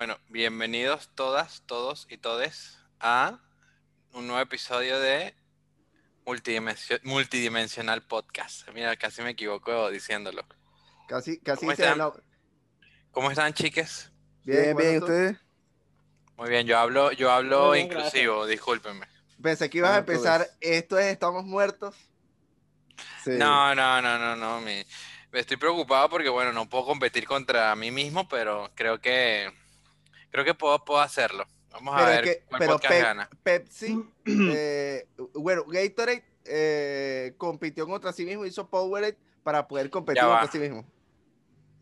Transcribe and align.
Bueno, 0.00 0.16
bienvenidos 0.30 1.10
todas, 1.14 1.62
todos 1.66 2.06
y 2.08 2.16
todes 2.16 2.78
a 3.00 3.38
un 4.14 4.26
nuevo 4.26 4.40
episodio 4.40 4.98
de 4.98 5.34
Multidimension- 6.24 7.00
Multidimensional 7.02 8.00
Podcast. 8.06 8.66
Mira, 8.72 8.96
casi 8.96 9.20
me 9.20 9.28
equivoco 9.28 9.90
diciéndolo. 9.90 10.46
Casi, 11.06 11.38
casi 11.40 11.66
¿Cómo 11.66 11.76
se 11.76 11.82
están? 11.82 11.98
la- 11.98 12.14
¿Cómo 13.10 13.30
están, 13.30 13.52
chiques? 13.52 14.10
Bien, 14.42 14.74
bien, 14.74 15.00
¿tú? 15.00 15.04
ustedes. 15.04 15.36
Muy 16.38 16.48
bien, 16.48 16.66
yo 16.66 16.78
hablo, 16.78 17.12
yo 17.12 17.30
hablo 17.30 17.72
bien, 17.72 17.84
inclusivo, 17.84 18.46
discúlpenme. 18.46 19.06
Pensé 19.42 19.68
que 19.68 19.76
ibas 19.76 19.90
a 19.90 19.98
empezar. 19.98 20.48
Esto 20.62 20.98
es 20.98 21.12
Estamos 21.12 21.44
Muertos. 21.44 21.94
Sí. 23.22 23.32
No, 23.32 23.74
no, 23.74 24.00
no, 24.00 24.18
no, 24.18 24.34
no. 24.34 24.62
Me 24.62 24.86
estoy 25.32 25.58
preocupado 25.58 26.08
porque, 26.08 26.30
bueno, 26.30 26.54
no 26.54 26.66
puedo 26.70 26.86
competir 26.86 27.26
contra 27.26 27.76
mí 27.76 27.90
mismo, 27.90 28.26
pero 28.30 28.70
creo 28.74 28.98
que 28.98 29.52
creo 30.30 30.44
que 30.44 30.54
puedo, 30.54 30.84
puedo 30.84 31.00
hacerlo. 31.00 31.46
Vamos 31.72 31.94
a 31.94 31.98
Pero 31.98 32.08
ver 32.10 32.24
que- 32.24 32.42
cuál 32.48 32.58
pero 32.58 32.72
podcast 32.72 32.94
Pep- 32.94 33.02
gana. 33.04 33.30
Pepsi, 33.42 34.04
eh, 34.26 35.06
bueno, 35.34 35.64
Gatorade 35.66 36.24
eh, 36.44 37.34
compitió 37.38 37.86
contra 37.86 38.12
sí 38.12 38.24
mismo, 38.24 38.44
hizo 38.44 38.68
Powerade 38.68 39.16
para 39.42 39.68
poder 39.68 39.88
competir 39.90 40.22
Ya 40.22 40.26
va. 40.28 40.40
contra 40.40 40.52
sí 40.52 40.58
mismo. 40.58 40.84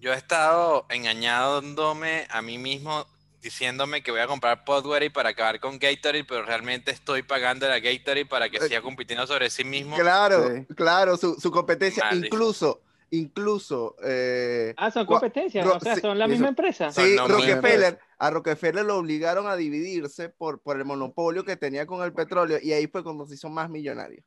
Yo 0.00 0.12
he 0.12 0.16
estado 0.16 0.86
engañándome 0.90 2.26
a 2.30 2.42
mí 2.42 2.58
mismo 2.58 3.06
diciéndome 3.40 4.02
que 4.02 4.10
voy 4.10 4.20
a 4.20 4.26
comprar 4.26 4.64
Podware 4.64 5.12
para 5.12 5.30
acabar 5.30 5.60
con 5.60 5.78
Gatorade, 5.78 6.24
pero 6.24 6.42
realmente 6.44 6.90
estoy 6.90 7.22
pagando 7.22 7.66
a 7.66 7.78
Gatorade 7.78 8.26
para 8.26 8.48
que 8.50 8.58
Eh, 8.58 8.68
siga 8.68 8.82
compitiendo 8.82 9.26
sobre 9.26 9.48
sí 9.50 9.64
mismo. 9.64 9.96
Claro, 9.96 10.48
Sí. 10.54 10.66
claro, 10.74 11.16
su, 11.16 11.34
su 11.40 11.50
competencia. 11.50 12.08
Incluso, 12.12 12.80
incluso, 13.10 13.96
eh, 14.02 14.74
Ah, 14.76 14.90
son 14.90 15.06
competencias, 15.06 15.66
o 15.66 15.80
sea, 15.80 15.96
son 15.96 16.18
la 16.18 16.26
misma 16.28 16.48
empresa. 16.48 16.90
Sí. 16.92 17.16
Rockefeller, 17.16 17.98
a 18.18 18.30
Rockefeller 18.30 18.84
lo 18.84 18.96
obligaron 18.98 19.46
a 19.46 19.56
dividirse 19.56 20.28
por, 20.28 20.60
por 20.60 20.76
el 20.76 20.84
monopolio 20.84 21.44
que 21.44 21.56
tenía 21.56 21.86
con 21.86 22.02
el 22.04 22.12
petróleo 22.12 22.58
y 22.62 22.72
ahí 22.72 22.86
fue 22.86 23.02
cuando 23.02 23.26
se 23.26 23.34
hizo 23.34 23.48
más 23.48 23.70
millonario. 23.70 24.22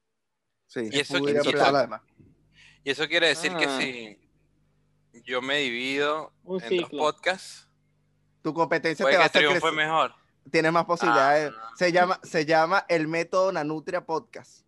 Sí. 0.68 0.82
Y 0.92 1.00
eso, 1.00 1.18
y 1.18 1.32
eso- 1.32 1.52
y 2.84 2.90
eso 2.90 3.08
quiere 3.08 3.28
decir 3.28 3.54
que 3.56 3.66
Ah. 3.66 3.78
si 3.80 4.18
yo 5.26 5.42
me 5.42 5.58
divido 5.58 6.34
Un 6.44 6.62
en 6.64 6.70
dos 6.70 6.70
ciclo. 6.70 6.98
podcasts, 7.00 7.68
Tu 8.42 8.54
competencia 8.54 9.04
puede 9.04 9.14
te 9.14 9.18
va 9.20 9.24
a 9.26 9.28
hacer 9.28 9.46
crecer. 9.48 9.72
mejor. 9.74 10.14
Tienes 10.50 10.72
más 10.72 10.86
posibilidades. 10.86 11.52
Ah. 11.56 11.70
Se, 11.76 11.92
llama, 11.92 12.20
se 12.24 12.46
llama 12.46 12.84
el 12.90 13.08
método 13.08 13.52
Nanutria 13.52 14.04
Podcast. 14.04 14.66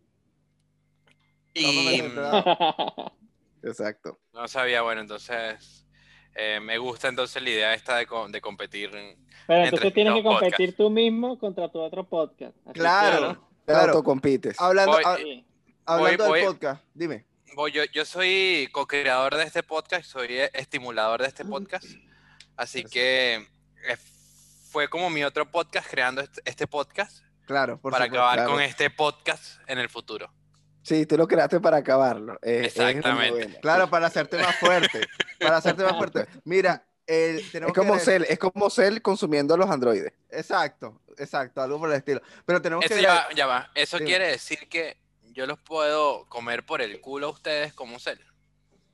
Y 1.54 2.02
Exacto. 3.64 4.18
no 4.32 4.46
sabía, 4.48 4.82
bueno, 4.82 5.00
entonces 5.00 5.86
eh, 6.34 6.58
me 6.60 6.78
gusta 6.78 7.08
entonces 7.08 7.42
la 7.42 7.50
idea 7.50 7.74
esta 7.74 7.96
de, 7.96 8.06
co- 8.06 8.28
de 8.28 8.40
competir. 8.40 8.90
Pero 8.90 9.08
Entre 9.64 9.64
entonces 9.64 9.94
tienes 9.94 10.14
que 10.14 10.22
competir 10.22 10.76
tú 10.76 10.90
mismo 10.90 11.38
contra 11.38 11.70
tu 11.70 11.78
otro 11.80 12.08
podcast. 12.08 12.56
Así 12.66 12.74
Claro. 12.80 13.48
Te 13.64 13.72
Claro. 13.72 13.92
autocompites. 13.92 14.60
Hablando, 14.60 14.92
Voy- 14.92 15.02
ha- 15.06 15.16
que, 15.16 15.22
sí. 15.22 15.46
hablando 15.86 16.24
voy- 16.28 16.38
del 16.40 16.44
voy- 16.46 16.52
podcast, 16.54 16.84
dime. 16.94 17.26
Voy, 17.56 17.70
yo, 17.72 17.84
yo 17.84 18.04
soy 18.04 18.68
co-creador 18.72 19.36
de 19.36 19.44
este 19.44 19.62
podcast, 19.62 20.04
soy 20.10 20.26
eh, 20.30 20.50
estimulador 20.54 21.22
de 21.22 21.28
este 21.28 21.44
podcast, 21.44 21.86
así 22.56 22.80
Eso. 22.80 22.88
que 22.90 23.34
eh, 23.36 23.96
fue 24.70 24.88
como 24.88 25.08
mi 25.08 25.22
otro 25.22 25.48
podcast 25.50 25.88
creando 25.88 26.20
este, 26.20 26.40
este 26.44 26.66
podcast 26.66 27.22
Claro, 27.46 27.78
por 27.80 27.92
para 27.92 28.06
supuesto. 28.06 28.22
acabar 28.24 28.38
claro. 28.38 28.50
con 28.50 28.60
este 28.62 28.90
podcast 28.90 29.60
en 29.68 29.78
el 29.78 29.88
futuro. 29.88 30.32
Sí, 30.84 31.06
tú 31.06 31.16
lo 31.16 31.26
creaste 31.26 31.60
para 31.60 31.78
acabarlo. 31.78 32.34
Eh, 32.42 32.66
es 32.66 32.76
una 32.76 32.90
Exactamente. 32.90 33.58
Claro, 33.60 33.88
para 33.88 34.06
hacerte 34.06 34.36
más 34.36 34.54
fuerte. 34.56 35.00
para 35.40 35.56
hacerte 35.56 35.82
más 35.82 35.96
fuerte. 35.96 36.26
Mira, 36.44 36.84
el, 37.06 37.50
tenemos 37.50 37.74
Es 37.74 37.78
como 37.78 37.94
que 37.94 38.00
Cell, 38.00 38.24
es 38.28 38.38
como 38.38 38.68
Cell 38.68 39.00
consumiendo 39.00 39.54
a 39.54 39.56
los 39.56 39.70
androides. 39.70 40.12
Exacto, 40.30 41.00
exacto, 41.16 41.62
algo 41.62 41.78
por 41.78 41.88
el 41.90 41.96
estilo. 41.96 42.20
Pero 42.44 42.60
tenemos 42.60 42.84
Eso 42.84 42.96
que 42.96 43.00
ya, 43.00 43.46
va, 43.46 43.70
eso 43.74 43.98
quiere 43.98 44.28
decir 44.28 44.68
que 44.68 44.98
yo 45.32 45.46
los 45.46 45.58
puedo 45.58 46.26
comer 46.28 46.66
por 46.66 46.82
el 46.82 47.00
culo 47.00 47.28
a 47.28 47.30
ustedes 47.30 47.72
como 47.72 47.98
cel. 47.98 48.20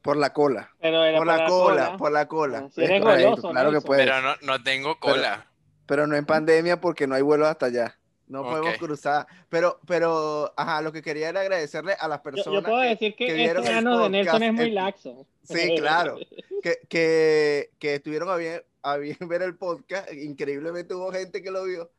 Por 0.01 0.17
la 0.17 0.33
cola. 0.33 0.71
Pero 0.81 1.05
era 1.05 1.19
por 1.19 1.27
la 1.27 1.45
cola, 1.47 1.97
por 1.97 2.13
la 2.13 2.29
cola. 2.29 2.69
Si 2.73 2.83
eres 2.83 2.99
Es 2.99 3.03
correcto, 3.03 3.31
goloso, 3.31 3.51
claro 3.51 3.69
que 3.69 3.75
Nelson. 3.75 3.87
puede. 3.87 4.05
Pero 4.05 4.23
no, 4.23 4.37
no 4.43 4.63
tengo 4.63 5.01
cola. 5.01 5.47
Pero 5.87 6.07
no 6.07 6.15
en 6.15 6.25
pandemia 6.25 6.81
porque 6.81 7.09
no 7.09 7.17
hay 7.17 7.23
vuelos 7.23 7.49
hasta 7.49 7.67
allá. 7.67 8.00
No 8.31 8.43
podemos 8.45 8.79
cruzar. 8.79 9.27
Pero, 9.49 9.81
pero, 9.87 10.53
ajá, 10.57 10.81
lo 10.83 10.93
que 10.93 11.03
quería 11.03 11.29
era 11.31 11.41
agradecerle 11.41 11.95
a 11.99 12.07
las 12.09 12.19
Yo, 12.19 12.23
personas. 12.23 12.63
yo 12.63 12.69
puedo 12.69 12.81
que- 12.83 12.89
decir 12.89 13.15
que, 13.17 13.27
que 13.27 13.33
este 13.33 13.43
vieron 13.43 13.67
el 13.67 13.75
ano 13.75 14.03
de 14.05 14.11
Nelson 14.11 14.33
podcast 14.33 14.43
es 14.45 14.53
muy 14.53 14.71
laxo. 14.71 15.27
Sí, 15.43 15.75
claro. 15.79 16.17
que, 16.63 16.79
que, 16.89 17.71
que 17.79 17.95
estuvieron 17.97 18.29
a 18.31 18.37
bien, 18.37 18.63
a 18.83 18.97
bien 18.97 19.17
ver 19.29 19.43
el 19.43 19.57
podcast. 19.57 20.13
Increíblemente 20.13 20.95
hubo 20.95 21.11
gente 21.13 21.43
que 21.43 21.51
lo 21.51 21.65
vio. 21.65 21.91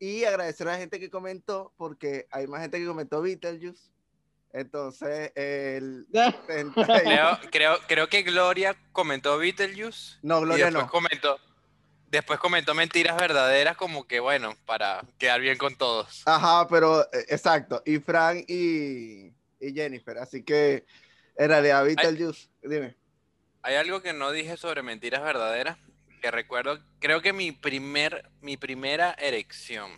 Y 0.00 0.24
agradecer 0.24 0.66
a 0.68 0.72
la 0.72 0.78
gente 0.78 0.98
que 0.98 1.08
comentó, 1.10 1.72
porque 1.76 2.26
hay 2.30 2.46
más 2.46 2.60
gente 2.62 2.78
que 2.78 2.86
comentó 2.86 3.20
Beetlejuice. 3.22 3.90
Entonces, 4.52 5.32
el. 5.34 6.06
Creo, 6.46 7.38
creo, 7.50 7.76
creo 7.88 8.08
que 8.08 8.22
Gloria 8.22 8.76
comentó 8.92 9.36
Beetlejuice 9.38 10.18
No, 10.22 10.38
y 10.40 10.44
Gloria 10.44 10.64
después 10.66 10.84
no. 10.86 10.90
comentó, 10.90 11.36
después 12.14 12.38
comentó 12.38 12.74
mentiras 12.74 13.16
verdaderas 13.16 13.76
como 13.76 14.06
que 14.06 14.20
bueno, 14.20 14.54
para 14.66 15.04
quedar 15.18 15.40
bien 15.40 15.58
con 15.58 15.76
todos. 15.76 16.22
Ajá, 16.26 16.66
pero 16.68 17.02
eh, 17.12 17.26
exacto. 17.28 17.82
Y 17.84 17.98
Frank 17.98 18.44
y, 18.48 19.32
y 19.60 19.74
Jennifer. 19.74 20.18
Así 20.18 20.44
que, 20.44 20.86
en 21.36 21.48
realidad, 21.48 21.84
Beetlejuice. 21.84 22.48
Dime. 22.62 22.96
Hay 23.62 23.74
algo 23.74 24.00
que 24.00 24.12
no 24.12 24.30
dije 24.30 24.56
sobre 24.56 24.82
mentiras 24.82 25.22
verdaderas, 25.22 25.76
que 26.22 26.30
recuerdo, 26.30 26.78
creo 27.00 27.20
que 27.20 27.32
mi 27.32 27.50
primer, 27.50 28.30
mi 28.40 28.56
primera 28.56 29.14
erección 29.18 29.90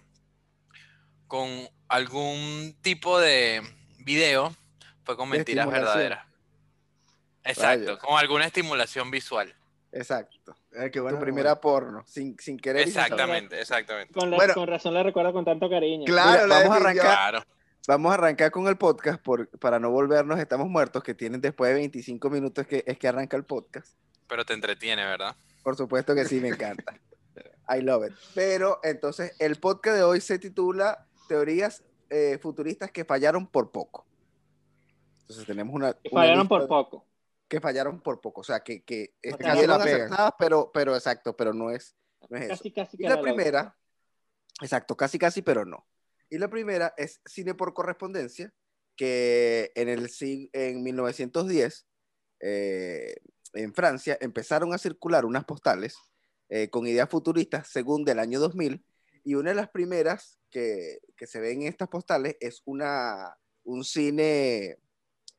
con 1.27 1.69
algún 1.89 2.77
tipo 2.81 3.21
de 3.21 3.63
video 3.99 4.57
fue 5.05 5.17
con 5.17 5.31
De 5.31 5.39
mentiras 5.39 5.69
verdaderas. 5.69 6.27
Exacto, 7.45 7.87
Rayos. 7.87 7.99
con 7.99 8.19
alguna 8.19 8.47
estimulación 8.47 9.11
visual. 9.11 9.55
Exacto. 9.93 10.57
Eh, 10.77 10.91
qué 10.91 10.99
tu 10.99 11.03
bueno, 11.05 11.19
primera 11.21 11.61
porno. 11.61 12.03
Sin, 12.07 12.37
sin 12.39 12.59
querer. 12.59 12.87
Exactamente, 12.87 13.61
exactamente. 13.61 14.13
Con, 14.13 14.31
la- 14.31 14.37
Bueno. 14.37 14.55
con 14.55 14.67
razón 14.69 14.95
la 14.95 15.03
recuerdo 15.03 15.33
con 15.33 15.45
tanto 15.45 15.69
cariño. 15.71 16.05
Claro, 16.05 16.45
Mira, 16.45 16.59
vamos 16.59 16.73
a 16.73 16.77
arrancar. 16.77 17.05
Claro. 17.05 17.43
Vamos 17.89 18.11
a 18.11 18.15
arrancar 18.15 18.51
con 18.51 18.67
el 18.67 18.77
podcast 18.77 19.23
por, 19.23 19.49
para 19.59 19.79
no 19.79 19.91
volvernos, 19.91 20.39
estamos 20.41 20.69
muertos, 20.69 21.03
que 21.05 21.15
tienen 21.15 21.41
después 21.41 21.69
de 21.71 21.75
25 21.77 22.31
minutos 22.31 22.67
que, 22.67 22.83
es 22.87 22.99
que 22.99 23.07
arranca 23.09 23.37
el 23.37 23.45
podcast. 23.45 23.97
Pero 24.27 24.45
te 24.45 24.55
entretiene, 24.55 25.05
¿verdad? 25.05 25.37
Por 25.63 25.77
supuesto 25.77 26.15
que 26.15 26.25
sí, 26.25 26.41
me 26.41 26.49
encanta. 26.49 26.99
I 27.69 27.81
love 27.83 28.09
it. 28.09 28.13
Pero 28.35 28.81
entonces, 28.83 29.35
el 29.39 29.57
podcast 29.57 29.97
de 29.97 30.03
hoy 30.03 30.21
se 30.21 30.39
titula 30.41 31.07
Teorías 31.29 31.85
eh, 32.11 32.39
futuristas 32.43 32.91
que 32.91 33.05
fallaron 33.05 33.47
por 33.47 33.71
poco. 33.71 34.05
Entonces 35.23 35.47
tenemos 35.47 35.75
una... 35.75 35.93
Que 35.93 36.09
una 36.13 36.21
fallaron 36.23 36.49
por 36.49 36.63
de- 36.63 36.69
poco. 36.69 37.05
Que 37.49 37.61
fallaron 37.61 38.01
por 38.01 38.21
poco. 38.21 38.41
O 38.41 38.45
sea, 38.45 38.61
que, 38.61 38.83
que 38.83 39.15
casi 39.23 39.45
estuvieron 39.45 39.81
acertadas, 39.81 40.33
pero, 40.39 40.71
pero 40.73 40.95
exacto, 40.95 41.37
pero 41.37 41.53
no 41.53 41.71
es, 41.71 41.97
no 42.29 42.37
es 42.37 42.45
eso. 42.45 42.53
Casi, 42.55 42.73
casi 42.73 42.97
Y 42.99 43.09
la 43.09 43.21
primera, 43.21 43.77
exacto, 44.61 44.97
casi 44.97 45.19
casi, 45.19 45.43
pero 45.43 45.65
no. 45.65 45.87
Y 46.29 46.39
la 46.39 46.49
primera 46.49 46.93
es 46.97 47.21
cine 47.25 47.55
por 47.55 47.73
correspondencia, 47.73 48.53
que 48.97 49.73
en, 49.75 49.89
el, 49.89 50.11
en 50.53 50.83
1910, 50.83 51.87
eh, 52.41 53.15
en 53.55 53.75
Francia, 53.75 54.19
empezaron 54.21 54.75
a 54.75 54.79
circular 54.79 55.25
unas 55.25 55.45
postales 55.45 55.97
eh, 56.49 56.69
con 56.71 56.87
ideas 56.87 57.09
futuristas 57.09 57.69
según 57.69 58.05
del 58.05 58.19
año 58.19 58.41
2000, 58.41 58.85
y 59.25 59.35
una 59.35 59.51
de 59.51 59.57
las 59.57 59.71
primeras 59.71 60.39
que, 60.51 61.01
que 61.17 61.27
se 61.27 61.41
ven 61.41 61.63
en 61.63 61.69
estas 61.69 61.89
postales 61.89 62.37
es 62.41 62.63
una, 62.65 63.37
un 63.65 63.85
cine 63.85 64.79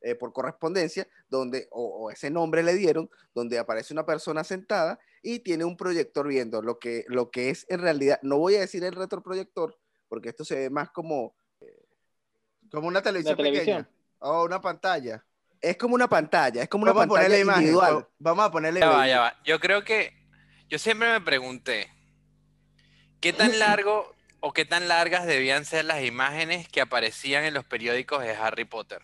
eh, 0.10 0.16
por 0.16 0.32
correspondencia, 0.34 1.08
donde, 1.30 1.68
o, 1.72 1.84
o 2.06 2.12
ese 2.12 2.30
nombre 2.30 2.64
le 2.64 2.74
dieron, 2.76 3.10
donde 3.34 3.60
aparece 3.60 3.94
una 3.94 4.06
persona 4.06 4.44
sentada 4.44 5.00
y 5.22 5.40
tiene 5.40 5.66
un 5.66 5.76
proyector 5.76 6.28
viendo 6.28 6.62
lo 6.62 6.80
que, 6.80 7.04
lo 7.08 7.30
que 7.32 7.50
es 7.50 7.66
en 7.70 7.80
realidad, 7.82 8.20
no 8.22 8.38
voy 8.38 8.56
a 8.56 8.62
decir 8.62 8.84
el 8.84 8.94
retroproyector, 8.94 9.78
porque 10.08 10.30
esto 10.30 10.46
se 10.46 10.56
ve 10.56 10.70
más 10.70 10.90
como, 10.92 11.36
Como 12.72 12.88
una 12.88 13.02
televisión, 13.02 13.36
televisión. 13.38 13.66
pequeña. 13.86 13.90
O 14.20 14.44
una 14.46 14.60
pantalla. 14.62 15.24
es 15.62 15.78
como 15.78 15.96
una 15.96 16.08
pantalla, 16.08 16.62
es 16.64 16.70
como 16.70 16.84
una 16.84 16.94
Vamos 16.94 17.06
a 17.06 17.08
ponerle 17.10 17.38
pantalla 17.38 17.42
imagen. 17.44 17.62
individual. 17.64 18.08
Vamos 18.20 18.46
a 18.46 18.52
ponerle 18.52 18.80
Ya 18.80 18.88
va, 18.88 18.94
imagen. 18.94 19.10
ya 19.10 19.20
va. 19.22 19.34
Yo 19.44 19.60
creo 19.60 19.84
que 19.84 20.14
yo 20.70 20.78
siempre 20.80 21.10
me 21.12 21.22
pregunté 21.22 21.90
qué 23.22 23.34
tan 23.34 23.52
largo 23.60 24.16
o 24.40 24.54
qué 24.54 24.66
tan 24.66 24.88
largas 24.88 25.26
debían 25.26 25.66
ser 25.66 25.86
las 25.86 26.04
imágenes 26.04 26.68
que 26.70 26.82
aparecían 26.82 27.44
en 27.44 27.54
los 27.54 27.66
periódicos 27.66 28.22
de 28.22 28.32
Harry 28.36 28.66
Potter. 28.66 29.02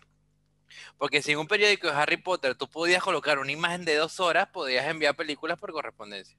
Porque 0.98 1.22
si 1.22 1.32
en 1.34 1.40
un 1.40 1.48
periódico 1.48 1.88
de 1.88 1.94
Harry 1.94 2.18
Potter 2.18 2.56
tú 2.56 2.68
podías 2.70 3.04
colocar 3.04 3.40
una 3.40 3.52
imagen 3.52 3.86
de 3.86 3.96
dos 3.96 4.20
horas, 4.20 4.48
podías 4.54 4.86
enviar 4.88 5.16
películas 5.16 5.60
por 5.60 5.72
correspondencia. 5.72 6.36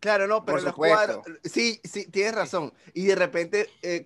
Claro, 0.00 0.26
no, 0.26 0.44
pero 0.44 0.60
los 0.60 0.74
cuadros. 0.74 1.24
Sí, 1.44 1.80
sí, 1.84 2.06
tienes 2.10 2.34
razón. 2.34 2.72
Y 2.92 3.06
de 3.06 3.14
repente, 3.14 3.70
eh, 3.82 4.02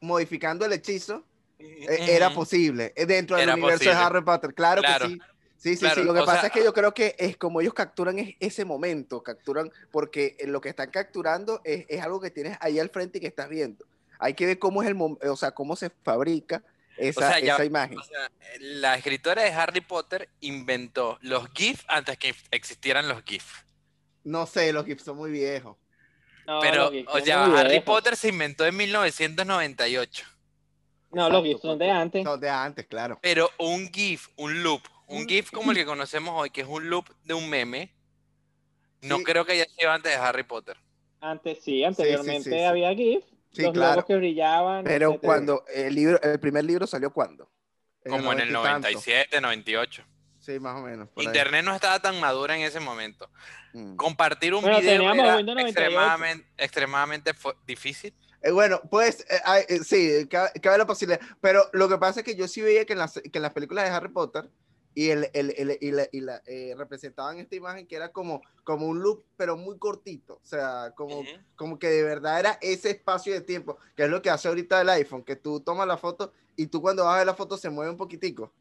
modificando 0.00 0.64
el 0.64 0.72
hechizo, 0.72 1.24
eh, 1.58 1.86
era 2.08 2.32
posible. 2.32 2.92
eh, 2.96 3.04
dentro 3.04 3.36
del 3.36 3.44
Era 3.44 3.54
universo 3.54 3.78
posible. 3.78 3.96
de 3.96 4.00
Harry 4.04 4.22
Potter. 4.24 4.54
Claro, 4.54 4.80
Claro. 4.82 5.06
que 5.08 5.12
sí. 5.14 5.20
Sí, 5.56 5.74
sí, 5.74 5.80
Claro, 5.80 6.00
sí. 6.00 6.06
Lo 6.06 6.14
que 6.14 6.20
pasa 6.20 6.40
sea- 6.40 6.46
es 6.46 6.52
que 6.54 6.64
yo 6.64 6.72
creo 6.72 6.94
que 6.94 7.14
es 7.18 7.36
como 7.36 7.60
ellos 7.60 7.74
capturan 7.74 8.18
es 8.18 8.34
ese 8.40 8.64
momento, 8.64 9.22
capturan, 9.22 9.70
porque 9.90 10.36
lo 10.46 10.60
que 10.62 10.70
están 10.70 10.90
capturando 10.90 11.60
es, 11.64 11.84
es 11.88 12.00
algo 12.00 12.18
que 12.18 12.30
tienes 12.30 12.56
ahí 12.60 12.78
al 12.78 12.88
frente 12.88 13.18
y 13.18 13.20
que 13.20 13.26
estás 13.26 13.48
viendo. 13.50 13.84
Hay 14.18 14.32
que 14.32 14.46
ver 14.46 14.58
cómo 14.58 14.82
es 14.82 14.88
el 14.88 14.96
o 14.98 15.36
sea, 15.36 15.50
cómo 15.50 15.76
se 15.76 15.90
fabrica 15.90 16.62
esa, 17.08 17.28
sea, 17.32 17.40
ya- 17.40 17.54
esa 17.54 17.64
imagen. 17.64 17.98
O 17.98 18.02
sea, 18.02 18.30
la 18.60 18.94
escritora 18.96 19.42
de 19.42 19.50
Harry 19.52 19.80
Potter 19.80 20.28
inventó 20.40 21.18
los 21.22 21.48
GIF 21.54 21.82
antes 21.88 22.18
que 22.18 22.34
existieran 22.50 23.08
los 23.08 23.22
GIF. 23.24 23.62
No 24.24 24.46
sé, 24.46 24.72
los 24.72 24.84
GIFs 24.84 25.02
son 25.04 25.16
muy 25.16 25.30
viejos. 25.30 25.76
No, 26.46 26.60
Pero, 26.60 26.90
GIFs 26.90 27.08
o 27.12 27.20
sea, 27.20 27.44
Harry 27.44 27.70
viejos. 27.70 27.84
Potter 27.84 28.16
se 28.16 28.28
inventó 28.28 28.66
en 28.66 28.76
1998. 28.76 30.26
No, 31.12 31.28
los 31.30 31.42
GIFs 31.44 31.60
son 31.62 31.78
de 31.78 31.90
antes. 31.90 32.24
Son 32.24 32.38
de 32.40 32.48
antes, 32.50 32.86
claro. 32.86 33.18
Pero 33.22 33.50
un 33.58 33.90
GIF, 33.92 34.28
un 34.36 34.62
loop, 34.62 34.82
un 35.06 35.26
GIF 35.28 35.50
como 35.50 35.72
el 35.72 35.76
que 35.78 35.84
conocemos 35.84 36.34
hoy, 36.36 36.50
que 36.50 36.60
es 36.60 36.66
un 36.68 36.88
loop 36.88 37.08
de 37.24 37.34
un 37.34 37.48
meme, 37.50 37.92
no 39.02 39.18
Sí. 39.18 39.24
creo 39.24 39.44
que 39.44 39.52
haya 39.52 39.64
sido 39.66 39.90
antes 39.90 40.12
de 40.12 40.18
Harry 40.18 40.42
Potter. 40.44 40.76
Antes 41.20 41.62
sí, 41.62 41.82
anteriormente 41.84 42.50
sí, 42.50 42.56
sí. 42.56 42.62
había 42.62 42.94
GIFs. 42.94 43.26
Sí, 43.52 43.62
los 43.62 43.72
claro. 43.72 43.90
logos 43.90 44.04
que 44.04 44.16
brillaban. 44.16 44.84
Pero 44.84 45.10
etcétera. 45.10 45.28
cuando 45.28 45.64
el 45.74 45.94
libro, 45.94 46.22
el 46.22 46.38
primer 46.40 46.64
libro 46.64 46.86
salió 46.86 47.12
cuando? 47.12 47.50
Como 48.08 48.32
en 48.32 48.40
el 48.40 48.52
90 48.52 48.90
y 48.90 48.94
tanto. 48.94 49.00
97, 49.00 49.40
98. 49.40 50.04
Sí, 50.38 50.58
más 50.58 50.80
o 50.80 50.82
menos. 50.82 51.08
ahí. 51.16 51.26
Internet 51.26 51.64
no 51.64 51.74
estaba 51.74 52.00
tan 52.00 52.18
madura 52.18 52.56
en 52.56 52.62
ese 52.62 52.80
momento. 52.80 53.28
Mm. 53.74 53.96
Compartir 53.96 54.54
un 54.54 54.62
Bueno, 54.62 54.80
video 54.80 54.94
era 55.02 55.12
Windows 55.12 55.44
98. 55.44 55.66
extremadamente, 55.68 56.46
extremadamente 56.56 57.32
difícil. 57.66 58.14
Eh, 58.42 58.50
bueno, 58.52 58.80
pues 58.90 59.26
eh, 59.28 59.66
eh, 59.68 59.78
sí, 59.84 60.26
cabe, 60.28 60.50
cabe 60.62 60.78
la 60.78 60.86
posibilidad. 60.86 61.20
Pero 61.40 61.68
lo 61.72 61.88
que 61.88 61.98
pasa 61.98 62.20
es 62.20 62.26
que 62.26 62.36
yo 62.36 62.48
sí 62.48 62.62
veía 62.62 62.86
que 62.86 62.94
en 62.94 63.00
las, 63.00 63.14
que 63.14 63.30
en 63.38 63.42
las 63.42 63.52
películas 63.52 63.84
de 63.84 63.90
Harry 63.90 64.08
Potter 64.08 64.48
y, 64.94 65.10
el, 65.10 65.30
el- 65.34 65.54
el- 65.56 65.78
y 65.80 65.90
la, 65.92 66.08
y 66.10 66.20
la, 66.20 66.42
eh, 66.46 66.74
representaban 66.76 67.38
esta 67.38 67.54
imagen 67.56 67.86
que 67.86 67.96
era 67.96 68.10
como, 68.12 68.42
como 68.64 68.86
un 68.86 69.00
loop, 69.02 69.24
pero 69.36 69.56
muy 69.56 69.78
cortito. 69.78 70.34
O 70.42 70.46
sea, 70.46 70.92
como, 70.96 71.20
Ujú. 71.20 71.30
como 71.56 71.78
que 71.78 71.88
de 71.88 72.02
verdad 72.02 72.40
era 72.40 72.58
ese 72.60 72.90
espacio 72.90 73.32
de 73.32 73.40
tiempo, 73.40 73.78
que 73.96 74.04
es 74.04 74.10
lo 74.10 74.20
que 74.22 74.30
hace 74.30 74.48
ahorita 74.48 74.80
el 74.80 74.88
iPhone, 74.90 75.22
que 75.24 75.36
tú 75.36 75.60
tomas 75.60 75.86
la 75.86 75.96
foto 75.96 76.32
y 76.56 76.66
tú 76.66 76.80
cuando 76.82 77.04
vas 77.04 77.14
a 77.14 77.18
ver 77.18 77.26
la 77.26 77.34
foto 77.34 77.56
se 77.56 77.70
mueve 77.70 77.90
un 77.90 77.96
poquitico. 77.96 78.52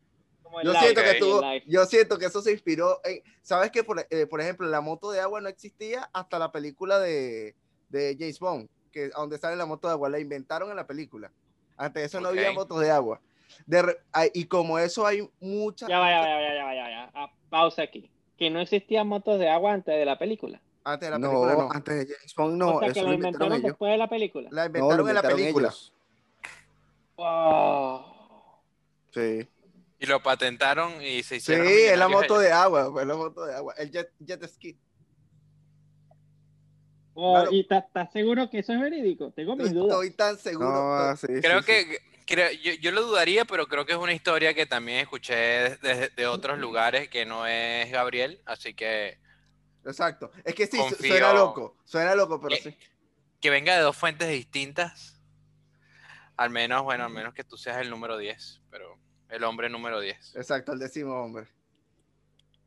Como 0.44 0.60
el 0.62 0.66
Yo 0.68 0.74
live, 0.74 0.84
siento, 0.84 1.02
que 1.04 1.12
ok. 1.12 1.18
tuvo- 1.18 1.44
el 1.44 1.50
live. 1.50 1.64
yo 1.68 1.86
siento 1.86 2.18
que 2.18 2.26
eso 2.26 2.42
se 2.42 2.52
inspiró 2.52 3.02
en, 3.04 3.22
¿sabes 3.42 3.72
que 3.72 3.84
por, 3.84 4.06
eh, 4.10 4.26
por 4.28 4.42
ejemplo, 4.42 4.68
la 4.68 4.82
moto 4.82 5.12
de 5.12 5.20
agua 5.20 5.42
no 5.42 5.50
existía 5.50 6.10
hasta 6.14 6.40
la 6.40 6.52
película 6.52 7.00
de, 7.00 7.56
de 7.90 8.16
James 8.20 8.40
Bond, 8.40 8.68
que 8.92 9.10
donde 9.10 9.38
sale 9.38 9.56
la 9.56 9.66
moto 9.66 9.88
de 9.88 9.94
agua, 9.94 10.10
la 10.10 10.20
inventaron 10.20 10.70
en 10.70 10.76
la 10.76 10.88
película. 10.88 11.32
Antes 11.78 12.02
de 12.02 12.06
eso 12.08 12.20
no 12.22 12.30
había 12.30 12.52
motos 12.52 12.80
de 12.82 12.92
agua. 12.92 13.22
De 13.66 13.98
y 14.34 14.46
como 14.46 14.78
eso 14.80 15.06
hay 15.06 15.28
muchas... 15.40 15.90
Ya 15.90 16.00
va, 16.00 16.10
ya 16.10 16.20
va, 16.20 16.26
ya 16.28 16.36
va, 16.36 16.42
ya 16.42 16.64
va, 16.66 16.76
ya 16.76 16.82
va, 16.84 16.90
ya 16.90 17.00
va. 17.06 17.12
Ah, 17.14 17.32
pausa 17.50 17.84
aquí. 17.84 18.10
Que 18.38 18.50
no 18.50 18.60
existían 18.62 19.08
motos 19.08 19.40
de 19.40 19.50
agua 19.50 19.74
antes 19.74 19.94
de 19.96 20.06
la 20.06 20.18
película. 20.18 20.62
Antes 20.84 21.08
de 21.08 21.12
la 21.12 21.20
no, 21.20 21.30
película 21.30 21.54
no. 21.54 21.70
antes 21.72 21.96
de 22.08 22.14
James 22.16 22.36
Bond 22.36 22.58
no, 22.58 22.76
o 22.76 22.80
sea, 22.80 22.88
que 22.88 22.92
eso 22.92 23.02
lo 23.02 23.08
lo 23.10 23.14
inventaron 23.16 23.48
inventaron 23.48 23.54
ellos. 23.54 23.64
después 23.64 23.92
de 23.92 23.98
la 23.98 24.08
película. 24.10 24.50
La 24.52 24.62
No, 24.62 24.66
inventaron 24.68 25.00
en 25.00 25.06
la 25.06 25.10
inventaron 25.12 25.38
película. 25.40 25.68
ellos. 25.68 25.94
Wow. 27.18 28.06
Sí. 29.14 29.48
Y 30.00 30.06
lo 30.06 30.24
patentaron 30.24 31.02
y 31.02 31.22
se 31.24 31.40
Sí, 31.42 31.52
hicieron. 31.54 31.68
es 31.68 31.98
la 31.98 32.08
moto 32.08 32.40
de 32.40 32.52
agua, 32.52 32.90
fue 32.92 33.06
la 33.06 33.16
moto 33.16 33.46
de 33.46 33.54
agua. 33.56 33.74
El 33.78 33.92
jet, 33.92 34.10
jet 34.20 34.48
ski. 34.48 34.78
Oh, 37.14 37.34
Claro. 37.34 37.52
¿Y 37.52 37.60
estás 37.62 38.12
seguro 38.14 38.50
que 38.50 38.60
eso 38.60 38.72
es 38.74 38.80
verídico? 38.80 39.32
Tengo 39.32 39.58
mis 39.58 39.74
dudas. 39.74 39.92
Estoy 39.96 40.12
tan 40.12 40.38
seguro. 40.38 40.70
No, 41.10 41.18
sí, 41.18 41.28
Creo 41.42 41.62
sí, 41.64 41.72
sí. 41.74 41.98
Creo, 42.30 42.52
yo, 42.52 42.74
yo 42.74 42.92
lo 42.92 43.02
dudaría, 43.02 43.44
pero 43.44 43.68
creo 43.68 43.86
que 43.86 43.92
es 43.94 43.98
una 43.98 44.14
historia 44.14 44.54
que 44.54 44.66
también 44.66 45.00
escuché 45.00 45.34
de, 45.78 46.12
de 46.16 46.28
otros 46.28 46.60
lugares 46.60 47.10
que 47.10 47.26
no 47.26 47.46
es 47.48 47.92
Gabriel, 47.92 48.42
así 48.46 48.74
que 48.74 49.18
Exacto. 49.86 50.32
Es 50.44 50.54
que 50.56 50.68
sí, 50.68 50.78
Confío- 50.78 51.08
suena 51.08 51.34
loco. 51.34 51.78
Suena 51.86 52.14
loco, 52.16 52.40
pero 52.40 52.56
sí. 52.58 52.76
que 53.42 53.50
venga 53.50 53.76
de 53.76 53.82
dos 53.82 53.96
fuentes 53.98 54.30
distintas. 54.30 55.16
Al 56.38 56.50
menos, 56.52 56.84
bueno, 56.84 57.06
al 57.06 57.12
menos 57.12 57.34
que 57.34 57.44
tú 57.44 57.58
seas 57.58 57.78
el 57.82 57.90
número 57.90 58.18
10, 58.18 58.62
pero 58.70 58.98
el 59.30 59.44
hombre 59.44 59.70
número 59.70 60.00
10. 60.00 60.36
Exacto, 60.36 60.74
el 60.74 60.80
décimo 60.80 61.14
hombre. 61.22 61.48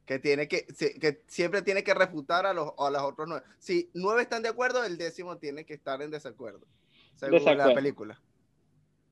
Que 0.04 0.18
tiene 0.18 0.48
que, 0.48 0.66
que 0.66 1.22
siempre 1.28 1.62
tiene 1.62 1.84
que 1.84 1.94
refutar 1.94 2.44
a 2.44 2.52
los, 2.52 2.72
a 2.78 2.90
los 2.90 3.02
otros 3.02 3.28
nueve. 3.28 3.46
Si 3.58 3.90
nueve 3.94 4.22
están 4.22 4.42
de 4.42 4.48
acuerdo, 4.48 4.82
el 4.84 4.98
décimo 4.98 5.38
tiene 5.38 5.64
que 5.64 5.74
estar 5.74 6.02
en 6.02 6.10
desacuerdo. 6.10 6.66
Según 7.16 7.44
la 7.56 7.72
película. 7.72 8.20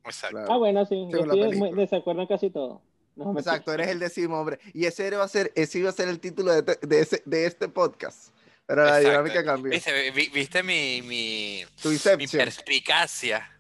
Exacto. 0.04 0.36
Claro. 0.36 0.52
Ah, 0.52 0.56
bueno, 0.56 0.84
sí. 0.86 1.06
Yo 1.10 1.18
la 1.18 1.22
estoy 1.24 1.38
muy 1.40 1.48
película. 1.50 1.80
desacuerdo 1.82 2.22
en 2.22 2.28
casi 2.28 2.50
todo. 2.50 2.82
No, 3.16 3.36
Exacto, 3.36 3.72
eres 3.74 3.88
el 3.88 3.98
décimo 3.98 4.40
hombre. 4.40 4.58
Y 4.72 4.86
ese 4.86 5.10
va 5.10 5.24
a 5.24 5.28
ser, 5.28 5.52
ese 5.54 5.78
iba 5.80 5.90
a 5.90 5.92
ser 5.92 6.08
el 6.08 6.20
título 6.20 6.52
de, 6.52 6.78
de, 6.80 7.00
ese- 7.00 7.22
de 7.26 7.44
este 7.46 7.68
podcast. 7.68 8.34
Pero 8.66 8.84
la 8.84 8.98
Exacto. 9.00 9.10
dinámica 9.10 9.44
cambió. 9.44 9.70
¿Viste, 9.72 10.10
vi- 10.12 10.28
viste 10.28 10.62
mi, 10.62 11.02
mi, 11.02 11.64
Tu 11.82 11.90
mi 12.16 12.26
perspicacia 12.28 13.50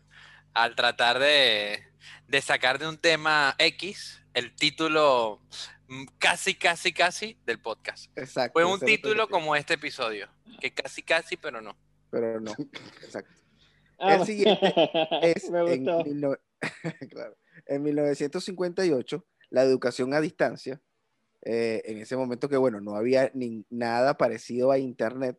al 0.54 0.74
tratar 0.76 1.18
de, 1.18 1.82
de 2.28 2.40
sacar 2.40 2.78
de 2.78 2.88
un 2.88 2.96
tema 2.96 3.54
X 3.58 4.22
el 4.34 4.54
título 4.54 5.40
mm, 5.88 6.04
casi, 6.18 6.54
casi, 6.54 6.92
casi 6.92 7.36
del 7.44 7.60
podcast? 7.60 8.06
Exacto. 8.16 8.52
Fue 8.52 8.64
un 8.64 8.78
título 8.80 9.28
como 9.28 9.56
este 9.56 9.74
episodio, 9.74 10.28
que 10.60 10.72
casi, 10.72 11.02
casi, 11.02 11.36
pero 11.36 11.60
no. 11.60 11.76
Pero 12.10 12.40
no. 12.40 12.52
Exacto. 13.02 13.34
Ah, 14.00 14.14
el 14.16 14.24
siguiente 14.26 14.72
Es 15.22 15.50
me 15.50 15.60
en, 15.72 15.84
gustó. 15.84 16.02
19 16.04 16.38
claro, 17.10 17.36
en 17.66 17.82
1958, 17.82 19.24
la 19.50 19.62
educación 19.62 20.14
a 20.14 20.20
distancia, 20.20 20.80
eh, 21.42 21.82
en 21.86 21.98
ese 21.98 22.16
momento 22.16 22.48
que, 22.48 22.56
bueno, 22.56 22.80
no 22.80 22.96
había 22.96 23.30
ni 23.34 23.64
nada 23.70 24.16
parecido 24.18 24.70
a 24.70 24.78
Internet. 24.78 25.38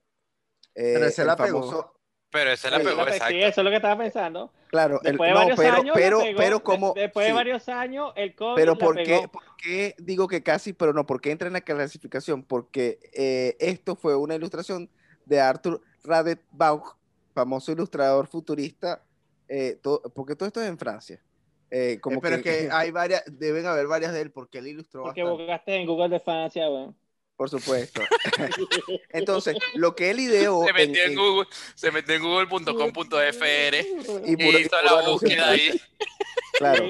eh, 0.76 0.94
Pero 0.96 1.06
ese 1.06 1.22
el 1.22 1.28
la 1.28 1.36
pegó. 1.36 1.62
famoso- 1.64 1.94
Pero 2.32 2.52
ese 2.52 2.72
la 2.72 2.78
Sí, 2.80 2.86
pegó, 2.86 3.04
Sí, 3.04 3.10
exacto. 3.12 3.36
eso 3.36 3.62
es 3.62 3.66
lo 3.66 3.70
que 3.70 3.76
estaba 3.76 3.98
pensando. 3.98 4.54
Claro, 4.70 5.00
el- 5.04 5.12
Después 5.12 5.34
de 5.34 5.34
no, 5.50 5.56
pero, 5.56 5.74
años, 5.76 5.86
la 5.88 5.94
pero, 5.94 6.20
pegó. 6.22 6.38
pero 6.38 6.58
De- 6.58 6.64
como... 6.64 6.94
Después 6.96 7.26
de 7.26 7.32
sí, 7.32 7.36
varios 7.36 7.70
años, 7.70 8.14
el 8.16 8.36
COVID 8.36 8.56
pero 8.56 8.72
la 8.74 8.78
¿por 8.80 8.96
qué, 8.96 9.04
pegó. 9.04 9.32
por 9.32 9.44
qué 9.58 9.96
digo 10.00 10.28
que 10.28 10.42
casi, 10.42 10.74
pero 10.74 10.94
no? 10.94 11.06
¿Por 11.06 11.20
qué 11.22 11.32
entra 11.32 11.48
en 11.48 11.54
la 11.54 11.62
clasificación? 11.62 12.44
Porque 12.44 13.00
eh, 13.14 13.56
esto 13.60 13.96
fue 13.96 14.16
una 14.16 14.36
ilustración 14.36 14.90
de 15.26 15.40
Arthur 15.42 15.82
Radebauch, 16.04 16.96
famoso 17.34 17.72
ilustrador 17.72 18.28
futurista, 18.28 19.04
eh, 19.48 19.78
todo- 19.82 20.02
porque 20.14 20.36
todo 20.36 20.48
esto 20.48 20.62
es 20.62 20.68
en 20.70 20.78
Francia. 20.78 21.22
Eh, 21.70 22.00
como 22.02 22.18
Eh, 22.18 22.20
pero 22.22 22.36
es 22.38 22.44
que 22.44 22.50
que- 22.68 22.70
hay 22.72 22.92
varias, 22.92 23.24
deben 23.28 23.66
haber 23.66 23.88
varias 23.88 24.12
de 24.14 24.22
él 24.22 24.32
porque 24.32 24.58
él 24.58 24.68
ilustró 24.68 25.04
Porque 25.04 25.24
bastante. 25.24 25.44
buscaste 25.44 25.76
en 25.76 25.88
Google 25.88 26.10
de 26.10 26.20
Francia, 26.20 26.70
weón. 26.70 26.96
Por 27.38 27.50
supuesto. 27.50 28.02
Entonces, 29.10 29.56
lo 29.74 29.96
que 29.96 30.12
él 30.12 30.20
ideó. 30.20 30.64
Se 30.66 30.74
metió 30.74 31.04
en, 31.04 31.12
en- 31.14 31.18
Google, 31.18 31.48
se 31.76 31.92
metió 31.92 32.14
en 32.16 32.22
google.com.fr 32.22 33.76
Y 34.28 34.44
y 34.44 34.58
hizo 34.58 34.82
la 34.84 35.10
búsqueda 35.10 35.50
ahí. 35.50 35.70
Claro, 36.58 36.86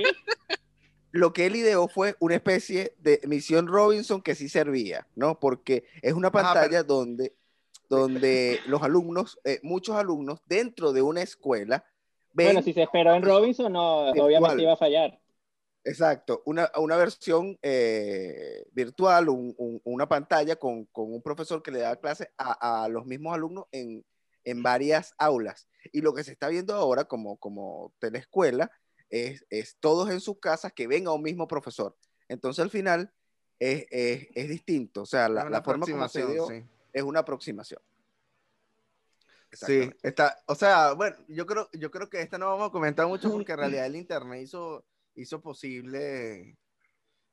lo 1.12 1.32
que 1.34 1.46
él 1.46 1.56
ideó 1.56 1.88
fue 1.88 2.16
una 2.20 2.36
especie 2.36 2.94
de 3.00 3.22
misión 3.26 3.68
Robinson 3.68 4.22
que 4.22 4.36
sí 4.36 4.50
servía, 4.50 5.08
¿no? 5.16 5.40
Porque 5.40 5.86
es 6.02 6.14
una 6.14 6.32
pantalla 6.32 6.84
donde, 6.84 7.34
donde 7.92 8.60
los 8.68 8.82
alumnos, 8.82 9.38
eh, 9.44 9.60
muchos 9.64 9.96
alumnos, 9.98 10.40
dentro 10.46 10.94
de 10.94 11.02
una 11.02 11.22
escuela, 11.22 11.84
ven. 12.34 12.48
Bueno, 12.48 12.62
si 12.62 12.72
se 12.74 12.84
esperó 12.84 13.14
en 13.14 13.22
Robinson, 13.24 13.74
no, 13.74 14.10
obviamente 14.12 14.62
iba 14.64 14.74
a 14.74 14.78
fallar. 14.78 15.20
Exacto, 15.84 16.42
una, 16.46 16.72
una 16.78 16.96
versión 16.96 17.58
eh, 17.62 18.66
virtual, 18.72 19.30
un- 19.30 19.54
un- 19.58 19.82
una 19.84 20.08
pantalla 20.08 20.56
con, 20.56 20.86
con 20.86 21.12
un 21.12 21.22
profesor 21.22 21.62
que 21.64 21.72
le 21.72 21.80
da 21.80 21.96
clases 21.98 22.30
a, 22.38 22.84
a 22.84 22.88
los 22.88 23.06
mismos 23.06 23.34
alumnos 23.34 23.66
en, 23.72 24.06
en 24.44 24.64
varias 24.64 25.14
aulas. 25.18 25.68
Y 25.92 26.02
lo 26.02 26.14
que 26.14 26.24
se 26.24 26.32
está 26.32 26.48
viendo 26.50 26.74
ahora 26.76 27.06
como, 27.06 27.36
como 27.38 27.94
teleescuela 28.00 28.72
es, 29.10 29.44
es 29.50 29.76
todos 29.80 30.10
en 30.12 30.22
sus 30.22 30.40
casas 30.40 30.72
que 30.72 30.88
ven 30.88 31.08
a 31.08 31.12
un 31.14 31.24
mismo 31.24 31.48
profesor. 31.48 31.98
Entonces 32.30 32.64
al 32.64 32.70
final 32.70 33.12
es, 33.60 33.86
es- 33.90 34.28
es 34.36 34.48
distinto, 34.50 35.02
o 35.02 35.06
sea, 35.06 35.28
la, 35.28 35.50
forma 35.64 35.86
como 35.94 36.08
se 36.10 36.26
dio 36.32 36.48
sí. 36.48 36.64
Es 36.94 37.04
una 37.04 37.20
aproximación. 37.22 37.82
Sí, 39.54 39.90
está, 40.02 40.38
o 40.46 40.56
sea, 40.56 40.94
bueno, 40.94 41.18
yo 41.28 41.46
creo, 41.46 41.68
yo 41.74 41.92
creo 41.92 42.10
que 42.10 42.22
esta 42.22 42.38
no 42.38 42.46
vamos 42.48 42.70
a 42.70 42.72
comentar 42.72 43.06
mucho 43.06 43.30
porque 43.30 43.52
en 43.52 43.58
realidad 43.58 43.86
el 43.86 43.98
internet 43.98 44.44
hizo, 44.44 44.86
hizo 45.14 45.42
posible 45.42 46.56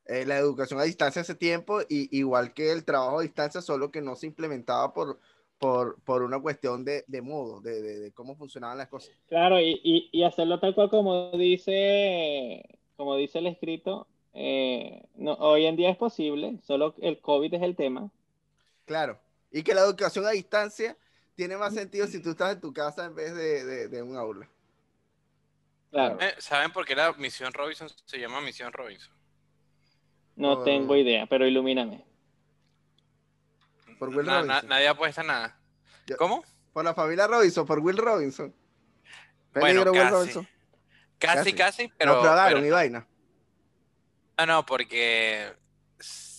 eh, 0.05 0.27
la 0.27 0.37
educación 0.37 0.81
a 0.81 0.83
distancia 0.83 1.23
hace 1.23 1.37
tiempo, 1.37 1.81
y, 1.88 2.09
igual 2.19 2.55
que 2.55 2.73
el 2.73 2.85
trabajo 2.85 3.21
a 3.21 3.23
distancia, 3.23 3.61
solo 3.61 3.93
que 3.93 4.00
no 4.03 4.17
se 4.17 4.27
implementaba 4.27 4.93
por, 4.93 5.21
por, 5.59 6.00
por 6.00 6.23
una 6.25 6.41
cuestión 6.41 6.85
de, 6.85 7.05
de 7.07 7.23
modo, 7.23 7.61
de, 7.61 7.83
de- 7.83 7.99
de 8.00 8.12
cómo 8.12 8.35
funcionaban 8.35 8.79
las 8.79 8.88
cosas. 8.88 9.12
Claro, 9.29 9.61
y, 9.61 9.81
y, 9.85 10.09
y 10.11 10.25
hacerlo 10.25 10.59
tal 10.59 10.75
cual 10.75 10.91
como 10.91 11.31
dice, 11.33 12.65
como 12.97 13.15
dice 13.15 13.38
el 13.38 13.47
escrito, 13.47 14.09
eh, 14.35 15.05
no, 15.15 15.35
hoy 15.35 15.67
en 15.67 15.77
día 15.77 15.91
es 15.91 15.97
posible, 15.97 16.59
solo 16.67 16.97
el 17.00 17.21
COVID 17.21 17.55
es 17.55 17.62
el 17.62 17.77
tema. 17.77 18.11
Claro. 18.87 19.21
Y 19.50 19.62
que 19.62 19.75
la 19.75 19.83
educación 19.83 20.26
a 20.26 20.31
distancia 20.31 20.97
tiene 21.35 21.57
más 21.57 21.75
sentido 21.75 22.07
si 22.07 22.21
tú 22.21 22.31
estás 22.31 22.55
en 22.55 22.61
tu 22.61 22.73
casa 22.73 23.05
en 23.07 23.14
vez 23.14 23.35
de, 23.35 23.64
de, 23.64 23.88
de 23.88 24.02
un 24.02 24.17
aula. 24.17 24.49
Claro. 25.90 26.19
Eh, 26.21 26.35
¿Saben 26.38 26.71
por 26.73 26.85
qué 26.85 26.95
la 26.95 27.12
misión 27.14 27.52
Robinson 27.52 27.88
se 28.05 28.19
llama 28.19 28.40
misión 28.40 28.73
Robinson? 28.73 29.12
No 30.37 30.62
tengo 30.62 30.95
idea, 30.97 31.26
pero 31.26 31.47
ilumíname. 31.47 32.05
Por 33.99 34.11
Will 34.11 34.26
Na- 34.26 34.43
na- 34.43 34.62
nadie 34.62 34.87
apuesta 34.88 35.23
nada. 35.23 35.59
Yo- 36.07 36.17
¿Cómo? 36.17 36.45
Por 36.73 36.85
la 36.85 36.95
familia 36.95 37.26
Robinson, 37.26 37.67
por 37.67 37.78
Will 37.81 37.97
Robinson. 37.97 38.55
Bueno, 39.55 39.83
Peligro, 39.85 39.93
Will 39.93 40.00
casi. 40.02 40.12
Robinson. 40.12 40.49
Casi, 41.19 41.37
Casi. 41.38 41.52
casi, 41.55 41.93
pero. 41.99 42.21
Pagaron 42.23 42.61
pero- 42.61 42.67
y 42.67 42.71
vaina. 42.71 43.07
Ah, 44.37 44.47
no, 44.47 44.64
porque 44.64 45.52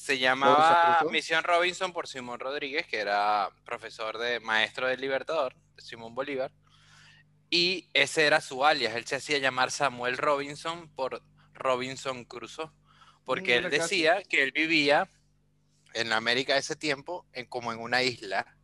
se 0.10 0.18
llamaba. 0.18 1.06
Misión 1.12 1.44
Robinson 1.44 1.94
por 1.94 2.08
Simón 2.08 2.40
Rodríguez, 2.40 2.88
que 2.88 2.98
era 2.98 3.52
profesor 3.64 4.18
de 4.18 4.40
maestro 4.40 4.88
del 4.88 5.00
Libertador, 5.00 5.56
de 5.76 5.84
Simón 5.84 6.16
Bolívar. 6.16 6.52
Y 7.52 7.88
ese 7.94 8.26
era 8.26 8.42
su 8.42 8.66
alias. 8.66 8.96
Él 8.96 9.06
se 9.06 9.18
hacía 9.18 9.38
llamar 9.38 9.70
Samuel 9.70 10.18
Robinson 10.18 10.90
por 10.96 11.22
Robinson 11.54 12.26
Crusoe. 12.26 12.72
Porque 13.24 13.58
él 13.58 13.70
decía 13.70 14.24
que 14.24 14.42
él 14.42 14.52
vivía 14.52 15.08
en 15.94 16.12
América 16.12 16.54
de 16.54 16.60
ese 16.60 16.76
tiempo 16.76 17.28
en, 17.34 17.46
como 17.46 17.72
en 17.72 17.80
una 17.80 18.02
isla, 18.02 18.58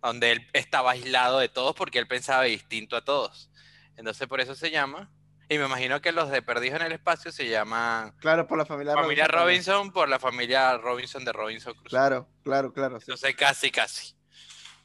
donde 0.00 0.32
él 0.32 0.48
estaba 0.54 0.92
aislado 0.92 1.38
de 1.38 1.50
todos 1.50 1.74
porque 1.74 1.98
él 1.98 2.06
pensaba 2.06 2.44
distinto 2.44 2.96
a 2.96 3.04
todos. 3.04 3.50
Entonces 3.96 4.26
por 4.26 4.40
eso 4.40 4.54
se 4.54 4.70
llama. 4.70 5.10
Y 5.48 5.56
me 5.58 5.64
imagino 5.64 6.00
que 6.02 6.12
los 6.12 6.30
de 6.30 6.42
Perdidos 6.42 6.80
en 6.80 6.86
el 6.86 6.92
Espacio 6.92 7.32
se 7.32 7.48
llaman 7.48 8.12
Claro, 8.18 8.46
por 8.46 8.58
la 8.58 8.66
familia, 8.66 8.92
familia. 8.94 9.26
Robinson 9.26 9.90
por 9.92 10.08
la 10.08 10.18
familia 10.18 10.76
Robinson 10.76 11.24
de 11.24 11.32
Robinson 11.32 11.72
Crusoe. 11.72 11.88
Claro, 11.88 12.28
claro, 12.44 12.72
claro. 12.72 12.98
sí. 13.00 13.04
Entonces 13.08 13.34
casi, 13.34 13.70
casi. 13.70 14.14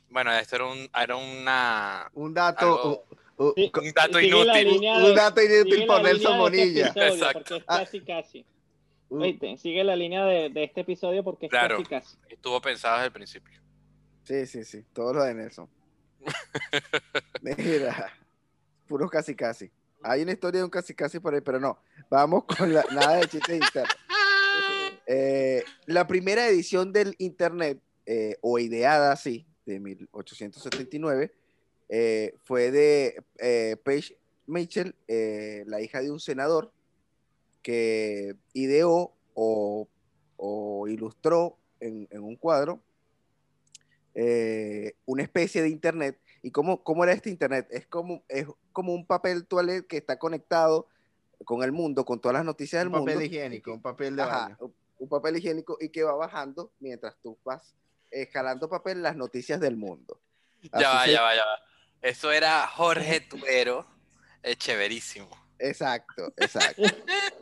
Bueno, 0.10 0.32
esto 0.32 0.56
era, 0.56 0.66
un, 0.66 0.90
era 0.96 1.16
una, 1.16 2.10
Un 2.14 2.34
dato, 2.34 2.66
algo- 2.66 3.06
un, 3.38 3.48
un- 3.48 3.54
Sí, 3.56 3.72
un 3.76 3.92
dato 3.92 4.20
inútil. 4.22 4.68
un 4.86 5.16
dato 5.16 5.42
inútil 5.42 5.86
por 5.86 6.02
Nelson 6.04 6.32
este 6.32 6.38
Monilla. 6.38 6.88
episodio, 6.88 7.14
Exacto. 7.14 7.40
Porque 7.44 7.56
es 7.58 7.64
Ah. 7.68 7.80
casi, 7.80 8.02
casi. 8.02 8.46
Oíste, 9.10 9.58
sigue 9.58 9.84
la 9.84 9.96
línea 9.96 10.24
de, 10.26 10.50
de 10.50 10.64
este 10.64 10.82
episodio 10.82 11.24
porque 11.24 11.48
es 11.48 11.50
Claro. 11.50 11.78
casi, 11.78 11.90
casi. 11.90 12.18
Estuvo 12.30 12.62
pensado 12.62 12.96
desde 12.96 13.08
el 13.08 13.12
principio. 13.14 13.60
Sí, 14.24 14.46
sí, 14.46 14.64
sí. 14.64 14.84
Todo 14.94 15.14
lo 15.14 15.24
de 15.24 15.34
Nelson. 15.34 15.68
Mira, 17.42 18.14
puro 18.88 19.10
casi 19.10 19.36
casi. 19.36 19.70
Hay 20.04 20.22
una 20.22 20.34
historia 20.34 20.60
de 20.60 20.66
un 20.66 20.70
casi 20.70 20.94
casi 20.94 21.20
por 21.20 21.34
ahí, 21.34 21.42
pero 21.42 21.60
no. 21.60 21.80
Vamos 22.10 22.44
con 22.44 22.74
la, 22.74 22.84
nada 22.92 23.18
de 23.18 23.28
chistes 23.28 23.62
internos. 23.62 23.96
Eh, 25.06 25.66
la 25.86 26.08
primera 26.08 26.48
edición 26.48 26.94
del 26.94 27.14
Internet, 27.18 27.82
eh, 28.06 28.38
o 28.40 28.58
ideada 28.58 29.12
así, 29.12 29.46
de 29.66 29.78
1879, 29.78 31.34
eh, 31.90 32.36
fue 32.44 32.72
de 32.72 33.22
eh, 33.38 33.76
Paige 33.84 34.18
Mitchell, 34.48 34.96
la 35.66 35.82
hija 35.82 36.02
de 36.02 36.10
un 36.10 36.22
senador, 36.22 36.72
que 37.62 38.38
ideó 38.54 39.14
o, 39.34 39.90
o 40.38 40.88
ilustró 40.88 41.58
en, 41.82 42.08
en 42.10 42.24
un 42.24 42.38
cuadro 42.38 42.82
una 45.06 45.24
especie 45.24 45.62
de 45.62 45.70
Internet. 45.70 46.18
¿Y 46.44 46.52
cómo, 46.52 46.84
cómo 46.84 47.04
era 47.04 47.14
este 47.14 47.30
Internet? 47.32 47.68
Es 47.72 47.88
como, 47.88 48.24
es 48.28 48.46
como 48.74 48.94
un 48.94 49.08
papel 49.08 49.48
toilet 49.48 49.88
que 49.88 49.98
está 49.98 50.20
conectado 50.20 50.88
con 51.46 51.64
el 51.64 51.72
mundo, 51.72 52.06
con 52.06 52.20
todas 52.20 52.36
las 52.36 52.46
noticias 52.46 52.82
del 52.82 52.88
un 52.90 52.94
papel 53.00 53.14
mundo. 53.16 53.26
higiénico, 53.26 53.74
un 53.74 53.82
papel 53.82 54.16
de 54.16 54.22
Ajá, 54.24 54.40
baño. 54.50 54.58
un- 54.60 54.76
un 55.00 55.10
papel 55.10 55.38
higiénico 55.38 55.78
y 55.82 55.90
que 55.90 56.04
va 56.04 56.14
bajando 56.16 56.72
mientras 56.80 57.18
tú 57.22 57.38
vas 57.44 57.74
eh, 58.12 58.30
jalando 58.32 58.70
papel 58.70 59.02
las 59.02 59.16
noticias 59.16 59.60
del 59.60 59.76
mundo. 59.76 60.22
Así 60.72 60.84
Ya 60.84 60.90
va, 60.94 61.08
ya 61.08 61.22
va, 61.24 61.36
ya 61.36 61.46
va. 61.46 61.60
Eso 62.02 62.32
era 62.32 62.68
Jorge 62.68 63.22
Tuero, 63.22 63.88
eh, 64.44 64.56
chéverísimo. 64.56 65.30
Exacto, 65.68 66.34
exacto. 66.38 66.82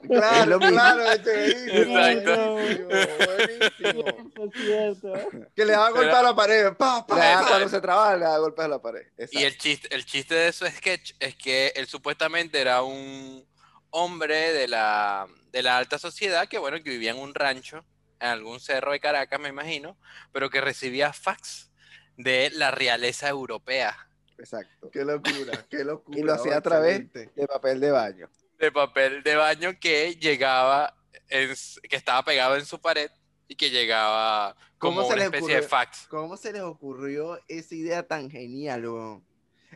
Claro, 0.01 0.57
claro, 0.57 1.11
Exacto. 1.11 2.53
buenísimo, 2.55 4.03
buenísimo. 4.35 4.51
Cierto. 4.55 5.13
Que 5.55 5.63
le 5.65 5.71
daba 5.73 5.89
golpe 5.91 6.07
Era- 6.07 6.19
a 6.19 6.23
la 6.23 6.35
pared. 6.35 6.73
Pa, 6.73 7.05
pa. 7.05 7.15
Le 7.15 7.21
da- 7.21 7.29
Exacto. 7.33 7.49
cuando 7.49 7.69
se 7.69 7.81
trabaja, 7.81 8.17
le 8.17 8.25
da 8.25 8.37
golpes 8.39 8.65
a 8.65 8.67
la 8.67 8.81
pared. 8.81 9.01
Y 9.31 9.43
el 9.43 9.57
chiste, 9.57 9.93
el 9.93 10.03
chiste 10.05 10.33
de 10.35 10.51
su 10.53 10.65
sketch 10.65 11.13
es 11.19 11.35
que 11.35 11.71
él 11.75 11.85
supuestamente 11.87 12.59
era 12.59 12.81
un 12.81 13.47
hombre 13.91 14.53
de 14.53 14.67
la, 14.67 15.27
de 15.51 15.61
la 15.61 15.77
alta 15.77 15.99
sociedad 15.99 16.47
que, 16.47 16.57
bueno, 16.57 16.77
que 16.83 16.89
vivía 16.89 17.11
en 17.11 17.19
un 17.19 17.35
rancho, 17.35 17.85
en 18.19 18.29
algún 18.29 18.59
cerro 18.59 18.91
de 18.93 18.99
Caracas, 18.99 19.39
me 19.39 19.49
imagino, 19.49 19.97
pero 20.31 20.49
que 20.49 20.61
recibía 20.61 21.13
fax 21.13 21.71
de 22.17 22.49
la 22.55 22.71
realeza 22.71 23.29
europea, 23.29 23.95
Exacto. 24.41 24.89
Qué 24.91 25.05
locura, 25.05 25.65
qué 25.69 25.83
locura. 25.83 26.17
Y 26.19 26.23
lo 26.23 26.33
hacía 26.33 26.57
a 26.57 26.61
través 26.61 27.11
de 27.13 27.47
papel 27.47 27.79
de 27.79 27.91
baño. 27.91 28.29
de 28.59 28.71
papel 28.71 29.23
de 29.23 29.35
baño 29.35 29.79
que 29.79 30.15
llegaba, 30.15 30.95
en 31.29 31.53
que 31.89 31.95
estaba 31.95 32.23
pegado 32.25 32.55
en 32.57 32.65
su 32.65 32.79
pared 32.81 33.09
y 33.47 33.55
que 33.55 33.69
llegaba 33.69 34.55
¿Cómo 34.77 34.97
como 34.97 35.07
se 35.07 35.13
una 35.13 35.15
les 35.17 35.25
especie 35.25 35.47
de 35.55 35.61
ocurrió? 35.61 35.69
fax. 35.69 36.07
¿Cómo 36.07 36.37
se 36.37 36.51
les 36.53 36.61
ocurrió 36.61 37.39
esa 37.47 37.75
idea 37.75 38.03
tan 38.07 38.29
genial, 38.29 38.87
weón? 38.87 39.23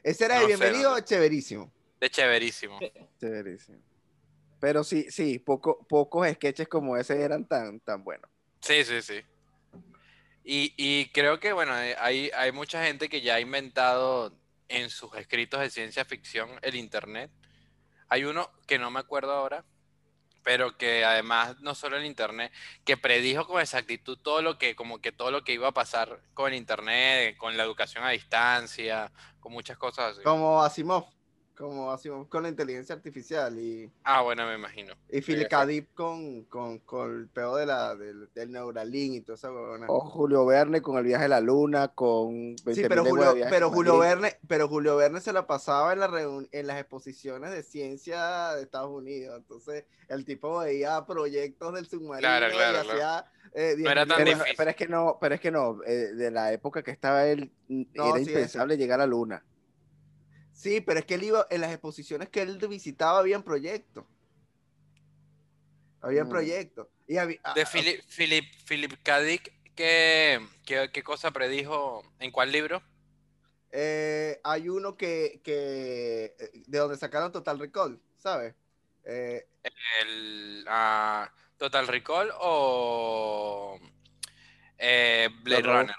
Ese 0.03 0.25
era 0.25 0.35
No 0.35 0.41
de 0.41 0.47
sé, 0.47 0.47
bienvenido 0.57 0.91
no 0.91 0.95
o 0.97 0.99
chéverísimo. 0.99 1.71
De 1.99 2.09
chéverísimo. 2.09 2.79
Chéverísimo. 3.19 3.79
Pero 4.59 4.83
sí, 4.83 5.07
sí, 5.11 5.37
poco, 5.39 5.85
pocos 5.87 6.27
sketches 6.31 6.67
como 6.67 6.97
ese 6.97 7.21
eran 7.21 7.45
tan, 7.47 7.79
tan 7.79 8.03
buenos. 8.03 8.29
Sí, 8.61 8.83
sí, 8.83 9.01
sí. 9.01 9.21
Y, 10.43 10.73
y 10.77 11.09
creo 11.11 11.39
que, 11.39 11.53
bueno, 11.53 11.75
eh, 11.79 11.95
hay, 11.99 12.29
hay 12.35 12.51
mucha 12.51 12.83
gente 12.83 13.09
que 13.09 13.21
ya 13.21 13.35
ha 13.35 13.39
inventado 13.39 14.35
en 14.67 14.89
sus 14.89 15.15
escritos 15.15 15.59
de 15.59 15.69
ciencia 15.69 16.05
ficción 16.05 16.49
el 16.61 16.75
Internet. 16.75 17.31
Hay 18.09 18.23
uno 18.23 18.49
que 18.67 18.79
no 18.79 18.91
me 18.91 18.99
acuerdo 18.99 19.33
ahora, 19.33 19.65
pero 20.43 20.77
que 20.77 21.03
además 21.03 21.59
no 21.61 21.73
solo 21.73 21.97
el 21.97 22.05
Internet, 22.05 22.51
que 22.83 22.97
predijo 22.97 23.47
con 23.47 23.61
exactitud 23.61 24.17
todo 24.17 24.41
lo 24.41 24.57
que, 24.59 24.75
como 24.75 24.99
que 25.01 25.11
todo 25.11 25.31
lo 25.31 25.43
que 25.43 25.53
iba 25.53 25.69
a 25.69 25.73
pasar 25.73 26.21
con 26.33 26.51
el 26.51 26.57
Internet, 26.57 27.35
con 27.37 27.57
la 27.57 27.63
educación 27.63 28.03
a 28.03 28.11
distancia, 28.11 29.11
con 29.39 29.53
muchas 29.53 29.77
cosas 29.77 30.13
así. 30.13 30.23
Como 30.23 30.61
Asimov. 30.61 31.14
Como 31.57 31.89
Asimov 31.91 32.27
con 32.27 32.43
la 32.43 32.49
inteligencia 32.49 32.93
artificial 32.95 33.57
y, 33.57 33.89
Ah, 34.03 34.21
bueno, 34.21 34.45
me 34.45 34.55
imagino. 34.55 34.93
y 35.09 35.21
Philip 35.21 35.43
Sí, 35.43 35.47
K. 35.49 35.65
Dick 35.65 35.93
con, 35.93 36.43
con, 36.43 36.79
con 36.79 37.15
el 37.15 37.27
peor 37.29 37.59
de 37.59 37.65
la, 37.65 37.95
del, 37.95 38.29
del 38.33 38.51
Neuralink 38.51 39.13
y 39.15 39.21
toda 39.21 39.35
esa 39.37 39.51
huevona. 39.53 39.85
O 39.87 40.01
Julio 40.01 40.45
Verne 40.45 40.81
con 40.81 40.97
el 40.97 41.05
viaje 41.05 41.25
a 41.25 41.29
la 41.29 41.39
luna, 41.39 41.87
con 41.87 42.57
20.000 42.57 42.73
Sí, 42.73 42.83
pero 42.89 43.05
Julio, 43.05 43.33
pero 43.49 43.69
Julio 43.71 43.95
Madrid. 43.95 44.09
Verne, 44.21 44.37
pero 44.47 44.67
Julio 44.67 44.97
Verne 44.97 45.21
se 45.21 45.31
la 45.31 45.47
pasaba 45.47 45.93
en, 45.93 45.99
la 46.01 46.45
en 46.51 46.67
las 46.67 46.77
exposiciones 46.79 47.51
de 47.51 47.63
ciencia 47.63 48.53
de 48.55 48.61
Estados 48.63 48.91
Unidos. 48.91 49.37
Entonces, 49.37 49.85
el 50.09 50.25
tipo 50.25 50.59
veía 50.59 51.05
proyectos 51.05 51.73
del 51.73 51.87
submarino 51.87 52.19
Claro, 52.19 52.47
claro, 52.53 52.77
y 52.85 52.89
hacía 52.89 53.25
eh, 53.53 53.75
No 53.77 53.89
era 53.91 54.03
10.000 54.03 54.07
tan 54.09 54.17
Pero, 54.17 54.29
difícil. 54.31 54.55
pero 54.57 54.69
es 54.71 54.75
que 54.75 54.87
no, 54.89 55.17
pero 55.21 55.35
es 55.35 55.39
que 55.41 55.51
no, 55.51 55.79
eh, 55.85 56.13
de 56.13 56.31
la 56.31 56.51
época 56.51 56.83
que 56.83 56.91
estaba 56.91 57.25
él, 57.25 57.49
No, 57.69 57.85
era 58.15 58.17
sí, 58.25 58.29
impensable 58.29 58.75
llegar 58.77 58.99
a 58.99 59.03
la 59.03 59.07
luna. 59.07 59.45
Sí, 60.55 60.79
pero 60.79 60.99
es 61.01 61.05
que 61.05 61.15
él 61.15 61.23
iba, 61.23 61.45
en 61.49 61.59
las 61.61 61.71
exposiciones 61.71 62.29
que 62.29 62.41
él 62.41 62.57
visitaba 62.69 63.19
habían 63.19 63.43
proyectos. 63.43 64.05
Habían 66.01 66.27
Mm. 66.27 66.29
proyectos. 66.29 66.87
Y 67.07 67.17
había- 67.17 67.39
De 67.53 67.61
ah, 67.61 67.65
Philip, 67.71 68.01
Philip, 68.07 68.45
Philip 68.67 68.93
K. 69.03 69.19
Dick, 69.19 69.53
¿qué, 69.75 70.39
qué, 70.65 70.89
qué 70.93 71.03
cosa 71.03 71.31
predijo? 71.31 72.03
¿En 72.19 72.31
cuál 72.31 72.51
libro? 72.51 72.81
eh, 73.77 74.39
hay 74.45 74.69
uno 74.69 74.95
que, 74.95 75.41
que 75.43 76.33
eh, 76.39 76.51
de 76.65 76.77
donde 76.77 76.95
sacaron 76.95 77.33
Total 77.33 77.59
Recall, 77.59 77.99
¿sabes? 78.17 78.55
Eh, 79.03 79.45
el 80.01 80.63
ah, 80.69 81.29
Total 81.57 81.85
Recall 81.85 82.31
o 82.39 83.77
eh, 84.77 85.27
Blade. 85.43 85.61
Runner. 85.63 85.95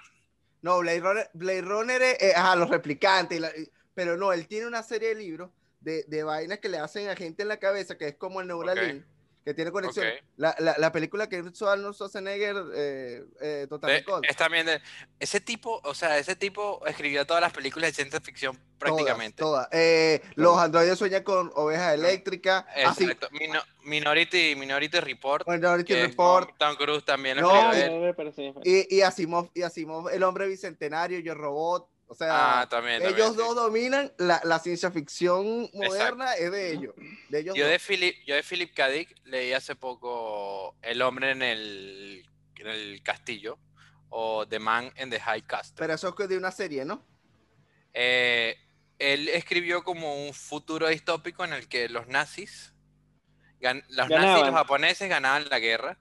no, 0.62 0.78
Blade 0.78 1.00
Runner, 1.00 1.30
Blade 1.34 1.60
Runner 1.60 2.00
es, 2.02 2.22
eh, 2.22 2.32
ajá, 2.34 2.56
los 2.56 2.70
replicantes, 2.70 3.36
y 3.36 3.40
la- 3.42 3.54
y- 3.54 3.70
pero 3.96 4.16
no, 4.16 4.32
él 4.32 4.46
tiene 4.46 4.68
una 4.68 4.84
serie 4.84 5.08
de 5.08 5.14
libros 5.16 5.50
de, 5.80 6.04
de 6.04 6.22
vainas 6.22 6.60
que 6.60 6.68
le 6.68 6.78
hacen 6.78 7.08
a 7.08 7.16
gente 7.16 7.42
en 7.42 7.48
la 7.48 7.56
cabeza, 7.56 7.96
que 7.98 8.06
es 8.08 8.14
como 8.16 8.40
el 8.40 8.46
Neuralink, 8.46 9.04
que 9.44 9.54
tiene 9.54 9.70
conexión. 9.70 10.04
Ok. 10.08 10.24
La, 10.36 10.56
la, 10.58 10.74
la 10.76 10.90
película 10.90 11.28
que 11.28 11.38
hizo 11.38 11.70
Arnold 11.70 11.94
Schwarzenegger, 11.94 12.56
eh, 12.74 13.24
eh, 13.40 13.66
Total 13.68 13.90
De- 13.92 13.96
Recall. 13.98 14.22
es 14.28 14.34
también 14.36 14.66
de- 14.66 14.80
ese 15.20 15.40
tipo, 15.40 15.80
o 15.84 15.94
sea, 15.94 16.18
ese 16.18 16.34
tipo 16.34 16.84
escribió 16.84 17.24
todas 17.24 17.40
las 17.40 17.52
películas 17.52 17.90
de 17.90 17.94
ciencia 17.94 18.20
ficción 18.20 18.58
prácticamente. 18.76 19.36
Todas, 19.38 19.68
todas. 19.70 19.80
Eh, 19.80 20.20
Los 20.34 20.58
androides 20.58 20.98
sueñan 20.98 21.22
con 21.22 21.52
ovejas 21.54 21.94
eléctricas. 21.94 22.64
Así, 22.84 23.04
Exacto. 23.04 23.28
Mino- 23.30 23.62
Minority, 23.84 24.56
Minority 24.56 24.98
Report. 24.98 25.46
Minority 25.48 25.94
Report. 25.94 26.50
Tom 26.58 26.74
Cruise 26.74 27.04
también 27.04 27.36
lo 27.36 27.42
No, 27.42 27.72
escribió 27.72 28.14
Ah, 28.18 28.22
él. 28.26 28.54
Y, 28.64 28.96
y 28.96 29.00
Asimov, 29.02 29.50
y 29.54 29.62
Asimov, 29.62 30.08
el 30.08 30.24
hombre 30.24 30.48
bicentenario, 30.48 31.20
Yo 31.20 31.34
Robot. 31.34 31.88
O 32.08 32.14
sea, 32.14 32.60
Ah, 32.60 32.68
también. 32.68 33.02
ellos 33.02 33.08
también, 33.16 33.30
sí. 33.32 33.36
dos 33.36 33.54
dominan 33.56 34.12
la, 34.18 34.40
la 34.44 34.58
ciencia 34.60 34.90
ficción 34.92 35.68
moderna, 35.72 36.34
es 36.34 36.50
de 36.52 36.72
ellos. 36.72 36.94
De 37.28 37.40
ellos 37.40 37.54
Yo 37.56 37.64
dos. 37.64 37.72
de 37.72 37.78
Philip, 37.80 38.16
yo 38.26 38.34
de 38.36 38.42
Philip 38.44 38.72
K. 38.74 38.88
Dick 38.88 39.16
leí 39.24 39.52
hace 39.52 39.74
poco 39.74 40.76
El 40.82 41.02
hombre 41.02 41.32
en 41.32 41.42
el, 41.42 42.24
en 42.56 42.66
el 42.68 43.02
castillo 43.02 43.58
o 44.08 44.46
The 44.46 44.60
Man 44.60 44.92
in 45.02 45.10
the 45.10 45.18
High 45.20 45.42
Castle. 45.42 45.74
Pero 45.76 45.94
eso 45.94 46.14
es 46.16 46.28
de 46.28 46.36
una 46.38 46.52
serie, 46.52 46.84
¿no? 46.84 47.04
Eh, 47.92 48.56
él 49.00 49.28
escribió 49.30 49.82
como 49.82 50.26
un 50.26 50.32
futuro 50.32 50.86
distópico 50.88 51.44
en 51.44 51.52
el 51.54 51.66
que 51.68 51.88
los 51.88 52.06
nazis, 52.06 52.72
gan- 53.60 53.84
los 53.88 54.08
nazis 54.08 54.42
y 54.42 54.46
los 54.46 54.54
japoneses 54.54 55.08
ganaban 55.08 55.48
la 55.48 55.58
guerra 55.58 55.98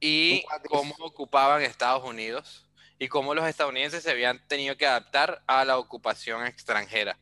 y 0.00 0.44
cómo 0.68 0.94
ocupaban 1.00 1.62
Estados 1.62 2.04
Unidos 2.04 2.67
y 2.98 3.08
cómo 3.08 3.34
los 3.34 3.46
estadounidenses 3.46 4.02
se 4.02 4.10
habían 4.10 4.46
tenido 4.48 4.76
que 4.76 4.86
adaptar 4.86 5.42
a 5.46 5.64
la 5.64 5.78
ocupación 5.78 6.46
extranjera. 6.46 7.18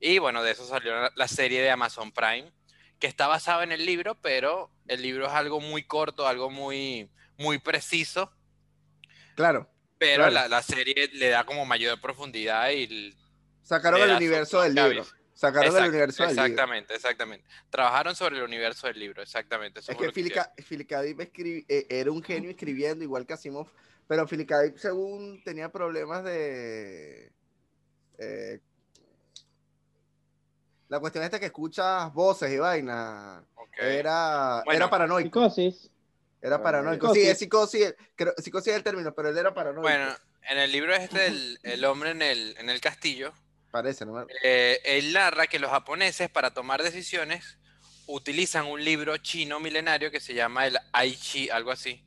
Y 0.00 0.18
bueno, 0.18 0.42
de 0.42 0.50
eso 0.52 0.66
salió 0.66 0.92
la- 1.14 1.28
serie 1.28 1.62
de 1.62 1.70
Amazon 1.70 2.12
Prime, 2.12 2.52
que 2.98 3.06
está 3.06 3.26
basada 3.26 3.62
en 3.64 3.72
el 3.72 3.84
libro, 3.86 4.16
pero 4.20 4.70
el 4.88 5.02
libro 5.02 5.26
es 5.26 5.32
algo 5.32 5.60
muy 5.60 5.82
corto, 5.84 6.26
algo 6.26 6.50
muy, 6.50 7.08
muy 7.38 7.58
preciso, 7.58 8.32
Claro. 9.34 9.68
pero 9.98 10.24
Claro. 10.28 10.32
la, 10.34 10.48
la 10.48 10.62
serie 10.62 11.08
le 11.12 11.28
da 11.28 11.44
como 11.44 11.64
mayor 11.64 12.00
profundidad 12.00 12.70
y 12.70 13.14
Sacaron 13.62 14.00
el 14.02 14.10
universo 14.16 14.60
del 14.60 14.74
libro. 14.74 15.06
Sacaron 15.32 15.68
el 15.68 15.72
Exact- 15.74 15.88
universo 15.88 16.22
del 16.22 16.30
libro. 16.36 16.44
exactamente, 16.44 16.94
exactamente. 16.94 17.46
Trabajaron 17.70 18.14
sobre 18.14 18.36
el 18.36 18.42
universo 18.42 18.86
del 18.86 18.98
libro, 18.98 19.22
exactamente. 19.22 19.80
eso 19.80 19.92
Es 19.92 19.98
que 19.98 20.12
Philip. 20.12 20.34
K-. 20.34 20.52
Dick 20.56 21.66
era 21.88 22.10
un 22.12 22.22
genio 22.22 22.50
escribiendo, 22.50 23.02
igual 23.04 23.26
que 23.26 23.32
Asimov, 23.32 23.68
pero. 24.08 24.24
Dick, 24.26 24.76
según 24.76 25.42
tenía 25.44 25.70
problemas 25.70 26.24
de... 26.24 27.32
eh, 28.18 28.60
la 30.88 31.00
cuestión 31.00 31.24
esta 31.24 31.40
que 31.40 31.46
escuchas 31.46 32.12
voces 32.12 32.52
y 32.52 32.58
vaina, 32.58 33.44
era, 33.78 34.62
Bueno, 34.64 34.76
era 34.76 34.90
paranoico. 34.90 35.40
Psicosis. 35.50 35.90
Era 36.40 36.62
paranoico. 36.62 37.06
Psicosis. 37.06 37.22
Sí, 37.24 37.30
es 37.30 37.38
psicosis, 37.38 37.94
creo- 38.14 38.34
psicosis 38.36 38.68
es 38.72 38.76
el 38.76 38.84
término, 38.84 39.14
pero 39.14 39.30
él 39.30 39.38
era 39.38 39.54
paranoico. 39.54 39.82
Bueno, 39.82 40.14
en 40.48 40.58
el 40.58 40.70
libro 40.70 40.94
este, 40.94 41.26
el, 41.26 41.58
el 41.62 41.84
hombre 41.86 42.10
en 42.10 42.22
el, 42.22 42.54
en 42.58 42.68
el 42.70 42.80
castillo, 42.80 43.32
Parece, 43.70 44.04
¿no? 44.06 44.24
eh, 44.44 44.78
él 44.84 45.12
narra 45.14 45.46
que 45.46 45.58
los 45.58 45.70
japoneses 45.70 46.28
para 46.30 46.52
tomar 46.52 46.82
decisiones 46.82 47.58
utilizan 48.06 48.66
un 48.66 48.84
libro 48.84 49.16
chino 49.16 49.58
milenario 49.58 50.10
que 50.10 50.20
se 50.20 50.34
llama 50.34 50.66
el 50.66 50.78
Aichi, 50.92 51.48
algo 51.48 51.70
así. 51.72 52.04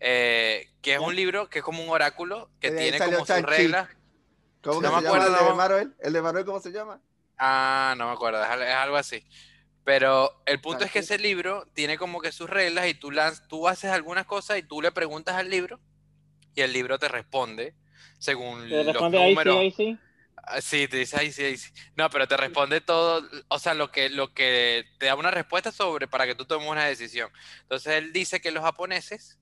Eh, 0.00 0.68
que 0.82 0.94
es 0.94 1.00
un 1.00 1.16
libro 1.16 1.48
que 1.50 1.60
es 1.60 1.64
como 1.64 1.82
un 1.82 1.88
oráculo 1.90 2.50
que 2.60 2.70
De 2.70 2.76
tiene 2.78 3.00
como 3.02 3.26
sus 3.26 3.42
reglas. 3.42 3.88
¿Cómo 4.62 4.82
No 4.82 4.90
me 4.90 4.96
se 4.96 5.00
llama 5.00 5.06
acuerdo, 5.08 5.28
el 5.28 5.34
de 5.34 5.52
no. 5.52 5.54
Marvel? 5.54 5.94
¿El 6.00 6.12
de 6.12 6.22
Marvel 6.22 6.44
cómo 6.44 6.60
se 6.60 6.70
llama? 6.72 7.00
Ah, 7.38 7.94
no 7.98 8.06
me 8.06 8.12
acuerdo, 8.12 8.42
es, 8.42 8.48
al- 8.48 8.62
es 8.62 8.74
algo 8.74 8.96
así. 8.96 9.24
Pero 9.84 10.30
el 10.46 10.60
punto 10.60 10.84
es 10.84 10.92
que 10.92 11.00
ese 11.00 11.18
libro 11.18 11.66
tiene 11.74 11.98
como 11.98 12.20
que 12.20 12.32
sus 12.32 12.50
reglas 12.50 12.88
y 12.88 12.94
tú, 12.94 13.10
las, 13.10 13.48
tú 13.48 13.68
haces 13.68 13.90
algunas 13.92 14.26
cosas 14.26 14.58
y 14.58 14.62
tú 14.62 14.82
le 14.82 14.92
preguntas 14.92 15.36
al 15.36 15.50
libro 15.50 15.80
y 16.54 16.62
el 16.62 16.72
libro 16.72 16.98
te 16.98 17.08
responde 17.08 17.76
según 18.18 18.68
Te 18.68 18.84
los 18.92 19.08
responde 19.08 19.18
ahí 19.20 19.36
sí, 19.36 19.50
números. 19.50 19.56
ahí 19.56 19.70
sí. 19.72 19.98
Sí, 20.62 20.86
te 20.88 20.98
dice 20.98 21.18
ahí 21.18 21.32
sí, 21.32 21.44
ahí 21.44 21.56
sí. 21.56 21.70
No, 21.96 22.08
pero 22.10 22.28
te 22.28 22.36
responde 22.36 22.80
todo, 22.80 23.22
o 23.48 23.58
sea, 23.58 23.74
lo 23.74 23.90
que, 23.90 24.08
lo 24.10 24.32
que 24.32 24.84
te 24.98 25.06
da 25.06 25.16
una 25.16 25.30
respuesta 25.32 25.72
sobre 25.72 26.06
para 26.08 26.26
que 26.26 26.34
tú 26.36 26.44
tomes 26.46 26.68
una 26.68 26.84
decisión. 26.84 27.30
Entonces 27.62 27.94
él 27.94 28.12
dice 28.12 28.40
que 28.40 28.52
los 28.52 28.62
japoneses, 28.64 29.38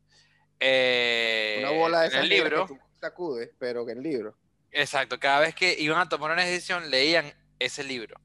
eh, 0.66 1.58
Una 1.60 1.70
bola 1.70 2.00
de 2.02 2.08
en 2.08 2.14
el 2.16 2.28
libro, 2.28 2.66
que 2.66 2.74
tú 2.74 2.80
sacudes, 3.00 3.50
pero 3.58 3.84
que 3.84 3.92
en 3.92 3.98
el 3.98 4.04
libro. 4.04 4.38
exacto, 4.70 5.18
cada 5.20 5.40
vez 5.40 5.54
que 5.54 5.76
iban 5.78 5.98
a 5.98 6.08
tomar 6.08 6.32
una 6.32 6.44
decisión 6.44 6.90
leían 6.90 7.34
ese 7.58 7.84
libro. 7.84 8.20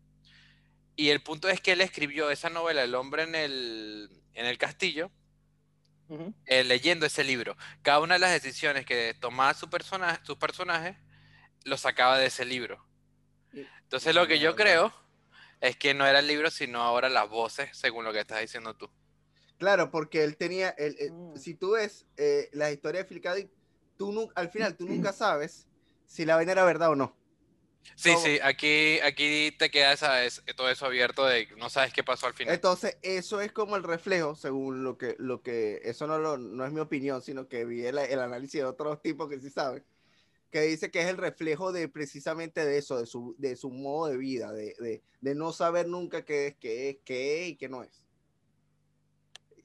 Y 0.96 1.10
el 1.10 1.22
punto 1.24 1.50
es 1.50 1.62
que 1.62 1.74
él 1.74 1.81
escribió 1.81 2.29
esa 2.29 2.50
novela, 2.50 2.84
El 2.84 2.96
hombre 2.96 3.24
en 3.24 3.36
el, 3.36 4.10
en 4.34 4.46
el 4.46 4.58
castillo, 4.58 5.12
eh, 6.46 6.63
leyendo 6.63 7.05
ese 7.05 7.24
libro. 7.24 7.55
Cada 7.84 8.00
una 8.00 8.15
de 8.15 8.19
las 8.19 8.31
decisiones 8.31 8.86
que 8.86 9.13
tomaba 9.19 9.53
su 9.53 9.69
personaje, 9.69 10.19
sus 10.25 10.38
personajes, 10.38 10.98
lo 11.63 11.77
sacaba 11.77 12.17
de 12.17 12.27
ese 12.27 12.46
libro. 12.46 12.86
Entonces 13.53 14.13
lo 14.15 14.27
que 14.27 14.39
yo 14.39 14.55
creo 14.55 14.93
es 15.62 15.77
que 15.77 15.93
no 15.93 16.05
era 16.05 16.19
el 16.19 16.27
libro, 16.27 16.50
sino 16.51 16.81
ahora 16.81 17.10
las 17.10 17.29
voces, 17.29 17.69
según 17.77 18.05
lo 18.05 18.13
que 18.13 18.19
estás 18.19 18.41
diciendo 18.41 18.75
tú. 18.75 18.89
Claro, 19.60 19.92
porque 19.92 20.24
él 20.24 20.38
tenía, 20.38 20.70
el, 20.70 20.96
el- 21.00 21.12
Mm. 21.12 21.36
si 21.38 21.54
tú 21.54 21.72
ves 21.72 22.06
eh, 22.18 22.50
la 22.54 22.72
historia 22.72 23.04
de. 23.04 23.36
Dick, 23.36 23.50
tú 23.98 24.12
nu- 24.13 24.32
al 24.34 24.50
final 24.50 24.75
tú 24.75 24.88
nunca 24.88 25.12
sabes 25.13 25.68
si 26.08 26.25
la 26.25 26.36
vaina 26.38 26.54
era 26.54 26.63
verdad 26.63 26.92
o 26.92 26.96
no. 26.96 27.16
Sí, 27.96 28.13
¿Cómo? 28.13 28.25
sí, 28.25 28.39
aquí, 28.42 29.00
aquí 29.01 29.51
te 29.58 29.70
queda 29.70 29.92
esa, 29.92 30.24
es- 30.24 30.42
todo 30.56 30.70
eso 30.70 30.86
abierto 30.86 31.25
de 31.25 31.48
no 31.58 31.70
sabes 31.70 31.92
qué 31.92 32.03
pasó 32.03 32.27
al 32.27 32.33
final. 32.33 32.55
Entonces, 32.55 32.98
eso 33.01 33.42
es 33.42 33.51
como 33.51 33.75
el 33.75 33.83
reflejo, 33.83 34.36
según 34.36 34.83
lo 34.83 34.98
que, 34.98 35.16
lo 35.20 35.42
que, 35.42 35.81
eso 35.83 36.07
no, 36.07 36.20
lo- 36.20 36.38
no 36.38 36.66
es 36.66 36.72
mi 36.72 36.79
opinión, 36.79 37.22
sino 37.22 37.50
que 37.50 37.66
vi 37.66 37.86
el, 37.86 37.98
el 37.98 38.20
análisis 38.20 38.62
de 38.62 38.66
otros 38.66 39.01
tipos 39.01 39.27
que 39.29 39.42
sí 39.42 39.50
saben, 39.50 39.83
que 40.51 40.62
dice 40.62 40.92
que 40.92 41.01
es 41.01 41.07
el 41.07 41.18
reflejo 41.18 41.74
de 41.74 41.90
precisamente 41.90 42.66
de 42.66 42.77
eso, 42.77 42.98
de 42.98 43.05
su, 43.05 43.36
de 43.38 43.55
su 43.57 43.70
modo 43.72 44.07
de 44.07 44.18
vida, 44.18 44.53
de, 44.53 44.75
de, 44.79 45.03
de 45.20 45.36
no 45.36 45.51
saber 45.51 45.88
nunca 45.88 46.24
qué 46.24 46.48
es, 46.48 46.55
qué 46.57 46.90
es, 46.92 46.98
qué 47.03 47.44
es 47.44 47.50
y 47.50 47.55
qué 47.57 47.68
no 47.70 47.83
es. 47.83 48.05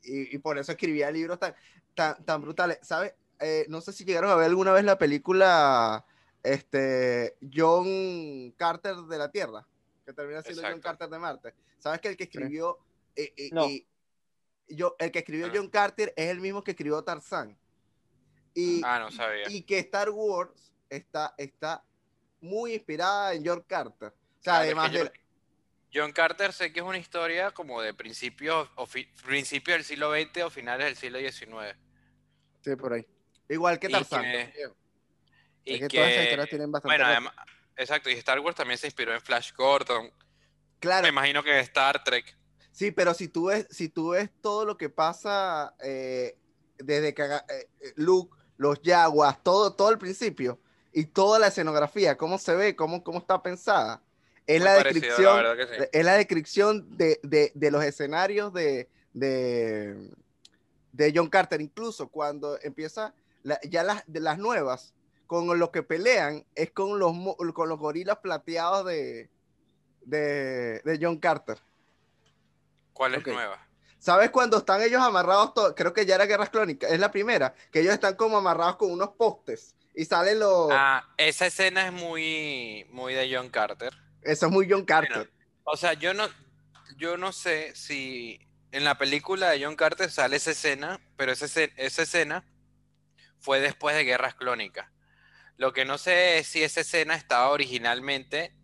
Y, 0.05 0.35
y 0.35 0.39
por 0.39 0.59
eso 0.59 0.73
escribía 0.73 1.11
libros 1.11 1.39
tan, 1.39 1.55
tan, 1.95 2.25
tan 2.25 2.41
brutales. 2.41 2.79
¿Sabes? 2.83 3.15
Eh, 3.41 3.67
no 3.69 3.81
sé 3.81 3.93
si 3.93 4.05
llegaron 4.05 4.31
a 4.31 4.37
ver 4.37 4.47
alguna 4.47 4.73
vez 4.73 4.85
la 4.85 4.97
película 4.99 6.05
este, 6.43 7.37
John 7.53 8.53
Carter 8.57 8.97
de 8.97 9.19
la 9.19 9.31
Tierra, 9.31 9.67
que 10.05 10.13
termina 10.13 10.43
siendo 10.43 10.63
John. 10.63 10.81
Carter 10.81 11.09
de 11.09 11.19
Marte. 11.19 11.55
¿Sabes 11.79 12.01
que 12.01 12.09
el 12.09 12.17
que 12.17 12.25
escribió 12.25 12.79
eh, 13.17 13.33
eh, 13.37 13.51
No. 13.53 13.67
y 13.69 13.87
yo, 14.69 14.95
el 14.99 15.11
que 15.11 15.19
escribió 15.21 15.47
Ah. 15.47 15.53
John 15.55 15.69
Carter 15.69 16.13
es 16.17 16.31
el 16.31 16.41
mismo 16.41 16.63
que 16.63 16.71
escribió 16.73 17.03
Tarzán. 17.03 17.57
Y, 18.55 18.81
Ah, 18.85 19.01
no 19.01 19.11
sabía. 19.11 19.51
y 19.51 19.63
que 19.63 19.79
Star 19.81 20.11
Wars 20.11 20.73
está, 20.89 21.35
está 21.37 21.85
muy 22.41 22.75
inspirada 22.75 23.35
en 23.35 23.45
John 23.45 23.65
Carter. 23.67 24.09
O 24.09 24.43
sea, 24.43 24.63
Claro, 24.63 24.65
es 24.65 24.69
que 24.75 24.79
además 24.81 24.93
de... 24.93 25.13
John, 25.95 26.13
Carter 26.13 26.53
sé 26.53 26.73
que 26.73 26.81
es 26.81 26.87
una 26.87 26.99
historia 26.99 27.51
como 27.53 27.81
de 27.81 27.95
principios 27.95 28.69
o 28.77 28.87
fi- 28.87 29.07
principios 29.25 29.77
del 29.77 29.85
siglo 29.85 30.13
XX 30.13 30.43
o 30.45 30.51
finales 30.51 30.87
del 30.87 30.97
siglo 30.97 31.19
XIX. 31.21 31.77
Sí, 32.63 32.77
por 32.77 32.95
ahí. 32.95 33.07
Igual 33.49 33.79
que 33.79 33.87
Y 33.89 33.93
Tarzán. 33.93 34.23
que- 34.23 34.53
y 35.65 35.75
es 35.75 35.81
que, 35.81 35.89
que- 35.89 35.97
todas 35.99 36.11
esas 36.13 36.25
historias 36.25 36.49
tienen 36.49 36.73
bastante. 36.73 36.97
bueno, 36.97 37.11
además, 37.11 37.35
exacto, 37.77 38.11
y 38.11 38.15
Star 38.15 38.41
Wars 38.41 38.57
también 38.57 38.79
se 38.79 38.87
inspiró 38.87 39.15
en 39.15 39.21
Flash 39.21 39.53
Gordon. 39.57 40.11
Claro, 40.81 41.03
Me 41.05 41.09
imagino 41.11 41.43
que 41.43 41.51
en 41.53 41.59
Star 41.59 42.03
Trek. 42.05 42.37
sí, 42.73 42.91
pero 42.91 43.15
si 43.15 43.29
tú 43.29 43.47
ves, 43.47 43.67
si 43.71 43.89
tú 43.89 44.11
ves 44.11 44.31
todo 44.43 44.65
lo 44.67 44.77
que 44.77 44.89
pasa 44.91 45.75
eh, 45.83 46.37
desde 46.79 47.15
que 47.15 47.23
eh, 47.23 47.41
eh, 47.49 47.93
Luke, 47.97 48.37
los 48.57 48.81
Jaguars, 48.85 49.43
todo, 49.43 49.75
todo 49.75 49.91
el 49.91 49.99
principio 49.99 50.61
y 50.93 51.07
toda 51.07 51.39
la 51.39 51.47
escenografía, 51.49 52.17
cómo 52.17 52.37
se 52.39 52.55
ve, 52.55 52.77
cómo, 52.77 53.03
cómo 53.03 53.19
está 53.19 53.43
pensada, 53.43 54.03
es 54.47 54.63
la 54.63 54.75
descripción, 54.75 55.43
la 55.43 55.55
sí. 55.67 55.85
es 55.93 56.05
la 56.05 56.15
descripción 56.15 56.97
de, 56.97 57.19
de- 57.23 57.53
de 57.55 57.71
los 57.71 57.83
escenarios 57.85 58.53
de, 58.53 58.89
de, 59.13 60.11
de 60.93 61.13
John 61.15 61.29
Carter. 61.29 61.61
Incluso 61.61 62.09
cuando 62.09 62.59
empieza 62.63 63.15
la- 63.43 63.61
ya 63.63 63.83
las, 63.83 64.03
de 64.07 64.21
las 64.21 64.39
nuevas, 64.39 64.95
con 65.27 65.59
los 65.59 65.71
que 65.71 65.83
pelean, 65.83 66.45
es 66.55 66.71
con 66.71 66.99
los, 66.99 67.13
con 67.55 67.69
los 67.69 67.79
gorilas 67.79 68.19
plateados 68.19 68.85
de, 68.87 69.31
de, 70.03 70.81
de 70.85 70.99
John 71.01 71.19
Carter. 71.19 71.59
¿Cuál 72.93 73.15
es 73.15 73.21
Ok. 73.21 73.29
nueva? 73.29 73.67
¿Sabes 73.99 74.31
cuando 74.31 74.59
están 74.59 74.83
ellos 74.83 75.01
amarrados? 75.01 75.55
to- 75.55 75.75
Creo 75.75 75.95
que 75.95 76.05
ya 76.05 76.17
era 76.17 76.27
Guerras 76.27 76.51
Clónicas, 76.51 76.93
es 76.93 77.01
la 77.01 77.11
primera, 77.11 77.55
que 77.73 77.81
ellos 77.81 77.95
están 77.95 78.15
como 78.17 78.37
amarrados 78.37 78.77
con 78.77 78.93
unos 78.93 79.11
postes 79.11 79.75
y 79.95 80.05
salen 80.05 80.41
los... 80.41 80.69
Ah, 80.71 81.09
esa 81.17 81.47
escena 81.47 81.87
es 81.87 81.93
muy, 81.93 82.87
muy 82.91 83.15
de 83.15 83.35
John 83.35 83.49
Carter. 83.49 83.93
Eso 84.25 84.47
es 84.47 84.53
muy 84.53 84.67
John 84.69 84.85
Carter. 84.85 85.31
O 85.65 85.77
sea, 85.77 85.95
yo 85.95 86.15
no, 86.15 86.27
yo 86.97 87.17
no 87.17 87.33
sé 87.33 87.75
si 87.75 88.41
en 88.73 88.85
la 88.85 88.99
película 88.99 89.51
de 89.51 89.65
John 89.65 89.77
Carter 89.77 90.11
sale 90.11 90.37
esa 90.37 90.51
escena, 90.53 91.01
pero 91.17 91.33
esa, 91.33 91.47
esa 91.47 92.03
escena 92.03 92.45
fue 93.39 93.61
después 93.61 93.97
de 93.97 94.05
Guerras 94.05 94.35
Clónicas. 94.35 94.89
Lo 95.57 95.73
que 95.73 95.85
no 95.85 95.99
sé 95.99 96.39
es 96.39 96.49
si 96.49 96.63
esa 96.63 96.81
escena 96.81 97.15
estaba 97.15 97.51
originalmente 97.51 98.55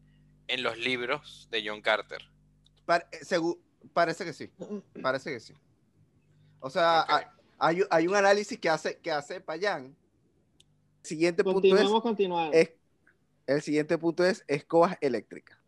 en 0.49 0.63
los 0.63 0.79
libros 0.79 1.49
de 1.51 1.63
John 1.69 1.83
Carter. 1.83 2.23
Eh, 3.13 3.21
segu- 3.25 3.59
parece 3.93 4.25
que 4.25 4.33
sí, 4.33 4.51
parece 5.01 5.31
que 5.33 5.41
sí. 5.41 5.55
O 6.61 6.71
sea, 6.71 7.07
hay- 7.59 8.07
un 8.09 8.15
análisis 8.15 8.59
que 8.59 8.69
hace, 8.69 8.99
que 8.99 9.11
hace 9.13 9.41
Payán. 9.41 9.97
Siguiente 11.03 11.45
punto 11.45 11.79
es, 11.79 11.97
es- 12.51 12.71
el 13.55 13.63
siguiente 13.63 13.99
punto 13.99 14.25
es 14.25 14.45
escobas 14.47 14.97
eléctricas. 15.01 15.59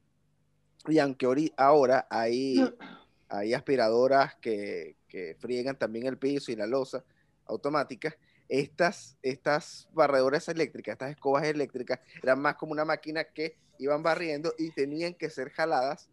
Y 0.87 0.99
aunque 0.99 1.53
ahora 1.57 2.07
hay, 2.11 2.57
hay 3.29 3.55
aspiradoras 3.55 4.37
que, 4.37 4.97
que 5.09 5.37
friegan 5.41 5.77
también 5.77 6.07
el 6.07 6.19
piso 6.19 6.53
y 6.53 6.57
la 6.57 6.67
losa 6.67 7.05
automáticas, 7.47 8.17
estas, 8.49 9.17
estas 9.23 9.89
barredoras 9.93 10.49
eléctricas, 10.49 10.93
estas 10.93 11.11
escobas 11.11 11.45
eléctricas, 11.45 12.01
eran 12.23 12.41
más 12.41 12.57
como 12.57 12.73
una 12.73 12.85
máquina 12.85 13.25
que 13.25 13.57
iban 13.79 14.03
barriendo 14.03 14.55
y 14.59 14.71
tenían 14.71 15.15
que 15.15 15.31
ser 15.31 15.51
jaladas 15.51 16.09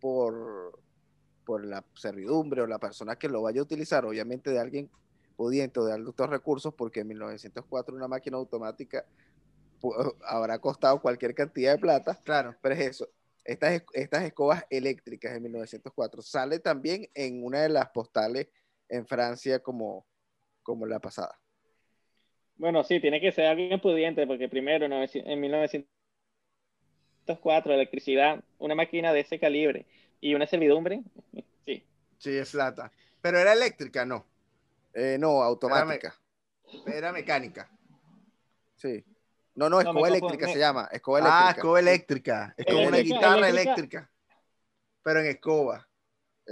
por, 0.00 0.80
por 1.44 1.64
la 1.64 1.84
servidumbre 1.94 2.62
o 2.62 2.66
la 2.66 2.78
persona 2.78 3.16
que 3.16 3.28
lo 3.28 3.42
vaya 3.42 3.60
a 3.60 3.64
utilizar, 3.64 4.04
obviamente 4.04 4.50
de 4.50 4.58
alguien 4.58 4.90
pudiente 5.36 5.80
o 5.80 5.84
de 5.84 5.92
altos 5.92 6.28
recursos, 6.28 6.74
porque 6.74 7.00
en 7.00 7.08
1904 7.08 7.94
una 7.94 8.08
máquina 8.08 8.38
automática 8.38 9.04
habrá 10.26 10.58
costado 10.58 11.00
cualquier 11.00 11.34
cantidad 11.34 11.72
de 11.72 11.78
plata, 11.78 12.18
Claro. 12.24 12.54
pero 12.60 12.74
es 12.74 12.80
eso. 12.80 13.08
Estas, 13.44 13.72
es- 13.72 13.84
estas 13.92 14.22
escobas 14.24 14.64
eléctricas 14.70 15.32
de 15.32 15.40
1904 15.40 16.22
sale 16.22 16.58
también 16.60 17.08
en 17.14 17.44
una 17.44 17.62
de 17.62 17.68
las 17.68 17.88
postales 17.90 18.48
en 18.88 19.06
Francia 19.06 19.58
como, 19.60 20.06
como 20.62 20.86
la 20.86 21.00
pasada. 21.00 21.38
Bueno, 22.56 22.84
sí, 22.84 23.00
tiene 23.00 23.20
que 23.20 23.32
ser 23.32 23.46
alguien 23.46 23.80
pudiente, 23.80 24.26
porque 24.26 24.48
primero, 24.48 24.84
en 24.86 25.40
1904, 25.40 27.72
electricidad, 27.74 28.44
una 28.58 28.74
máquina 28.74 29.12
de 29.12 29.20
ese 29.20 29.38
calibre 29.40 29.86
y 30.20 30.34
una 30.34 30.46
servidumbre, 30.46 31.02
sí. 31.64 31.84
Sí, 32.18 32.36
es 32.36 32.50
plata. 32.52 32.92
Pero 33.20 33.38
era 33.38 33.52
eléctrica, 33.54 34.04
no. 34.04 34.24
Eh, 34.94 35.16
no, 35.18 35.42
automática. 35.42 36.14
Era 36.86 37.12
mecánica. 37.12 37.68
Sí. 38.76 39.04
No, 39.54 39.68
no, 39.68 39.80
escoba 39.80 40.08
eléctrica 40.08 40.46
se 40.48 40.58
llama. 40.58 40.88
Escoba 40.92 41.18
Ah, 41.18 41.22
eléctrica. 41.22 41.50
escoba 41.60 41.80
eléctrica. 41.80 42.54
Es 42.56 42.66
como 42.66 42.86
una 42.88 42.96
guitarra 42.98 43.48
eléctrica. 43.48 43.72
eléctrica. 43.98 44.10
Pero 45.02 45.20
en 45.20 45.26
escoba. 45.26 45.88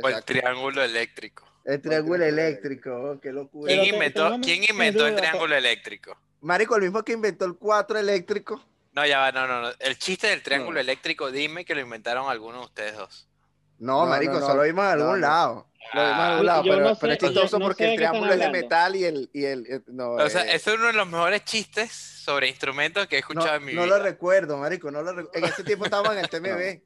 O 0.02 0.08
el 0.08 0.24
triángulo 0.24 0.82
eléctrico. 0.82 1.46
El 1.64 1.80
triángulo 1.80 2.24
eléctrico. 2.24 2.90
oh, 2.90 3.20
qué 3.20 3.32
locura. 3.32 3.72
¿Quién 3.72 3.94
inventó, 3.94 4.38
¿quién 4.42 4.64
inventó 4.68 5.06
el 5.06 5.16
triángulo 5.16 5.54
eléctrico? 5.56 6.16
Marico, 6.40 6.76
el 6.76 6.82
mismo 6.82 7.02
que 7.02 7.12
inventó 7.12 7.44
el 7.44 7.56
4 7.56 7.98
eléctrico. 7.98 8.62
No, 8.92 9.06
ya 9.06 9.18
va, 9.20 9.30
no, 9.32 9.46
no, 9.46 9.62
no. 9.62 9.70
El 9.78 9.98
chiste 9.98 10.26
del 10.26 10.42
triángulo 10.42 10.74
No. 10.74 10.80
eléctrico, 10.80 11.30
dime 11.30 11.64
que 11.64 11.74
lo 11.74 11.80
inventaron 11.80 12.28
algunos 12.28 12.60
de 12.62 12.66
ustedes 12.66 12.96
dos. 12.96 13.28
No, 13.81 14.05
No, 14.05 14.11
marico, 14.11 14.35
no, 14.35 14.40
no. 14.40 14.47
solo 14.47 14.62
vimos 14.62 14.85
en 14.85 14.99
No, 14.99 15.05
algún 15.05 15.21
no. 15.21 15.27
lado. 15.27 15.66
Lo 15.93 16.01
vimos 16.03 16.16
Ah, 16.19 16.31
algún 16.31 16.47
lado, 16.47 16.62
Yo 16.64 16.73
pero, 16.75 16.88
no 16.90 16.95
pero 16.97 17.12
es 17.14 17.19
chistoso 17.19 17.59
no 17.59 17.64
porque 17.64 17.90
el 17.90 17.97
triángulo 17.97 18.33
es 18.33 18.38
de 18.38 18.51
metal 18.51 18.95
y 18.95 19.05
el. 19.05 19.31
Y 19.33 19.45
el 19.45 19.66
eh, 19.66 19.81
no, 19.88 20.12
O 20.12 20.29
sea, 20.31 20.43
eh, 20.45 20.55
ese 20.55 20.71
es 20.71 20.77
uno 20.77 20.87
de 20.87 20.93
los 20.93 21.07
mejores 21.09 21.45
chistes 21.45 21.90
sobre 21.90 22.49
instrumentos 22.49 23.07
que 23.09 23.16
he 23.16 23.21
No, 23.23 23.27
escuchado 23.29 23.57
en 23.57 23.64
mi 23.64 23.73
no 23.75 23.85
vida. 23.85 23.97
lo 23.99 24.05
recuerdo, 24.05 24.57
marico. 24.59 24.90
No 24.93 25.03
lo 25.03 25.12
recu- 25.12 25.31
En 25.35 25.45
ese 25.45 25.64
tiempo 25.64 25.87
estábamos 25.87 26.12
en 26.12 26.19
el 26.21 26.29
TMB. 26.31 26.83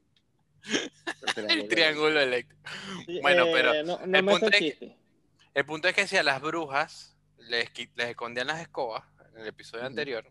el 1.49 1.67
triángulo 1.67 2.19
eléctrico. 2.19 2.61
Bueno, 3.21 3.43
eh, 3.45 3.51
pero 3.53 3.83
no, 3.83 3.99
no 4.05 4.17
el 4.17 4.25
punto 4.25 4.45
es 4.47 4.51
que- 4.51 4.57
chiste. 4.59 4.97
El 5.53 5.65
punto 5.65 5.87
es 5.87 5.93
que 5.95 6.07
si 6.07 6.17
a 6.17 6.23
las 6.23 6.41
brujas 6.41 7.15
les, 7.37 7.69
escondían 7.97 8.47
las 8.47 8.59
escobas, 8.61 9.03
en 9.35 9.41
el 9.41 9.47
episodio 9.47 9.85
anterior, 9.85 10.29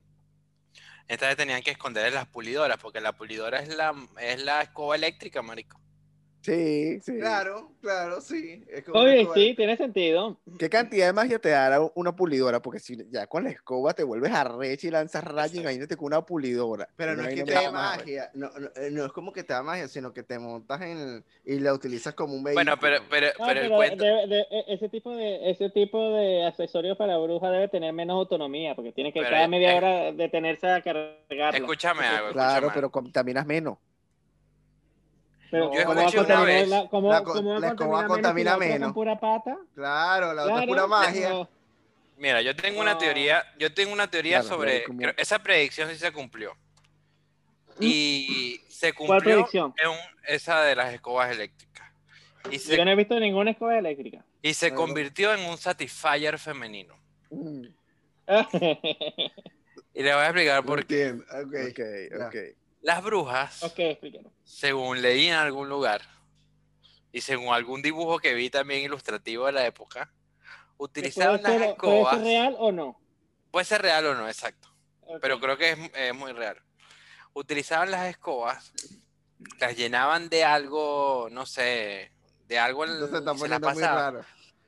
estas 1.09 1.29
vez 1.29 1.37
tenían 1.37 1.63
que 1.63 1.71
esconder 1.71 2.13
las 2.13 2.27
pulidoras, 2.27 2.79
porque 2.79 3.01
la 3.01 3.13
pulidora 3.13 3.61
es 3.61 3.69
la, 3.75 3.95
es 4.21 4.43
la 4.43 4.63
escoba 4.63 4.97
eléctrica, 4.97 5.41
marico. 5.43 5.81
Sí, 6.45 7.01
sí. 7.01 7.17
Claro, 7.19 7.73
claro, 7.81 8.21
sí. 8.21 8.63
Es 8.69 8.85
como 8.85 9.01
Oye, 9.01 9.21
escoba 9.23 9.35
sí, 9.35 9.55
tiene 9.57 9.79
sentido. 9.79 10.39
¿Qué 10.59 10.69
cantidad 10.69 11.07
de 11.07 11.13
magia 11.15 11.39
te 11.39 11.49
dará 11.49 11.81
una 11.95 12.15
pulidora? 12.15 12.61
Porque 12.61 12.81
si 12.81 12.99
ya 13.11 13.27
con 13.27 13.45
la 13.45 13.51
escoba 13.51 13.95
te 13.95 14.05
vuelves 14.05 14.31
arrecha 14.31 14.89
y 14.89 14.91
lanzas 14.91 15.25
rayos, 15.25 15.55
imagínate 15.55 15.97
con 15.97 16.09
una 16.09 16.21
pulidora. 16.21 16.87
Pero 16.97 17.17
no 17.17 17.23
es 17.23 17.35
que 17.35 17.45
te 17.45 17.53
dé 17.53 17.63
más- 17.63 17.73
más- 17.73 17.97
magia, 17.97 18.31
no, 18.35 18.51
no, 18.59 18.69
eh, 18.77 18.91
no 18.91 19.07
es 19.07 19.13
como 19.13 19.33
que 19.33 19.43
te 19.43 19.55
da 19.55 19.63
magia, 19.63 19.89
sino 19.89 20.13
que 20.13 20.23
te 20.23 20.39
montas 20.39 20.83
en 20.83 20.99
el- 20.99 21.25
y 21.47 21.61
la 21.61 21.73
utilizas 21.73 22.13
como 22.13 22.35
un 22.35 22.45
vehículo. 22.45 22.77
Bueno, 22.77 22.79
pero, 22.79 23.03
pero, 23.09 23.27
No, 23.39 23.47
pero 23.47 23.61
el 23.61 23.67
pero 23.69 23.77
cuento... 23.77 24.05
debe- 24.05 24.27
de- 24.27 24.47
e- 24.51 24.65
ese 24.75 24.89
tipo 24.91 25.17
de 25.17 25.51
ese 25.51 25.71
tipo 25.71 26.11
de 26.15 26.45
accesorios 26.45 26.99
para 26.99 27.17
bruja 27.17 27.51
debe 27.51 27.69
tener 27.69 27.95
menos 27.95 28.17
autonomía, 28.17 28.75
porque 28.75 28.93
tiene 28.93 29.15
que 29.15 29.21
Pero 29.21 29.31
cada 29.31 29.49
media 29.49 29.75
hora 29.77 30.13
detenerse 30.13 30.67
a 30.67 30.83
cargarlo. 30.83 31.57
Escúchame 31.57 32.05
algo, 32.05 32.33
Claro, 32.33 32.71
pero 32.75 32.91
contaminas 32.91 33.47
menos. 33.47 33.79
Pero 35.51 35.73
Yo 35.73 35.85
¿cómo 35.85 35.95
va 35.95 36.07
a 36.07 36.67
la- 36.67 36.89
cómo- 36.89 37.11
la 37.61 37.75
cómo 37.77 37.93
va 37.93 38.01
a 38.03 38.07
contaminar 38.07 38.59
menos 38.59 38.93
pura 38.93 39.19
pata? 39.19 39.57
Claro, 39.75 40.33
la 40.35 40.45
otra 40.45 40.67
pura 40.67 40.87
magia. 40.87 41.29
pero- 41.29 41.49
Mira, 42.17 42.41
yo 42.43 42.55
tengo 42.55 42.81
una 42.81 42.93
No. 42.93 42.99
teoría, 42.99 43.45
yo 43.59 43.73
tengo 43.75 43.93
una 43.93 44.09
teoría 44.09 44.41
Claro, 44.41 44.57
sobre, 44.57 44.85
como- 44.85 45.01
esa 45.17 45.39
predicción 45.41 45.91
sí 45.91 45.97
se 45.97 46.13
cumplió. 46.13 46.55
¿Mm? 47.79 47.81
Y 47.83 48.61
se 48.69 48.93
¿Cuál 48.93 49.09
cumplió 49.19 49.35
predicción? 49.37 49.75
en 49.83 49.89
un- 49.91 49.97
esa 50.29 50.63
de 50.63 50.77
las 50.77 50.95
escobas 50.95 51.31
eléctricas. 51.33 51.91
Y 52.51 52.59
se, 52.59 52.77
Yo 52.77 52.85
no 52.85 52.91
he 52.93 52.95
visto 52.97 53.19
ninguna 53.19 53.51
escoba 53.51 53.77
eléctrica. 53.79 54.25
y 54.43 54.55
se 54.55 54.73
convirtió 54.75 55.35
en 55.35 55.41
un 55.49 55.59
satisfier 55.59 56.39
femenino. 56.39 56.95
Mm, 57.31 57.67
Y 59.97 60.03
le 60.03 60.13
voy 60.15 60.23
a 60.23 60.27
explicar 60.27 60.65
por 60.65 60.85
qué. 60.87 61.13
ok. 61.13 62.27
ok. 62.27 62.37
Las 62.85 63.03
brujas, 63.03 63.65
según 64.45 65.01
leí 65.01 65.29
en 65.29 65.35
algún 65.37 65.71
lugar, 65.71 66.03
y 67.13 67.23
según 67.23 67.55
algún 67.55 67.81
dibujo 67.81 68.19
que 68.19 68.35
vi 68.35 68.51
también 68.51 68.83
ilustrativo 68.83 69.47
de 69.47 69.53
la 69.53 69.65
época, 69.67 70.13
¿Puede 70.77 70.91
utilizaban 70.91 71.43
las 71.43 71.53
ser, 71.53 71.61
¿Puede 71.61 71.71
escobas. 71.73 72.17
ser 72.17 72.25
real 72.27 72.57
o 72.59 72.73
no? 72.73 73.01
Puede 73.51 73.65
ser 73.65 73.81
real 73.81 74.05
o 74.05 74.15
no, 74.15 74.29
exacto. 74.29 74.69
Pero 75.23 75.41
creo 75.41 75.57
que 75.57 75.71
es, 75.71 75.79
es 75.95 76.15
muy 76.15 76.33
real. 76.33 76.59
Utilizaban 77.33 77.91
las 77.91 78.07
escobas, 78.07 78.75
las 79.61 79.75
llenaban 79.79 80.29
de 80.29 80.45
algo, 80.45 81.29
no 81.31 81.47
sé, 81.47 82.13
de 82.49 82.59
algo, 82.59 82.85
en- 82.85 82.91
Entonces 83.03 83.35
y, 83.35 83.39
se 83.39 83.49
las 83.49 83.61
pasaban, 83.61 84.15
raro. 84.15 84.27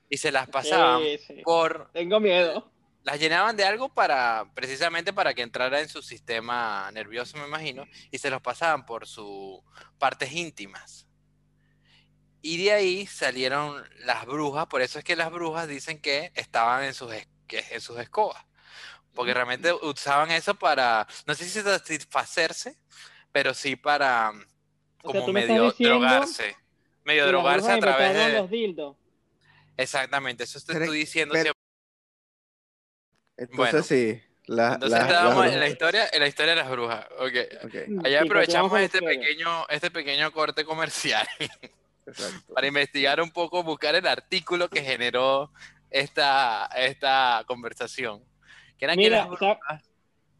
y 0.08 0.16
se 0.16 0.32
las 0.32 0.48
pasaban 0.48 1.02
Sí, 1.02 1.18
sí. 1.18 1.34
por, 1.44 1.90
Tengo 1.92 2.18
miedo. 2.18 2.72
Las 3.06 3.20
llenaban 3.20 3.56
de 3.56 3.64
algo 3.64 3.88
para, 3.88 4.50
precisamente 4.52 5.12
para 5.12 5.32
que 5.32 5.42
entrara 5.42 5.80
en 5.80 5.88
su 5.88 6.02
sistema 6.02 6.90
nervioso, 6.90 7.38
me 7.38 7.46
imagino, 7.46 7.86
y 8.10 8.18
se 8.18 8.30
los 8.30 8.42
pasaban 8.42 8.84
por 8.84 9.06
sus 9.06 9.60
partes 9.96 10.32
íntimas. 10.32 11.06
Y 12.42 12.64
de 12.64 12.72
ahí 12.72 13.06
salieron 13.06 13.88
las 14.00 14.26
brujas, 14.26 14.66
por 14.66 14.82
eso 14.82 14.98
es 14.98 15.04
que 15.04 15.14
las 15.14 15.30
brujas 15.30 15.68
dicen 15.68 16.00
que 16.00 16.32
estaban 16.34 16.82
en 16.82 16.94
sus, 16.94 17.12
en 17.48 17.80
sus 17.80 17.96
escobas, 18.00 18.44
porque 19.14 19.32
realmente 19.32 19.72
usaban 19.72 20.32
eso 20.32 20.56
para, 20.56 21.06
no 21.26 21.34
sé 21.36 21.44
si 21.44 21.60
satisfacerse, 21.62 22.76
pero 23.30 23.54
sí 23.54 23.76
para 23.76 24.32
O 25.04 25.12
sea, 25.12 25.20
como 25.20 25.32
medio 25.32 25.70
drogarse, 25.70 26.56
medio 27.04 27.28
drogarse 27.28 27.70
a 27.70 27.78
través 27.78 28.14
de... 28.14 28.32
los 28.32 28.50
dildos. 28.50 28.96
Exactamente, 29.76 30.42
eso 30.42 30.58
te 30.58 30.72
estoy 30.72 30.98
diciendo 30.98 31.34
pero- 31.34 31.44
siempre. 31.44 31.65
Entonces 33.36 33.56
Bueno. 33.72 33.82
sí. 33.82 34.20
la- 34.46 34.74
Entonces 34.74 34.98
la- 34.98 35.06
estábamos 35.06 35.46
en 35.46 35.60
la 35.60 35.68
historia, 35.68 36.08
en 36.12 36.20
la 36.20 36.26
historia 36.28 36.54
de 36.54 36.60
las 36.62 36.70
brujas. 36.70 37.06
Ok. 37.18 37.64
ok, 37.64 37.74
Allá 38.04 38.20
Sí, 38.20 38.24
aprovechamos 38.26 38.80
este 38.80 39.00
pequeño, 39.02 39.66
este 39.68 39.90
pequeño 39.90 40.30
corte 40.32 40.64
comercial 40.64 41.26
para 42.54 42.66
investigar 42.66 43.20
un 43.20 43.30
poco, 43.30 43.62
buscar 43.62 43.94
el 43.94 44.06
artículo 44.06 44.68
que 44.68 44.82
generó 44.82 45.50
esta, 45.90 46.66
esta 46.76 47.42
conversación. 47.46 48.22
Que 48.78 48.84
eran 48.84 48.96
que 48.96 49.04
Mira, 49.04 49.18
las 49.18 49.28
brujas 49.28 49.58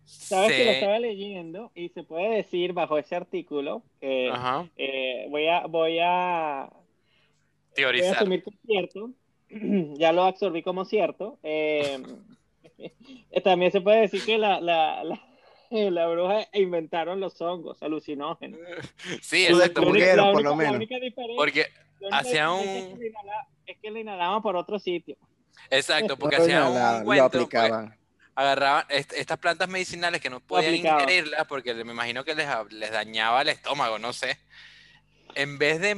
Sabes 0.05 0.53
que 0.53 0.65
lo 0.65 0.71
estaba 0.71 0.99
leyendo 1.01 1.73
y 1.75 1.89
se 1.89 2.05
puede 2.05 2.37
decir 2.37 2.73
bajo 2.73 2.97
ese 2.97 3.17
artículo 3.17 3.83
que 4.01 4.29
eh, 4.77 5.27
voy 5.31 5.49
a 5.49 5.67
voy 5.67 5.99
a 5.99 6.69
voy 6.69 6.69
a 6.71 6.71
teorizar. 7.75 8.17
asumir 8.19 8.45
que 8.45 8.51
es 8.51 8.57
cierto. 8.65 9.11
ya 9.99 10.13
lo 10.13 10.23
absorbí 10.23 10.63
como 10.63 10.85
cierto. 10.85 11.41
Eh, 11.43 11.99
también 13.45 13.73
se 13.73 13.81
puede 13.81 14.03
decir 14.03 14.25
que 14.25 14.39
la, 14.39 14.61
la, 14.61 15.03
la, 15.05 15.21
la 15.91 16.07
bruja 16.09 16.47
inventaron 16.53 17.21
los 17.21 17.41
hongos 17.41 17.83
alucinógenos. 17.83 18.61
Sí, 19.23 19.47
exacto. 19.47 19.83
Porque, 19.83 20.15
la 20.17 20.33
por 20.33 20.43
lo 20.43 20.51
única- 20.51 20.51
la 20.51 20.57
menos. 20.57 20.77
única 20.77 20.97
diferencia- 20.99 21.37
porque- 21.37 21.67
la 22.01 22.09
única 22.09 22.19
hacía 22.19 22.49
diferencia 22.49 22.51
un- 22.51 22.69
Es 22.69 22.85
que, 22.95 22.99
le 22.99 23.09
inhala- 23.11 23.47
es 23.67 23.79
que 23.81 23.91
le 23.91 24.01
inhalaban 24.01 24.43
por 24.43 24.57
otro 24.57 24.79
sitio. 24.79 25.17
exacto, 25.71 26.17
porque 26.19 26.37
No, 26.39 26.43
hacían 26.45 26.63
un 26.67 27.05
cuento, 27.05 27.31
pues, 27.31 27.43
aplicaban. 27.45 27.99
agarraban 28.35 28.85
est- 28.91 29.13
estas 29.15 29.39
plantas 29.39 29.69
medicinales 29.69 30.21
que 30.21 30.29
no 30.31 30.41
podían 30.41 30.75
ingerirlas 30.75 31.47
porque 31.47 31.73
me 31.75 31.93
imagino 31.93 32.23
que 32.25 32.35
les, 32.35 32.47
les 32.71 32.91
dañaba 32.93 33.41
el 33.43 33.49
estómago, 33.49 33.99
no 33.99 34.13
sé. 34.13 34.39
En 35.35 35.59
vez 35.59 35.81
de 35.81 35.95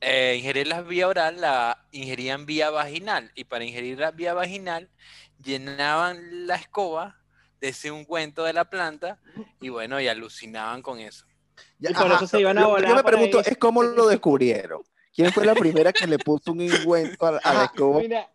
eh, 0.00 0.36
ingerirlas 0.38 0.86
vía 0.86 1.08
oral, 1.08 1.40
la 1.40 1.86
ingerían 1.92 2.46
vía 2.46 2.70
vaginal. 2.70 3.30
Y 3.34 3.44
para 3.44 3.64
ingerirla 3.64 4.10
vía 4.10 4.34
vaginal, 4.34 4.88
llenaban 5.42 6.46
la 6.46 6.56
escoba 6.56 7.16
de 7.60 7.68
ese 7.68 7.90
ungüento 7.90 8.44
de 8.44 8.52
la 8.52 8.64
planta 8.64 9.18
y 9.60 9.68
bueno, 9.68 10.00
y 10.00 10.08
alucinaban 10.08 10.82
con 10.82 10.98
eso. 10.98 11.26
Ya, 11.78 11.90
Y 11.90 11.94
por 11.94 12.06
ajá, 12.06 12.16
eso 12.16 12.26
se 12.26 12.40
iban 12.40 12.58
a 12.58 12.66
volar. 12.66 12.88
yo 12.90 12.96
me 12.96 13.04
pregunto 13.04 13.40
es 13.40 13.56
cómo 13.58 13.82
lo 13.82 14.06
descubrieron. 14.08 14.82
¿Quién 15.14 15.32
fue 15.32 15.44
la 15.44 15.54
primera 15.54 15.92
que 15.92 16.06
le 16.06 16.18
puso 16.18 16.52
un 16.52 16.60
ungüento 16.60 17.26
a, 17.26 17.38
a 17.38 17.54
la 17.54 17.64
escoba? 17.64 18.00
Mira, 18.00 18.30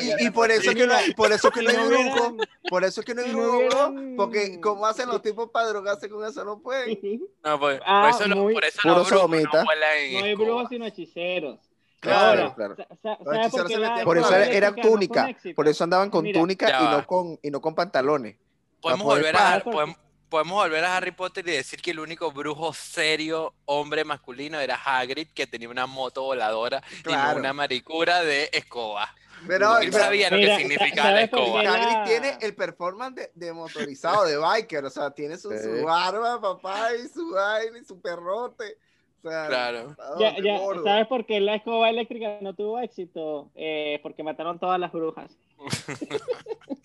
Y- 0.00 0.26
y 0.26 0.30
por 0.30 0.50
eso 0.50 0.72
que 0.74 0.86
no 0.86 0.94
hay, 0.94 1.12
por 1.14 1.32
eso 1.32 1.50
que 1.50 1.62
no 1.62 1.70
hay 1.70 1.76
brujo, 1.88 2.36
por 2.68 2.84
eso 2.84 3.02
que 3.02 3.14
no 3.14 3.22
hay 3.22 3.32
brujo, 3.32 3.94
porque 4.16 4.60
como 4.60 4.86
hacen 4.86 5.08
los 5.08 5.20
tipos 5.22 5.50
para 5.50 5.68
drogarse 5.68 6.08
con 6.08 6.24
eso 6.24 6.44
no 6.44 6.58
pueden. 6.60 6.98
No, 7.42 7.58
por, 7.58 7.78
por 7.78 7.82
Ah, 7.86 8.10
eso, 8.10 8.26
lo- 8.28 8.36
muy- 8.36 8.54
por 8.54 8.64
eso 8.64 8.78
Puro 8.82 8.94
los 8.96 9.08
brujos 9.08 9.30
no 9.30 9.64
vuelan 9.64 9.96
en 9.98 10.12
No 10.20 10.24
hay 10.24 10.34
brujos 10.34 10.68
sino 10.68 10.86
hechiceros. 10.86 11.58
Claro, 12.00 12.54
claro. 12.54 12.76
sa- 12.76 12.86
sa- 13.02 13.18
Los 13.24 13.34
¿sabe 13.34 13.46
hechiceros 13.46 13.90
por 13.90 14.04
Por 14.04 14.18
eso 14.18 14.28
Claro. 14.28 14.42
era, 14.44 14.52
era 14.52 14.68
eléctrica 14.68 14.68
no 14.68 14.82
fue 14.82 14.90
un 14.90 14.98
túnica, 15.08 15.54
por 15.56 15.68
eso 15.68 15.84
andaban 15.84 16.10
con 16.10 16.22
Mira, 16.24 16.38
túnica 16.40 16.80
y 16.80 16.84
no 16.96 17.06
con, 17.06 17.38
y 17.42 17.50
no 17.50 17.60
con 17.60 17.74
pantalones. 17.74 18.36
Podemos 18.80 19.04
volver, 19.06 19.34
a, 19.34 19.38
pagar 19.38 19.64
por- 19.64 19.72
podemos, 19.72 19.96
podemos 20.28 20.62
volver 20.64 20.84
a 20.84 20.96
Harry 20.98 21.12
Potter 21.12 21.48
y 21.48 21.52
decir 21.52 21.80
que 21.80 21.92
el 21.92 22.00
único 22.00 22.30
brujo 22.30 22.74
serio, 22.74 23.54
hombre 23.64 24.04
masculino, 24.04 24.60
era 24.60 24.74
Hagrid, 24.76 25.28
que 25.28 25.46
tenía 25.46 25.70
una 25.70 25.86
moto 25.86 26.22
voladora 26.24 26.82
y 27.08 27.12
no 27.12 27.36
una 27.36 27.54
maricura 27.54 28.22
de 28.22 28.50
escoba. 28.52 29.08
Pero, 29.46 29.78
Él 29.78 29.90
pero 29.90 30.04
sabía 30.04 30.30
lo 30.30 30.36
Mira, 30.38 30.56
que 30.56 30.62
significaba 30.62 31.10
la 31.10 31.16
¿sabes 31.16 31.28
por 31.30 31.38
qué 31.40 31.44
escoba. 31.44 31.62
la- 31.62 31.74
Hagrid 31.74 32.10
tiene 32.10 32.38
el 32.40 32.54
performance 32.54 33.14
de, 33.16 33.30
de 33.34 33.52
motorizado, 33.52 34.24
de 34.24 34.36
biker, 34.36 34.84
o 34.84 34.90
sea, 34.90 35.10
tiene 35.10 35.36
su, 35.36 35.50
Sí. 35.50 35.58
su 35.80 35.88
arma, 35.88 36.40
papá, 36.40 36.88
y 36.94 37.08
su 37.08 37.30
vaina, 37.30 37.78
y 37.78 37.84
su 37.84 38.00
perrote. 38.00 38.78
O 39.22 39.28
sea, 39.30 39.46
Claro. 39.48 39.96
¿a 39.98 40.18
Ya? 40.18 40.58
¿sabes 40.84 41.06
por 41.08 41.24
qué 41.26 41.40
la 41.40 41.54
escoba 41.56 41.88
eléctrica 41.90 42.38
no 42.42 42.54
tuvo 42.54 42.78
éxito? 42.80 43.50
Eh, 43.54 43.98
porque 44.02 44.22
mataron 44.22 44.58
todas 44.58 44.78
las 44.80 44.92
brujas. 44.92 45.30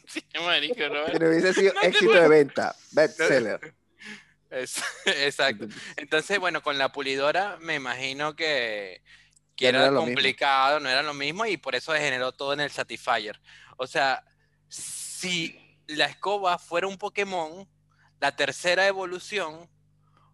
Sí, 0.07 0.23
marico, 0.43 0.89
¿no? 0.89 1.01
Pero 1.11 1.29
hubiese 1.29 1.53
sido 1.53 1.71
No 1.75 1.81
éxito 1.83 2.13
de 2.13 2.27
venta, 2.27 2.75
bestseller. 2.93 3.73
Es- 4.49 4.81
exacto. 5.05 5.67
Entonces, 5.97 6.39
bueno, 6.39 6.63
con 6.63 6.79
la 6.79 6.91
pulidora 6.91 7.57
me 7.61 7.75
imagino 7.75 8.35
que, 8.35 9.03
que 9.59 9.67
era, 9.67 9.79
era 9.79 9.91
lo 9.91 10.01
mismo. 10.01 10.15
complicado, 10.15 10.79
no 10.79 10.89
era 10.89 11.03
lo 11.03 11.13
mismo 11.13 11.45
y 11.45 11.57
por 11.57 11.75
eso 11.75 11.91
degeneró 11.91 12.31
todo 12.31 12.53
en 12.53 12.61
el 12.61 12.71
Satisfyer. 12.71 13.39
O 13.77 13.85
sea, 13.87 14.23
si 14.67 15.59
la 15.87 16.05
escoba 16.05 16.57
fuera 16.57 16.87
un 16.87 16.97
Pokémon, 16.97 17.67
la 18.21 18.35
tercera 18.35 18.87
evolución 18.87 19.69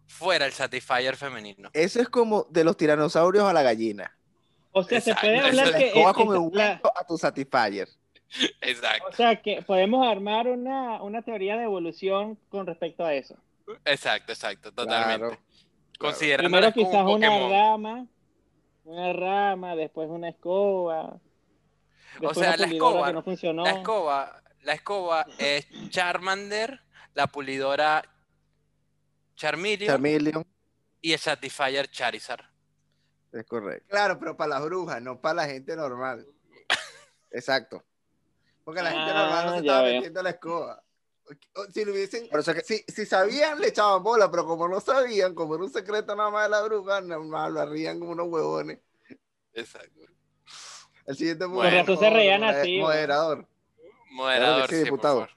fuera 0.06 0.46
el 0.46 0.52
Satisfyer 0.52 1.16
femenino. 1.16 1.70
Eso 1.72 2.00
es 2.00 2.08
como 2.08 2.46
de 2.50 2.62
los 2.62 2.76
tiranosaurios 2.76 3.44
a 3.44 3.52
la 3.52 3.62
gallina. 3.62 4.16
O 4.70 4.84
sea, 4.84 5.00
se 5.00 5.14
puede 5.14 5.40
hablar 5.40 5.68
La 5.72 5.78
que... 5.78 5.88
escoba 5.88 6.10
esa- 6.12 6.22
el 6.22 6.50
la- 6.52 6.80
a 6.94 7.04
tu 7.06 7.18
Satisfyer. 7.18 7.88
Exacto, 8.60 9.06
o 9.08 9.12
sea, 9.12 9.40
que 9.40 9.62
podemos 9.62 10.06
armar 10.06 10.46
una, 10.48 11.02
una 11.02 11.22
teoría 11.22 11.56
de 11.56 11.64
evolución 11.64 12.38
con 12.48 12.66
respecto 12.66 13.04
a 13.04 13.14
eso. 13.14 13.36
exacto, 13.84 14.32
exacto, 14.32 14.72
totalmente. 14.72 15.18
Claro. 15.26 15.38
Considerándola 15.98 16.70
Primero 16.72 16.74
como 16.74 16.90
quizás 16.90 17.02
un 17.04 17.10
una 17.14 17.26
Pokémon. 17.28 18.10
Una 18.86 19.12
rama, 19.12 19.74
después 19.76 20.08
una 20.08 20.28
escoba. 20.30 21.18
después 22.20 22.38
sea, 22.38 22.56
la 22.56 22.66
escoba- 22.66 23.06
que 23.08 23.12
no 23.12 23.22
funcionó. 23.22 23.64
La 23.64 23.70
escoba, 23.72 24.42
la 24.62 24.72
escoba 24.72 25.26
es 25.38 25.66
Charmander, 25.90 26.80
la 27.14 27.26
pulidora 27.26 28.02
Charmeleon 29.34 29.88
Charmeleon, 29.92 30.46
y 31.00 31.12
el 31.12 31.18
Satisfyer 31.18 31.88
Charizard. 31.90 32.44
es 33.32 33.44
correcto. 33.46 33.86
Claro, 33.90 34.18
pero 34.18 34.36
para 34.36 34.50
las 34.50 34.64
brujas, 34.64 35.02
no 35.02 35.20
para 35.20 35.34
la 35.34 35.46
gente 35.46 35.76
normal. 35.76 36.26
Exacto. 37.30 37.82
Porque 38.64 38.82
la 38.82 38.90
gente 38.90 39.10
Ah, 39.10 39.22
normal 39.22 39.46
no 39.46 39.52
se 39.52 39.58
estaba 39.58 39.82
veo. 39.82 39.94
metiendo 39.96 40.22
la 40.22 40.30
escoba. 40.30 40.82
Si 41.72 41.84
lo 41.84 41.92
hubiesen, 41.92 42.28
Por 42.28 42.40
eso 42.40 42.54
que- 42.54 42.62
si, 42.62 42.84
si 42.86 43.04
sabían, 43.06 43.60
le 43.60 43.68
echaban 43.68 44.02
bola, 44.02 44.30
pero 44.30 44.46
como 44.46 44.68
no 44.68 44.80
sabían, 44.80 45.34
como 45.34 45.54
era 45.56 45.64
un 45.64 45.72
secreto 45.72 46.14
nada 46.14 46.30
más 46.30 46.44
de 46.44 46.50
la 46.50 46.62
bruja, 46.62 47.00
nada 47.00 47.20
más 47.20 47.50
lo 47.50 47.66
rían 47.66 47.98
como 47.98 48.12
unos 48.12 48.28
huevones. 48.28 48.78
Exacto. 49.54 50.02
El 51.06 51.16
siguiente 51.16 51.46
punto, 51.46 51.96
se 51.96 52.10
reían 52.10 52.42
moder- 52.42 52.60
así, 52.60 52.78
Moderador. 52.78 53.46
Moderador, 54.10 54.68
sí, 54.70 54.76
diputado. 54.76 55.28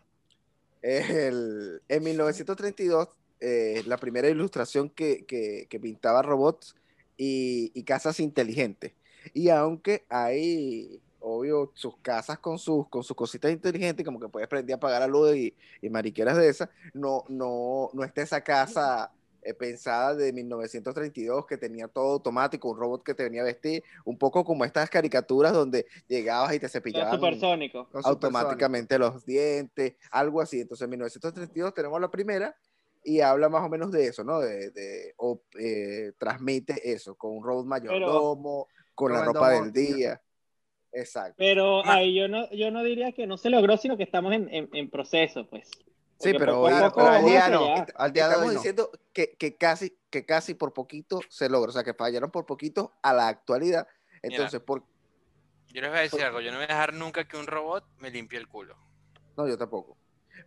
El- 0.81 1.81
en 1.87 2.03
1932, 2.03 3.09
eh, 3.39 3.83
la 3.85 3.97
primera 3.97 4.29
ilustración 4.29 4.89
que, 4.89 5.25
que- 5.25 5.67
que 5.69 5.79
pintaba 5.79 6.21
robots 6.21 6.75
y, 7.17 7.71
y 7.73 7.83
casas 7.83 8.19
inteligentes. 8.19 8.93
Y 9.33 9.49
aunque 9.49 10.05
hay, 10.09 11.01
obvio, 11.29 11.71
sus 11.75 11.97
casas 12.01 12.39
con 12.39 12.59
sus, 12.59 12.87
con 12.89 13.03
sus 13.03 13.15
cositas 13.15 13.51
inteligentes, 13.51 14.05
como 14.05 14.19
que 14.19 14.29
puedes 14.29 14.47
prender 14.49 14.71
y 14.71 14.73
apagar 14.73 15.01
la 15.01 15.07
luz 15.07 15.35
y, 15.35 15.55
y 15.81 15.89
mariqueras 15.89 16.37
de 16.37 16.49
esas, 16.49 16.69
no, 16.93 17.23
no, 17.29 17.89
no 17.93 18.03
está 18.03 18.21
esa 18.21 18.41
casa 18.43 19.11
eh, 19.41 19.53
pensada 19.53 20.15
de 20.15 20.33
1932 20.33 21.45
que 21.45 21.57
tenía 21.57 21.87
todo 21.87 22.13
automático, 22.13 22.69
un 22.71 22.77
robot 22.79 23.03
que 23.03 23.13
te 23.13 23.23
venía 23.23 23.41
a 23.41 23.45
vestir, 23.45 23.83
un 24.05 24.17
poco 24.17 24.43
como 24.43 24.65
estas 24.65 24.89
caricaturas 24.89 25.53
donde 25.53 25.85
llegabas 26.07 26.53
y 26.53 26.59
te 26.59 26.69
cepillaban 26.69 27.19
supersónico. 27.19 27.89
Automáticamente 28.03 28.99
los 28.99 29.25
dientes, 29.25 29.95
algo 30.11 30.41
así. 30.41 30.61
Entonces, 30.61 30.83
en 30.85 30.91
1932 30.91 31.73
tenemos 31.73 31.99
la 31.99 32.11
primera 32.11 32.55
y 33.03 33.21
habla 33.21 33.49
más 33.49 33.63
o 33.65 33.69
menos 33.69 33.91
de 33.91 34.07
eso, 34.07 34.23
¿no? 34.23 34.39
De, 34.39 34.71
de- 34.71 35.13
o, 35.17 35.41
eh, 35.59 36.11
transmite 36.17 36.91
eso, 36.91 37.15
con 37.15 37.31
un 37.37 37.43
robot 37.43 37.65
mayordomo, 37.65 38.67
con 38.93 39.13
la 39.13 39.19
Con 39.19 39.27
el 39.27 39.33
ropa 39.33 39.49
del 39.51 39.71
día. 39.73 40.21
Exacto. 40.91 41.35
Pero 41.37 41.83
Ma- 41.83 41.95
ahí 41.95 42.15
yo 42.15 42.27
no, 42.27 42.49
yo 42.51 42.71
no 42.71 42.83
diría 42.83 43.11
que 43.11 43.27
no 43.27 43.37
se 43.37 43.49
logró, 43.49 43.77
sino 43.77 43.95
que 43.97 44.03
estamos 44.03 44.33
en, 44.33 44.53
en, 44.53 44.69
en 44.73 44.89
proceso, 44.89 45.47
pues. 45.47 45.69
Sí, 46.19 46.33
pero 46.37 46.59
hoy- 46.61 46.73
poco 46.81 47.01
al 47.01 47.23
día 47.25 47.47
no. 47.49 47.85
Al 47.95 48.11
día 48.11 48.23
Estamos 48.25 48.47
hoy 48.47 48.53
no. 48.55 48.59
diciendo 48.59 48.91
que, 49.13 49.35
que 49.37 49.55
casi, 49.55 49.97
que 50.09 50.25
casi 50.25 50.53
por 50.53 50.73
poquito 50.73 51.21
se 51.29 51.47
logra, 51.47 51.69
o 51.69 51.73
sea, 51.73 51.83
que 51.83 51.93
fallaron 51.93 52.29
por 52.31 52.45
poquito 52.45 52.93
a 53.01 53.13
la 53.13 53.27
actualidad. 53.29 53.87
Entonces, 54.21 54.59
por... 54.59 54.83
Yo 55.71 55.81
les 55.81 55.89
voy 55.91 55.99
a 55.99 56.01
decir 56.01 56.21
algo, 56.23 56.41
yo 56.41 56.51
no 56.51 56.57
voy 56.57 56.65
a 56.65 56.67
dejar 56.67 56.93
nunca 56.93 57.25
que 57.27 57.37
un 57.37 57.45
robot 57.47 57.85
me 57.99 58.09
limpie 58.09 58.37
el 58.39 58.47
culo. 58.47 58.75
no, 59.37 59.47
yo 59.47 59.57
tampoco. 59.57 59.95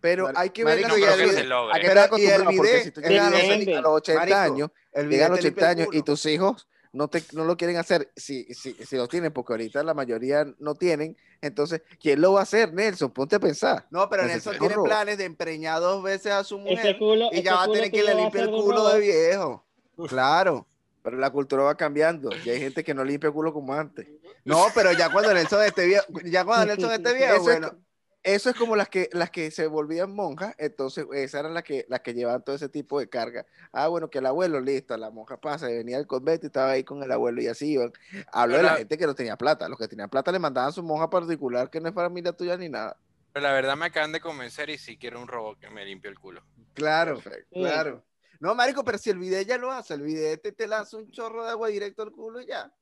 Pero 0.00 0.24
Mar- 0.24 0.34
hay 0.38 0.50
que 0.50 0.64
ver 0.64 0.80
No 0.82 0.94
creo 0.94 0.96
el 0.96 1.16
que 1.16 1.22
video- 1.24 1.32
se 1.38 1.44
logre. 1.44 1.80
que 1.80 1.86
Pero, 1.86 2.00
estés 2.00 2.18
y 2.18 2.24
el 2.26 2.32
acostumbrado, 2.32 2.56
porque 2.56 2.70
bidet, 2.72 2.84
si 2.84 2.90
tú 2.92 3.00
llegas 3.02 3.26
a 3.26 3.30
los, 3.30 3.58
bidet. 3.58 3.76
a 3.76 3.80
los 3.82 3.92
80 3.92 4.20
Marico, 4.20 4.38
años, 4.38 4.70
el 4.92 5.08
llegan 5.08 5.08
a 5.08 5.08
video 5.08 5.28
los 5.28 5.38
te 5.38 5.44
limpia 5.44 5.64
80 5.68 5.72
el 5.72 5.78
años 5.88 5.94
y 5.94 6.02
tus 6.02 6.26
hijos 6.26 6.68
no, 6.92 7.08
te, 7.08 7.22
no 7.32 7.44
lo 7.44 7.56
quieren 7.56 7.76
hacer, 7.76 8.10
si, 8.16 8.44
si, 8.54 8.74
si 8.74 8.96
lo 8.96 9.08
tienen, 9.08 9.32
porque 9.32 9.54
ahorita 9.54 9.82
la 9.82 9.94
mayoría 9.94 10.46
no 10.58 10.74
tienen, 10.74 11.16
entonces, 11.40 11.82
¿quién 12.00 12.20
lo 12.20 12.34
va 12.34 12.40
a 12.40 12.42
hacer, 12.44 12.72
Nelson? 12.72 13.10
Ponte 13.10 13.36
a 13.36 13.40
pensar. 13.40 13.86
No, 13.90 14.08
pero 14.08 14.22
Necesito 14.22 14.52
Nelson 14.52 14.68
tiene 14.68 14.82
planes 14.82 15.18
de 15.18 15.24
empreñar 15.24 15.80
dos 15.80 16.02
veces 16.02 16.32
a 16.32 16.44
su 16.44 16.58
mujer 16.58 16.96
culo, 16.98 17.30
y 17.32 17.42
ya 17.42 17.56
va 17.56 17.64
a 17.64 17.68
tener 17.72 17.90
que 17.90 18.02
le 18.02 18.14
limpiar 18.14 18.44
el 18.44 18.50
culo 18.50 18.88
de 18.90 19.00
viejo. 19.00 19.64
Claro. 20.06 20.66
Pero 21.02 21.16
la 21.16 21.30
cultura 21.30 21.64
va 21.64 21.76
cambiando 21.76 22.30
y 22.44 22.48
hay 22.48 22.60
gente 22.60 22.84
que 22.84 22.94
no 22.94 23.02
limpia 23.02 23.26
el 23.26 23.32
culo 23.32 23.52
como 23.52 23.74
antes. 23.74 24.06
No, 24.44 24.66
pero 24.72 24.92
ya 24.92 25.10
cuando 25.10 25.34
Nelson 25.34 25.64
esté 25.64 25.86
viejo, 25.86 26.04
ya 26.24 26.44
cuando 26.44 26.66
Nelson 26.66 26.92
esté 26.92 27.14
viejo, 27.16 27.34
es 27.34 27.42
bueno. 27.42 27.76
Eso 28.24 28.50
es 28.50 28.56
como 28.56 28.76
las 28.76 28.88
que, 28.88 29.10
las 29.12 29.30
que 29.30 29.50
se 29.50 29.66
volvían 29.66 30.14
monjas, 30.14 30.54
entonces 30.58 31.06
esas 31.12 31.40
eran 31.40 31.54
las 31.54 31.64
que, 31.64 31.86
las 31.88 32.00
que 32.02 32.14
llevaban 32.14 32.44
todo 32.44 32.54
ese 32.54 32.68
tipo 32.68 33.00
de 33.00 33.08
carga. 33.08 33.46
Ah, 33.72 33.88
bueno, 33.88 34.10
que 34.10 34.18
el 34.18 34.26
abuelo, 34.26 34.60
listo, 34.60 34.96
la 34.96 35.10
monja 35.10 35.40
pasa, 35.40 35.68
y 35.68 35.74
venía 35.76 35.96
al 35.96 36.06
convento 36.06 36.46
y 36.46 36.48
estaba 36.48 36.70
ahí 36.70 36.84
con 36.84 37.02
el 37.02 37.10
abuelo 37.10 37.42
y 37.42 37.48
así 37.48 37.72
iban. 37.72 37.92
Hablo 38.32 38.58
de 38.58 38.62
la 38.62 38.72
la- 38.72 38.78
gente 38.78 38.96
que 38.96 39.06
no 39.06 39.14
tenía 39.16 39.36
plata, 39.36 39.68
los 39.68 39.76
que 39.76 39.88
tenían 39.88 40.08
plata 40.08 40.30
le 40.30 40.38
mandaban 40.38 40.72
su 40.72 40.84
monja 40.84 41.10
particular 41.10 41.68
que 41.68 41.80
no 41.80 41.88
es 41.88 41.94
familia 41.94 42.32
tuya 42.32 42.56
ni 42.56 42.68
nada. 42.68 42.96
Pero 43.32 43.42
la 43.44 43.52
verdad 43.54 43.76
me 43.76 43.86
acaban 43.86 44.12
de 44.12 44.20
convencer 44.20 44.70
y 44.70 44.78
sí 44.78 44.96
quiero 44.98 45.20
un 45.20 45.26
robot 45.26 45.58
que 45.58 45.70
me 45.70 45.84
limpie 45.84 46.08
el 46.10 46.18
culo. 46.18 46.42
Claro, 46.74 47.14
Perfecto. 47.14 47.48
Sí. 47.54 47.60
claro. 47.60 48.04
No, 48.38 48.54
marico, 48.54 48.84
pero 48.84 48.98
si 48.98 49.10
el 49.10 49.18
video 49.18 49.42
ya 49.42 49.56
lo 49.58 49.70
hace, 49.72 49.94
el 49.94 50.02
video 50.02 50.38
te, 50.38 50.52
te 50.52 50.66
lanza 50.66 50.96
un 50.96 51.10
chorro 51.10 51.44
de 51.44 51.50
agua 51.50 51.68
directo 51.68 52.02
al 52.02 52.12
culo 52.12 52.40
y 52.40 52.46
ya. 52.46 52.72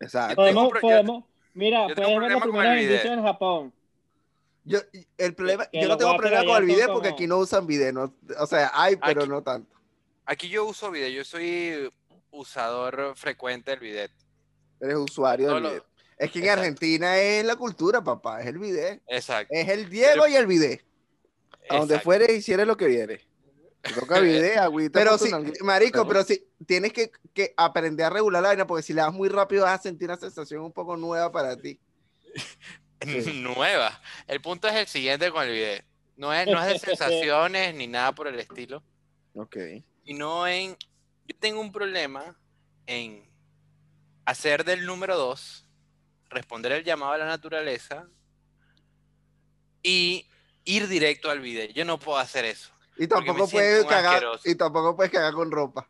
Exacto. 0.00 0.36
Podemos, 0.36 0.70
podemos, 0.80 1.24
mira, 1.54 1.86
puedes 1.94 2.18
ver 2.18 2.32
el 2.32 2.40
video. 2.50 2.82
indicios 2.82 3.14
en 3.18 3.22
Japón. 3.22 3.72
Yo, 4.64 4.78
el 5.18 5.34
problema, 5.34 5.66
yo 5.72 5.88
no 5.88 5.96
tengo 5.96 6.16
problema 6.16 6.44
con 6.44 6.56
el 6.58 6.64
video 6.64 6.86
porque 6.92 7.08
como- 7.08 7.16
aquí 7.16 7.26
no 7.26 7.38
usan 7.38 7.66
video, 7.66 7.92
no- 7.92 8.14
o 8.38 8.46
sea, 8.46 8.70
hay, 8.74 8.96
pero 8.96 9.22
Aquí- 9.22 9.30
no 9.30 9.42
tanto. 9.42 9.74
Aquí 10.26 10.48
yo 10.48 10.64
uso 10.66 10.90
video, 10.90 11.08
yo 11.08 11.24
soy 11.24 11.90
usador 12.30 13.14
frecuente 13.16 13.70
del 13.72 13.80
bidet. 13.80 14.12
Eres 14.80 14.96
usuario 14.96 15.52
del 15.54 15.62
lo- 15.62 15.68
video. 15.70 15.84
Es 16.18 16.30
que 16.30 16.38
en 16.38 16.44
Exacto. 16.44 16.60
Argentina 16.60 17.18
es 17.18 17.44
la 17.44 17.56
cultura, 17.56 18.04
papá, 18.04 18.40
es 18.42 18.46
el 18.46 18.58
video. 18.58 19.00
Exacto. 19.08 19.52
Es 19.54 19.68
el 19.68 19.88
Diego 19.88 20.28
y 20.28 20.34
el 20.36 20.46
video. 20.46 20.78
A 21.70 21.78
donde 21.78 21.98
fuere 22.00 22.32
hiciere 22.34 22.66
lo 22.66 22.76
que. 22.76 22.86
Te 23.80 23.92
toca 23.94 24.16
agüita. 24.66 24.98
Pero 24.98 25.16
sí, 25.16 25.30
nalguita. 25.30 25.64
marico, 25.64 26.06
Pero- 26.06 26.08
pero 26.08 26.24
sí, 26.24 26.46
tienes 26.66 26.92
que, 26.92 27.10
que 27.32 27.54
aprender 27.56 28.04
a 28.06 28.10
regular 28.10 28.42
la 28.42 28.48
vaina 28.50 28.66
porque 28.66 28.82
si 28.82 28.92
la 28.92 29.04
das 29.04 29.14
muy 29.14 29.28
rápido 29.30 29.64
vas 29.64 29.80
a 29.80 29.82
sentir 29.82 30.08
una 30.10 30.18
sensación 30.18 30.60
un 30.62 30.72
poco 30.72 30.96
nueva 30.98 31.32
para 31.32 31.56
ti. 31.56 31.80
Sí. 33.00 33.32
Nueva. 33.42 34.00
El 34.26 34.40
punto 34.40 34.68
es 34.68 34.74
el 34.74 34.86
siguiente 34.86 35.30
con 35.30 35.44
el 35.44 35.52
bidet. 35.52 35.84
No 36.16 36.32
es, 36.34 36.46
no 36.46 36.60
es 36.62 36.66
de 36.68 36.78
sensaciones 36.78 37.74
ni 37.74 37.86
nada 37.86 38.12
por 38.12 38.26
el 38.28 38.38
estilo, 38.38 38.82
Ok. 39.34 39.56
sino 40.04 40.46
en... 40.46 40.76
Yo 41.26 41.36
tengo 41.38 41.60
un 41.60 41.72
problema 41.72 42.36
en 42.86 43.26
hacer 44.26 44.64
del 44.64 44.84
número 44.84 45.16
2, 45.16 45.66
responder 46.28 46.72
el 46.72 46.84
llamado 46.84 47.12
a 47.12 47.18
la 47.18 47.24
naturaleza 47.24 48.06
y 49.82 50.26
ir 50.64 50.88
directo 50.88 51.30
al 51.30 51.40
bidet. 51.40 51.72
Yo 51.72 51.84
no 51.84 51.98
puedo 51.98 52.18
hacer 52.18 52.44
eso. 52.44 52.70
Y 52.98 53.06
tampoco 53.06 53.48
puedes 53.48 53.84
cagar, 53.86 54.14
asqueroso. 54.16 54.48
y 54.50 54.54
tampoco 54.56 54.94
puedes 54.96 55.10
cagar 55.12 55.32
con 55.32 55.50
ropa. 55.50 55.88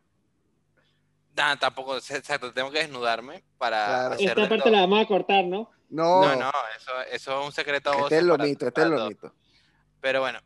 Nah, 1.35 1.55
tampoco, 1.57 1.97
exacto, 1.97 2.53
tengo 2.53 2.71
que 2.71 2.79
desnudarme 2.79 3.43
para 3.57 3.85
Claro. 3.85 4.13
hacer 4.15 4.29
Esta 4.29 4.41
parte 4.49 4.57
todo. 4.63 4.69
la 4.71 4.81
vamos 4.81 5.03
a 5.03 5.07
cortar, 5.07 5.43
¿no? 5.45 5.69
No, 5.91 6.21
No, 6.25 6.35
no, 6.35 6.51
eso, 6.77 6.91
eso 7.11 7.39
es 7.41 7.45
un 7.45 7.51
secreto 7.51 7.89
a 7.89 7.93
Este 7.93 8.01
voces 8.03 8.17
es 8.19 8.23
lo 8.23 8.37
mito, 8.37 8.67
este 8.67 8.81
es 8.81 8.87
lo 8.87 9.07
mito. 9.07 9.33
Pero 9.99 10.21
bueno, 10.21 10.39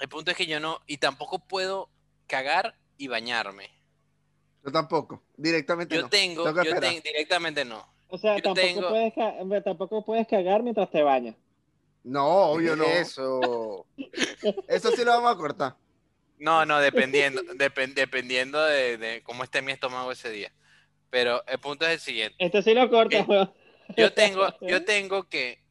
el 0.00 0.08
punto 0.08 0.30
es 0.30 0.36
que 0.36 0.46
yo 0.46 0.60
no, 0.60 0.80
y 0.86 0.98
tampoco 0.98 1.38
puedo 1.40 1.88
cagar 2.26 2.74
y 2.98 3.08
bañarme. 3.08 3.70
yo 4.62 4.70
tampoco. 4.70 5.22
Directamente 5.36 5.96
Yo 5.96 6.02
no. 6.02 6.08
tengo, 6.10 6.44
Tengo 6.44 6.62
yo 6.62 6.78
tengo, 6.78 7.00
directamente 7.02 7.64
no. 7.64 7.84
O 8.08 8.18
sea, 8.18 8.36
Yo 8.36 8.42
tampoco, 8.42 8.66
tengo- 8.66 8.88
puedes 8.90 9.64
tampoco 9.64 10.04
puedes 10.04 10.28
cagar 10.28 10.62
mientras 10.62 10.90
te 10.90 11.02
bañas. 11.02 11.36
No, 12.04 12.26
obvio 12.50 12.76
no. 12.76 12.84
Eso. 12.84 13.86
Eso 14.68 14.90
sí 14.90 15.04
lo 15.04 15.12
vamos 15.12 15.32
a 15.32 15.36
cortar. 15.36 15.76
No, 16.38 16.64
no, 16.66 16.78
dependiendo, 16.80 17.42
depen- 17.54 17.94
dependiendo 17.94 18.62
de, 18.64 18.96
de 18.98 19.22
cómo 19.22 19.44
esté 19.44 19.62
mi 19.62 19.72
estómago 19.72 20.10
ese 20.12 20.30
día. 20.30 20.52
Pero 21.10 21.44
el 21.46 21.58
punto 21.58 21.86
es 21.86 21.92
el 21.92 22.00
siguiente. 22.00 22.36
Esto 22.38 22.62
sí 22.62 22.72
lo 22.74 22.88
cortas, 22.90 23.22
Ok. 23.22 23.28
weón. 23.28 23.52
Yo 23.96 24.12
tengo, 24.14 24.48
yo 24.60 24.84
tengo 24.84 25.28
que 25.28 25.62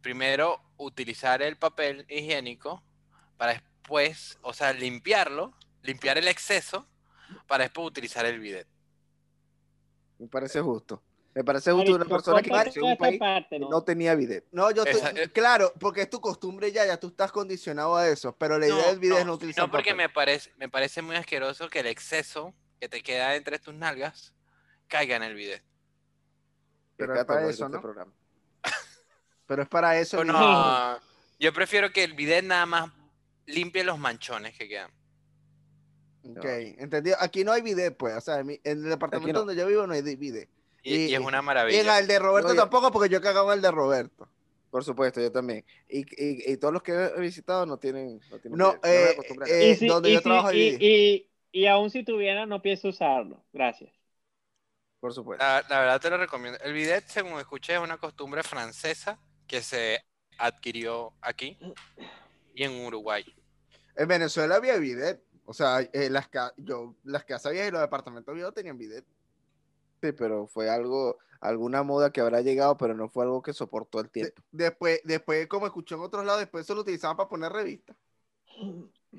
primero 0.00 0.60
utilizar 0.76 1.42
el 1.42 1.56
papel 1.56 2.06
higiénico 2.08 2.82
para 3.36 3.52
después, 3.54 4.38
o 4.42 4.52
sea, 4.52 4.72
limpiarlo, 4.72 5.54
limpiar 5.82 6.18
el 6.18 6.28
exceso 6.28 6.88
para 7.46 7.64
después 7.64 7.86
utilizar 7.86 8.24
el 8.26 8.38
bidet. 8.40 8.66
Me 10.18 10.28
parece 10.28 10.60
justo. 10.60 11.02
Me 11.34 11.44
parece 11.44 11.70
justo 11.70 11.94
una 11.94 12.04
persona 12.04 12.42
que 12.42 12.50
en 12.50 12.82
un 12.84 12.96
país 12.96 13.18
parte, 13.18 13.58
¿no? 13.60 13.70
no 13.70 13.84
tenía 13.84 14.14
bidet. 14.16 14.44
No, 14.50 14.70
yo 14.72 14.82
estoy, 14.82 15.00
Esa- 15.00 15.10
eh. 15.10 15.28
claro, 15.30 15.72
porque 15.78 16.02
es 16.02 16.10
tu 16.10 16.20
costumbre 16.20 16.72
ya, 16.72 16.84
ya 16.84 16.98
tú 16.98 17.08
estás 17.08 17.30
condicionado 17.30 17.96
a 17.96 18.08
eso, 18.08 18.36
pero 18.36 18.58
la 18.58 18.66
idea 18.66 18.76
No, 18.76 18.98
del 18.98 19.12
es 19.12 19.26
no 19.26 19.34
utilizar 19.34 19.64
no, 19.66 19.70
porque 19.70 19.90
papel. 19.90 19.96
me 19.96 20.08
parece, 20.08 20.52
me 20.56 20.68
parece 20.68 21.02
muy 21.02 21.14
asqueroso 21.14 21.68
que 21.68 21.80
el 21.80 21.86
exceso 21.86 22.54
que 22.80 22.88
te 22.88 23.02
queda 23.02 23.36
entre 23.36 23.58
tus 23.60 23.74
nalgas 23.74 24.34
caiga 24.88 25.14
en 25.16 25.22
el 25.22 25.34
video. 25.34 25.60
Pero 26.98 27.14
Que 27.14 27.20
es 27.20 27.24
para 27.24 27.40
eso, 27.48 27.64
este 27.64 27.76
¿no? 27.76 27.80
programa. 27.80 28.12
Pero 29.46 29.62
es 29.62 29.68
para 29.68 29.98
eso. 29.98 30.22
No, 30.24 30.98
yo 31.38 31.52
prefiero 31.54 31.90
que 31.90 32.04
el 32.04 32.12
bidet 32.12 32.44
nada 32.44 32.66
más 32.66 32.90
limpie 33.46 33.84
los 33.84 33.98
manchones 33.98 34.58
que 34.58 34.68
quedan. 34.68 34.90
Ok, 36.36 36.44
entendido. 36.44 37.16
Aquí 37.20 37.44
no 37.44 37.52
hay 37.52 37.62
bidet, 37.62 37.96
pues. 37.96 38.14
O 38.14 38.20
sea, 38.20 38.40
en, 38.40 38.46
mi- 38.48 38.60
en 38.64 38.84
el 38.84 38.90
departamento 38.90 39.32
no. 39.32 39.38
donde 39.46 39.56
yo 39.56 39.66
vivo 39.66 39.86
no 39.86 39.94
hay 39.94 40.02
bidet. 40.02 40.50
Y, 40.82 40.94
Y- 40.94 41.06
y 41.06 41.14
es 41.14 41.20
una 41.20 41.38
Y 41.38 41.40
en 41.40 41.44
maravilla. 41.44 41.98
el 41.98 42.06
de 42.06 42.18
Roberto 42.18 42.54
tampoco, 42.54 42.90
porque 42.92 43.08
yo 43.08 43.18
he 43.18 43.22
cagado 43.22 43.50
en 43.52 43.56
el 43.58 43.62
de 43.62 43.70
Roberto. 43.70 44.28
Por 44.70 44.84
supuesto, 44.84 45.20
yo 45.22 45.32
también. 45.32 45.64
Y, 45.88 46.00
y, 46.00 46.52
y 46.52 46.56
todos 46.58 46.74
los 46.74 46.82
que 46.82 46.92
he 46.92 47.20
visitado 47.20 47.64
no 47.64 47.78
tienen. 47.78 48.20
No, 48.30 48.38
tienen 48.38 48.58
No, 48.58 48.74
eh, 48.84 49.16
eh, 49.46 49.78
donde 49.86 50.12
yo 50.12 50.20
trabajo 50.20 50.52
y, 50.52 50.76
y, 50.78 51.30
y 51.52 51.66
aún 51.66 51.88
si 51.90 52.04
tuviera, 52.04 52.44
no 52.44 52.60
pienso 52.60 52.88
usarlo. 52.88 53.42
Gracias. 53.54 53.90
Por 55.00 55.12
supuesto. 55.14 55.44
La, 55.44 55.64
la 55.68 55.80
verdad 55.80 56.00
te 56.00 56.10
lo 56.10 56.16
recomiendo. 56.18 56.58
El 56.62 56.72
bidet, 56.72 57.06
según 57.08 57.38
escuché, 57.38 57.74
es 57.74 57.80
una 57.80 57.98
costumbre 57.98 58.42
francesa 58.42 59.18
que 59.46 59.62
se 59.62 60.04
adquirió 60.38 61.14
aquí 61.20 61.58
y 62.54 62.64
en 62.64 62.84
Uruguay. 62.84 63.24
En 63.96 64.08
Venezuela 64.08 64.56
había 64.56 64.76
bidet. 64.76 65.22
O 65.44 65.54
sea, 65.54 65.80
eh, 65.80 66.10
las, 66.10 66.28
yo, 66.58 66.94
las 67.04 67.24
casas 67.24 67.52
viejas 67.52 67.68
y 67.70 67.72
los 67.72 67.80
departamentos 67.80 68.34
viejos 68.34 68.52
tenían 68.54 68.76
bidet. 68.76 69.04
Sí, 70.02 70.12
pero 70.12 70.46
fue 70.46 70.68
algo, 70.68 71.18
alguna 71.40 71.82
moda 71.82 72.12
que 72.12 72.20
habrá 72.20 72.40
llegado, 72.42 72.76
pero 72.76 72.94
no 72.94 73.08
fue 73.08 73.24
algo 73.24 73.42
que 73.42 73.52
soportó 73.52 73.98
el 74.00 74.06
De- 74.06 74.10
tiempo. 74.10 74.42
después, 74.52 75.00
después, 75.04 75.46
como 75.48 75.66
escuché 75.66 75.94
en 75.94 76.02
otros 76.02 76.24
lados, 76.24 76.40
después 76.40 76.64
eso 76.66 76.74
lo 76.74 76.82
utilizaban 76.82 77.16
para 77.16 77.28
poner 77.28 77.50
revistas. 77.50 77.96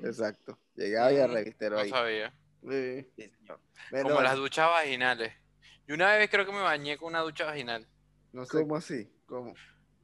Exacto. 0.02 0.58
Llegaba 0.74 1.12
y 1.12 1.18
a 1.18 1.26
Mm, 1.26 1.32
revistero 1.32 1.76
No 1.76 1.82
ahí. 1.82 1.90
sabía. 1.90 2.32
Sí. 2.62 3.06
Sí, 3.16 3.30
señor. 3.38 3.60
Pero, 3.90 4.08
Como 4.08 4.20
las 4.22 4.36
duchas 4.36 4.68
vaginales. 4.68 5.32
Y 5.90 5.92
una 5.92 6.14
vez 6.16 6.30
creo 6.30 6.46
que 6.46 6.52
me 6.52 6.60
bañé 6.60 6.96
con 6.96 7.08
una 7.08 7.18
ducha 7.18 7.46
vaginal. 7.46 7.84
no 8.32 8.44
sé 8.44 8.60
¿Cómo 8.60 8.76
así? 8.76 9.12
cómo. 9.26 9.54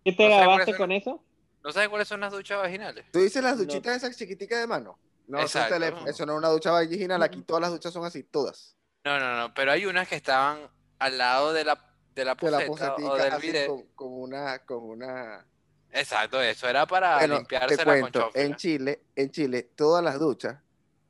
¿Qué 0.04 0.10
te 0.12 0.28
No 0.28 0.36
grabaste 0.36 0.76
con 0.76 0.88
no- 0.88 0.96
eso? 0.96 1.24
¿No 1.62 1.70
sabes 1.70 1.88
cuáles 1.88 2.08
son 2.08 2.18
las 2.18 2.32
duchas 2.32 2.58
vaginales? 2.58 3.04
¿Tú 3.12 3.20
dices 3.20 3.40
las 3.40 3.56
No. 3.56 3.62
duchitas 3.62 3.96
esas 3.98 4.16
chiquiticas 4.16 4.58
de 4.58 4.66
mano? 4.66 4.98
No, 5.28 5.40
Exacto. 5.40 5.76
Eso 6.08 6.26
no 6.26 6.32
es 6.32 6.38
una 6.38 6.48
ducha 6.48 6.72
vaginal, 6.72 7.22
aquí 7.22 7.40
todas 7.42 7.60
las 7.60 7.70
duchas 7.70 7.92
son 7.92 8.04
así, 8.04 8.24
todas. 8.24 8.76
No, 9.04 9.20
no, 9.20 9.36
no. 9.36 9.54
Pero 9.54 9.70
hay 9.70 9.86
unas 9.86 10.08
que 10.08 10.16
estaban 10.16 10.68
al 10.98 11.18
lado 11.18 11.52
de 11.52 11.62
la, 11.64 11.76
de 12.16 12.24
la 12.24 12.34
De 12.34 12.50
la 12.50 12.58
poseta 12.58 12.64
o 12.64 12.66
posetica, 12.96 13.22
del 13.22 13.32
así 13.34 13.46
bidet. 13.46 13.68
con, 13.68 13.82
con 13.94 14.08
una, 14.12 14.58
con 14.64 14.82
una. 14.82 15.46
Exacto, 15.92 16.42
eso 16.42 16.68
era 16.68 16.84
para 16.86 17.18
Bueno, 17.18 17.34
te 17.34 17.38
limpiársela 17.42 17.84
con 17.84 18.00
cuento, 18.00 18.30
en 18.34 18.56
Chile, 18.56 19.02
en 19.14 19.30
Chile, 19.30 19.62
todas 19.76 20.02
las 20.02 20.18
duchas 20.18 20.58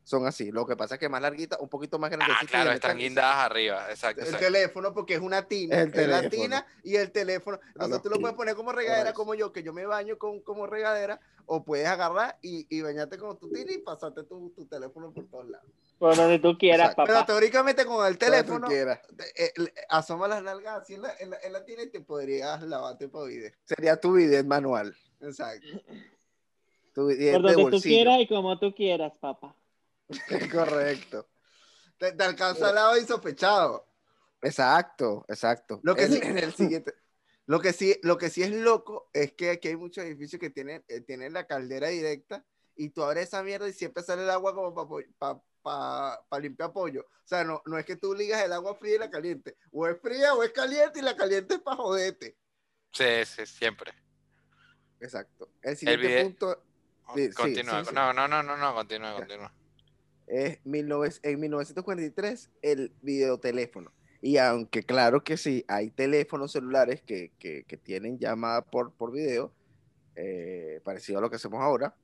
son 0.06 0.24
así. 0.24 0.52
Lo 0.52 0.64
que 0.64 0.76
pasa 0.76 0.94
es 0.94 1.00
que 1.00 1.08
más 1.08 1.20
larguitas, 1.20 1.58
un 1.58 1.68
poquito 1.68 1.98
más 1.98 2.10
grandecitas. 2.12 2.44
Ah, 2.44 2.48
claro, 2.48 2.70
están 2.70 2.96
guindadas 2.96 3.50
arriba. 3.50 3.90
Exacto. 3.90 4.20
El 4.20 4.28
exacto. 4.28 4.46
teléfono, 4.46 4.94
porque 4.94 5.14
es 5.14 5.20
una 5.20 5.42
tina. 5.48 5.80
El 5.80 5.92
es 5.92 6.08
la 6.08 6.30
tina 6.30 6.64
y 6.84 6.94
el 6.94 7.10
teléfono. 7.10 7.58
Entonces 7.74 8.02
tú 8.02 8.10
lo 8.10 8.20
puedes 8.20 8.36
poner 8.36 8.54
como 8.54 8.70
regadera, 8.70 9.12
como 9.12 9.34
yo, 9.34 9.52
que 9.52 9.64
yo 9.64 9.72
me 9.72 9.84
baño 9.84 10.16
con, 10.16 10.40
como 10.42 10.68
regadera, 10.68 11.18
o 11.46 11.64
puedes 11.64 11.88
agarrar 11.88 12.38
y, 12.40 12.68
y 12.70 12.82
bañarte 12.82 13.18
con 13.18 13.36
tu 13.36 13.50
tina 13.50 13.72
y 13.72 13.78
pasarte 13.78 14.22
tu, 14.22 14.50
tu 14.50 14.64
teléfono 14.66 15.12
por 15.12 15.26
todos 15.26 15.48
lados. 15.48 15.68
Por 15.98 16.14
donde 16.14 16.38
tú 16.38 16.56
quieras, 16.56 16.90
Exacto. 16.90 17.02
Pero 17.06 17.18
papá. 17.18 17.26
teóricamente 17.26 17.84
con 17.84 18.06
el 18.06 18.16
Donde 18.16 18.18
tú 18.18 18.24
teléfono, 18.26 18.68
quieras. 18.68 19.00
eh, 19.34 19.52
asoma 19.88 20.28
las 20.28 20.40
nalgas 20.40 20.82
así 20.82 20.94
en 20.94 21.02
la, 21.02 21.14
en 21.18 21.30
la, 21.30 21.38
en 21.42 21.52
la 21.52 21.64
tina 21.64 21.82
y 21.82 21.88
te 21.90 22.00
podrías 22.00 22.62
lavarte 22.62 23.08
para 23.08 23.24
video. 23.24 23.50
Sería 23.64 24.00
tu 24.00 24.12
bidet 24.12 24.46
manual. 24.46 24.96
Exacto. 25.20 25.66
Tu 26.94 27.06
bidet 27.08 27.32
Por 27.34 27.42
de 27.42 27.52
donde 27.54 27.76
tú 27.76 27.82
quieras 27.82 28.20
y 28.20 28.28
como 28.28 28.56
tú 28.60 28.72
quieras, 28.72 29.12
papá. 29.18 29.56
Correcto. 30.52 31.28
Te, 31.98 32.12
te 32.12 32.24
alcanza 32.24 32.68
al 32.68 32.74
lado 32.74 32.96
insospechado. 32.98 33.86
Exacto, 34.42 35.24
exacto. 35.28 35.80
Lo 35.82 35.94
que 35.94 36.04
En- 36.04 36.12
sí- 36.12 36.20
en 36.22 36.38
el 36.38 36.54
siguiente. 36.54 36.94
Lo 37.46 37.60
que 37.60 37.72
sí, 37.72 37.98
lo 38.02 38.18
que 38.18 38.28
sí 38.28 38.42
es 38.42 38.50
loco 38.50 39.08
es 39.12 39.32
que 39.32 39.50
aquí 39.50 39.68
hay 39.68 39.76
muchos 39.76 40.04
edificios 40.04 40.40
que 40.40 40.50
tienen, 40.50 40.84
eh, 40.88 41.00
tienen 41.00 41.32
la 41.32 41.46
caldera 41.46 41.88
directa 41.88 42.44
y 42.74 42.90
tú 42.90 43.04
abres 43.04 43.28
esa 43.28 43.42
mierda 43.42 43.68
y 43.68 43.72
siempre 43.72 44.02
sale 44.02 44.24
el 44.24 44.30
agua 44.30 44.52
como 44.52 44.74
para 45.62 46.40
limpiar 46.40 46.72
pollo. 46.72 47.02
O 47.02 47.28
sea, 47.28 47.44
no, 47.44 47.62
no 47.66 47.78
es 47.78 47.84
que 47.86 47.96
tú 47.96 48.14
ligas 48.14 48.42
el 48.44 48.52
agua 48.52 48.74
fría 48.74 48.96
y 48.96 48.98
la 48.98 49.10
caliente. 49.10 49.56
O 49.70 49.86
es 49.86 49.96
fría 50.00 50.34
o 50.34 50.42
es 50.42 50.50
caliente 50.52 50.98
y 50.98 51.02
la 51.02 51.16
caliente 51.16 51.54
es 51.54 51.60
para 51.60 51.76
joderte. 51.76 52.36
Sí, 52.92 53.24
sí, 53.24 53.46
siempre. 53.46 53.92
Exacto. 55.00 55.52
El 55.62 55.76
siguiente 55.76 56.22
punto 56.22 56.62
Sí, 57.14 57.28
sí, 57.28 57.34
Continúa. 57.34 57.80
sí, 57.84 57.90
sí. 57.90 57.94
No, 57.94 58.12
no, 58.12 58.26
no, 58.26 58.42
no, 58.42 58.56
no, 58.56 58.74
continúa, 58.74 59.14
continúa. 59.14 59.52
Es 60.26 60.58
19 60.64 61.10
en 61.22 61.40
1943 61.40 62.50
el 62.62 62.92
videoteléfono. 63.02 63.92
Y 64.22 64.38
aunque 64.38 64.82
claro 64.82 65.22
que 65.22 65.36
sí, 65.36 65.64
hay 65.68 65.90
teléfonos 65.90 66.52
celulares 66.52 67.02
que, 67.02 67.32
que- 67.38 67.64
que 67.64 67.76
tienen 67.76 68.18
llamada 68.18 68.62
por, 68.62 68.92
por 68.92 69.12
video, 69.12 69.52
eh, 70.16 70.80
parecido 70.84 71.18
a 71.18 71.22
lo 71.22 71.30
que 71.30 71.36
hacemos 71.36 71.60
ahora, 71.60 71.94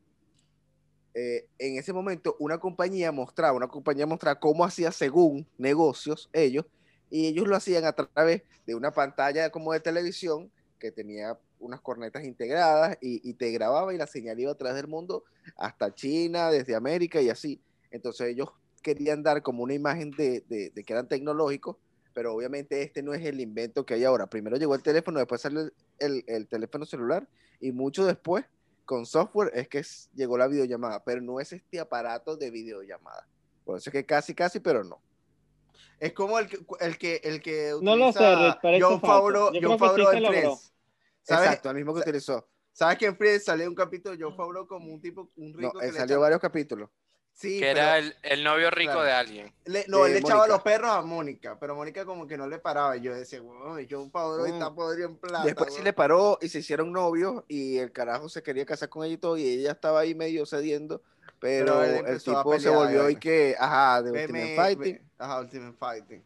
eh, 1.14 1.46
en 1.58 1.76
ese 1.76 1.92
momento 1.92 2.36
una 2.38 2.58
compañía 2.58 3.12
mostraba, 3.12 3.56
una 3.56 3.68
compañía 3.68 4.06
mostraba 4.06 4.40
cómo 4.40 4.64
hacía 4.64 4.92
según 4.92 5.46
negocios 5.58 6.30
ellos, 6.32 6.66
y 7.10 7.26
ellos 7.26 7.46
lo 7.46 7.56
hacían 7.56 7.84
a 7.84 7.92
través 7.92 8.42
de 8.66 8.74
una 8.74 8.92
pantalla 8.92 9.50
como 9.50 9.72
de 9.72 9.80
televisión 9.80 10.50
que 10.78 10.90
tenía 10.90 11.38
unas 11.58 11.80
cornetas 11.80 12.24
integradas 12.24 12.96
y, 13.00 13.20
y 13.28 13.34
te 13.34 13.50
grababa 13.52 13.92
y 13.94 13.98
la 13.98 14.06
señal 14.06 14.40
iba 14.40 14.50
a 14.52 14.56
través 14.56 14.76
del 14.76 14.88
mundo 14.88 15.24
hasta 15.56 15.94
China, 15.94 16.50
desde 16.50 16.74
América 16.74 17.20
y 17.20 17.28
así. 17.28 17.60
Entonces 17.92 18.28
ellos 18.28 18.48
querían 18.82 19.22
dar 19.22 19.42
como 19.42 19.62
una 19.62 19.74
imagen 19.74 20.10
de, 20.10 20.40
de- 20.48 20.70
de 20.70 20.84
que 20.84 20.92
eran 20.92 21.06
tecnológicos, 21.08 21.76
pero 22.12 22.34
obviamente 22.34 22.82
este 22.82 23.02
no 23.02 23.14
es 23.14 23.24
el 23.24 23.40
invento 23.40 23.86
que 23.86 23.94
hay 23.94 24.04
ahora. 24.04 24.26
Primero 24.26 24.56
llegó 24.56 24.74
el 24.74 24.82
teléfono, 24.82 25.18
después 25.20 25.40
salió 25.40 25.60
el, 25.60 25.72
el- 25.98 26.24
el 26.26 26.48
teléfono 26.48 26.84
celular 26.84 27.28
y 27.60 27.70
mucho 27.72 28.04
después 28.04 28.44
con 28.84 29.06
software 29.06 29.52
es 29.54 29.68
que 29.68 29.78
es- 29.78 30.10
llegó 30.14 30.36
la 30.36 30.48
videollamada, 30.48 31.04
pero 31.04 31.20
no 31.20 31.38
es 31.38 31.52
este 31.52 31.78
aparato 31.78 32.36
de 32.36 32.50
videollamada. 32.50 33.28
Por 33.64 33.78
eso 33.78 33.90
es 33.90 33.92
que 33.92 34.04
casi, 34.04 34.34
casi, 34.34 34.58
pero 34.58 34.82
no. 34.82 35.00
Es 36.00 36.12
como 36.12 36.38
el 36.38 36.48
que, 36.48 36.58
el 36.80 36.98
que, 36.98 37.20
el 37.22 37.40
que 37.40 37.72
No 37.80 37.94
lo 37.94 38.12
sé, 38.12 38.18
utiliza 38.18 38.58
parece 38.60 38.84
John. 38.84 39.00
Favreau, 39.00 39.50
John 39.52 39.72
sí 39.72 39.78
Favreau 39.78 40.12
logró. 40.14 40.28
Friends. 40.30 40.72
¿Sabes? 41.22 41.46
Exacto, 41.46 41.70
el 41.70 41.76
mismo 41.76 41.94
que 41.94 42.00
utilizó. 42.00 42.48
¿Sabes 42.72 42.98
que 42.98 43.06
en 43.06 43.16
Friends 43.16 43.44
salió 43.44 43.68
un 43.68 43.74
capítulo 43.76 44.16
de 44.16 44.22
John 44.24 44.34
Favreau 44.36 44.66
como 44.66 44.92
un 44.92 45.00
tipo, 45.00 45.30
un 45.36 45.54
rico 45.54 45.72
No, 45.74 45.78
que 45.80 45.86
él 45.86 45.92
le 45.92 45.98
salió 46.00 46.18
varios 46.18 46.40
capítulos. 46.40 46.90
Sí, 47.34 47.58
que 47.58 47.66
pero 47.66 47.78
era 47.80 47.98
el, 47.98 48.14
el 48.22 48.44
novio 48.44 48.70
rico 48.70 48.92
claro. 48.92 49.06
de 49.06 49.12
alguien. 49.12 49.54
le- 49.64 49.84
no, 49.88 50.06
él 50.06 50.12
le 50.12 50.18
echaba 50.20 50.46
los 50.46 50.62
perros 50.62 50.90
a 50.90 51.02
Mónica, 51.02 51.58
pero 51.58 51.74
Mónica 51.74 52.04
como 52.04 52.26
que 52.26 52.36
no 52.36 52.46
le 52.46 52.58
paraba. 52.58 52.96
Y 52.96 53.00
yo 53.00 53.14
decía, 53.14 53.42
"Uy, 53.42 53.88
John 53.90 54.10
Favreau 54.10 54.46
Mm. 54.46 54.52
está 54.52 54.72
podrido 54.74 55.08
en 55.08 55.16
plata. 55.16 55.44
Después 55.44 55.70
sí 55.70 55.76
weón". 55.76 55.84
le 55.84 55.92
paró 55.92 56.38
y 56.40 56.48
se 56.48 56.58
hicieron 56.60 56.92
novios 56.92 57.42
y 57.48 57.78
el 57.78 57.90
carajo 57.90 58.28
se 58.28 58.42
quería 58.42 58.64
casar 58.66 58.88
con 58.90 59.04
ella 59.04 59.14
y 59.14 59.18
todo 59.18 59.36
y 59.38 59.44
ella 59.46 59.72
estaba 59.72 60.00
ahí 60.00 60.14
medio 60.14 60.46
cediendo, 60.46 61.02
pero, 61.40 61.80
Pero 61.80 62.06
el 62.06 62.22
tipo 62.22 62.52
se 62.52 62.58
pelear, 62.58 62.74
volvió 62.76 63.04
ya, 63.04 63.10
y 63.10 63.16
que, 63.16 63.56
ajá, 63.58 64.02
de 64.02 64.10
Ultimate 64.12 64.56
Fighting 64.56 65.10
Ajá, 65.18 65.40
Ultimate 65.40 65.76
Fighting. 65.78 66.24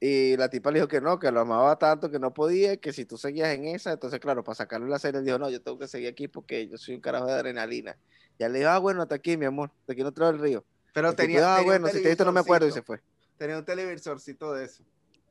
Y 0.00 0.36
la 0.36 0.48
tipa 0.50 0.70
le 0.70 0.78
dijo 0.80 0.88
que 0.88 1.00
no, 1.00 1.18
que 1.18 1.30
lo 1.30 1.40
amaba 1.40 1.78
tanto 1.78 2.10
que 2.10 2.18
no 2.18 2.32
podía, 2.34 2.76
que 2.76 2.92
si 2.92 3.04
tú 3.06 3.16
seguías 3.16 3.48
en 3.54 3.64
esa, 3.66 3.92
entonces 3.92 4.20
claro, 4.20 4.44
para 4.44 4.54
sacarle 4.56 4.88
la 4.88 4.98
serie, 4.98 5.20
él 5.20 5.24
dijo, 5.26 5.38
no, 5.38 5.48
yo 5.50 5.60
tengo 5.62 5.78
que 5.78 5.88
seguir 5.88 6.08
aquí 6.10 6.28
porque 6.28 6.68
yo 6.68 6.76
soy 6.76 6.94
un 6.96 7.00
carajo 7.00 7.26
de 7.26 7.32
adrenalina. 7.32 7.96
Ya 8.38 8.48
le 8.48 8.58
dijo, 8.58 8.70
ah, 8.70 8.78
bueno, 8.78 9.02
hasta 9.02 9.14
aquí, 9.14 9.36
mi 9.36 9.46
amor, 9.46 9.70
hasta 9.80 9.94
aquí 9.94 10.02
no 10.02 10.12
traigo 10.12 10.34
el 10.34 10.40
río. 10.40 10.64
Pero 10.92 11.08
El 11.08 11.14
tipo, 11.16 11.22
tenía, 11.26 11.38
ah, 11.54 11.56
tenía 11.58 11.60
un 11.60 11.64
bueno, 11.82 11.88
si 11.88 12.02
te 12.02 12.08
visto 12.08 12.24
no 12.24 12.32
me 12.32 12.40
acuerdo 12.40 12.66
y 12.66 12.70
se 12.72 12.82
televisorcito. 12.82 12.86
fue. 12.86 13.38
Tenía 13.38 13.58
un 13.58 13.64
televisorcito 13.64 14.52
de 14.52 14.64
eso. 14.66 14.82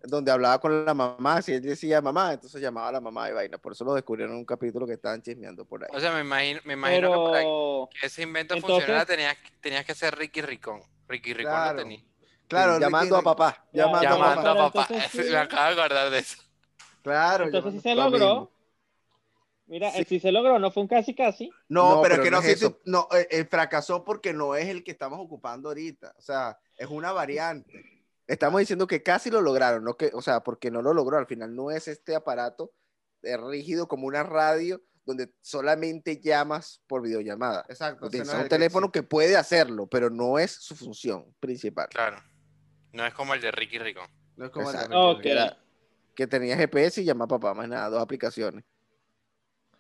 Donde 0.04 0.32
hablaba 0.32 0.60
con 0.60 0.86
la 0.86 0.94
mamá, 0.94 1.42
si 1.42 1.54
él 1.54 1.62
decía 1.62 2.00
mamá, 2.02 2.34
entonces 2.34 2.62
llamaba 2.62 2.90
a 2.90 2.92
la 2.92 3.02
mamá 3.02 3.28
y 3.30 3.34
vaina. 3.34 3.58
Por 3.58 3.72
eso 3.72 3.84
lo 3.86 3.94
descubrieron 3.96 4.34
en 4.34 4.40
un 4.40 4.46
capítulo 4.46 4.86
que 4.86 4.94
estaban 4.94 5.22
chismeando 5.22 5.66
por 5.66 5.84
ahí. 5.84 5.90
O 5.94 6.00
sea, 6.00 6.12
me 6.14 6.22
imagino, 6.22 6.60
me 6.66 6.74
imagino 6.74 7.10
que 7.12 7.18
para 7.32 7.32
Pero 7.44 7.90
que 8.00 8.06
ese 8.08 8.22
invento 8.24 8.54
Entonces- 8.54 8.76
funcionara 8.78 9.06
tenías, 9.06 9.36
tenías 9.62 9.84
que 9.86 9.96
ser 9.96 10.16
Ricky 10.16 10.42
Ricón. 10.42 10.82
Ricky 11.08 11.34
Ricón 11.34 11.52
Claro. 11.54 11.78
lo 11.78 11.84
tenía. 11.84 12.04
Claro, 12.48 12.80
llamando 12.80 13.16
Ricky- 13.16 13.22
a 13.22 13.24
papá, 13.24 13.66
Ya, 13.74 13.86
llamando, 13.86 14.02
Llamando 14.10 14.26
a 14.26 14.36
Llamando 14.36 14.44
papá. 14.44 14.68
a 14.68 14.72
papá. 14.72 14.86
Pero 14.88 15.00
entonces 15.04 15.26
sí. 15.26 15.32
Me 15.32 15.38
acabo 15.38 15.76
de 15.76 15.82
acordar 15.82 16.10
de 16.12 16.20
eso. 16.20 16.38
Claro. 17.02 17.46
entonces 17.46 17.74
sí 17.82 17.90
llamando- 17.90 18.18
se 18.18 18.20
lo 18.20 18.30
logró. 18.30 18.52
Mira, 19.68 19.92
Sí. 19.92 20.20
se 20.20 20.32
logró, 20.32 20.60
no 20.60 20.70
fue 20.70 20.84
un 20.84 20.88
casi 20.90 21.16
casi. 21.16 21.50
No, 21.70 21.96
No, 21.96 22.02
pero, 22.04 22.16
pero 22.16 22.24
que 22.24 22.32
no 22.32 22.42
no, 22.42 22.48
es 22.48 22.60
si- 22.60 22.76
no 22.86 23.08
eh, 23.14 23.28
eh, 23.32 23.46
fracasó 23.46 24.04
porque 24.04 24.32
no 24.32 24.56
es 24.56 24.68
el 24.68 24.84
que 24.84 24.92
estamos 24.92 25.20
ocupando 25.20 25.70
ahorita. 25.70 26.14
O 26.18 26.22
sea, 26.22 26.60
es 26.78 26.88
una 26.88 27.12
variante. 27.12 27.84
Estamos 28.28 28.60
diciendo 28.60 28.86
que 28.86 29.02
casi 29.02 29.32
lo 29.32 29.42
lograron, 29.42 29.84
no 29.84 29.98
que, 29.98 30.12
o 30.14 30.22
sea, 30.22 30.42
porque 30.42 30.70
no 30.70 30.82
lo 30.84 30.94
logró. 30.94 31.18
Al 31.18 31.26
final 31.28 31.56
no 31.56 31.72
es 31.72 31.88
este 31.88 32.16
aparato 32.16 32.72
eh, 33.24 33.38
rígido 33.38 33.88
como 33.88 34.06
una 34.06 34.22
radio 34.22 34.84
donde 35.04 35.32
solamente 35.42 36.20
llamas 36.20 36.82
por 36.88 37.02
videollamada. 37.02 37.66
Exacto. 37.70 38.08
ese 38.08 38.20
no 38.20 38.24
es 38.24 38.34
un 38.34 38.44
que 38.44 38.50
teléfono 38.50 38.92
que 38.92 39.02
puede 39.04 39.36
hacerlo, 39.36 39.88
pero 39.88 40.12
no 40.12 40.38
es 40.38 40.52
su 40.52 40.76
función 40.76 41.34
principal. 41.40 41.88
Claro. 41.90 42.18
No 42.96 43.06
es 43.06 43.14
como 43.14 43.34
el 43.34 43.42
de 43.42 43.52
Ricky 43.52 43.78
Ricón. 43.78 44.08
No 44.38 44.46
es 44.46 44.52
como 44.52 44.70
el 44.72 44.76
de. 44.78 44.84
Ricky 44.84 44.96
Ok. 44.96 45.18
Ricón. 45.18 45.32
Era- 45.32 45.58
que 46.16 46.28
tenía 46.28 46.56
GPS 46.56 47.02
y 47.02 47.04
llamaba 47.04 47.36
a 47.36 47.40
papá, 47.40 47.54
más 47.54 47.68
nada, 47.68 47.90
dos 47.90 48.02
aplicaciones. 48.02 48.64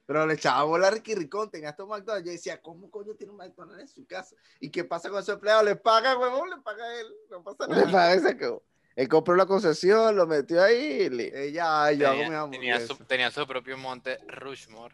Pero 0.05 0.27
le 0.27 0.33
echaba 0.33 0.63
bola 0.65 0.89
a 0.89 0.91
Ricky 0.91 1.15
Ricón, 1.15 1.49
tenía 1.49 1.69
estos 1.69 1.87
McDonald's. 1.87 2.25
Yo 2.25 2.31
decía, 2.33 2.61
¿cómo 2.61 2.91
coño 2.91 3.15
tiene 3.15 3.31
un 3.31 3.37
McDonald's 3.37 3.81
en 3.83 3.87
su 3.87 4.05
casa? 4.05 4.35
¿Y 4.59 4.69
qué 4.69 4.83
pasa 4.83 5.09
con 5.09 5.23
su 5.23 5.31
empleado? 5.31 5.63
Le 5.63 5.77
paga, 5.77 6.17
huevón, 6.17 6.49
le 6.49 6.57
paga 6.57 6.83
a 6.83 6.99
él. 6.99 7.07
No 7.31 7.41
pasa 7.41 7.67
Le 7.67 7.75
nada. 7.85 7.91
pagué, 7.91 8.19
se 8.19 8.29
acabó. 8.29 8.63
Él 8.97 9.07
compró 9.07 9.35
la 9.35 9.45
concesión, 9.45 10.15
lo 10.15 10.27
metió 10.27 10.61
ahí 10.61 11.09
y 11.09 11.21
Eh, 11.21 11.51
ya, 11.53 11.91
yo 11.93 12.07
hago 12.09 12.17
mi 12.17 12.57
Tenía, 12.57 12.77
tenía 12.77 12.79
su, 12.81 12.95
tenía 13.05 13.31
su 13.31 13.47
propio 13.47 13.77
monte 13.77 14.19
Rushmore. 14.27 14.93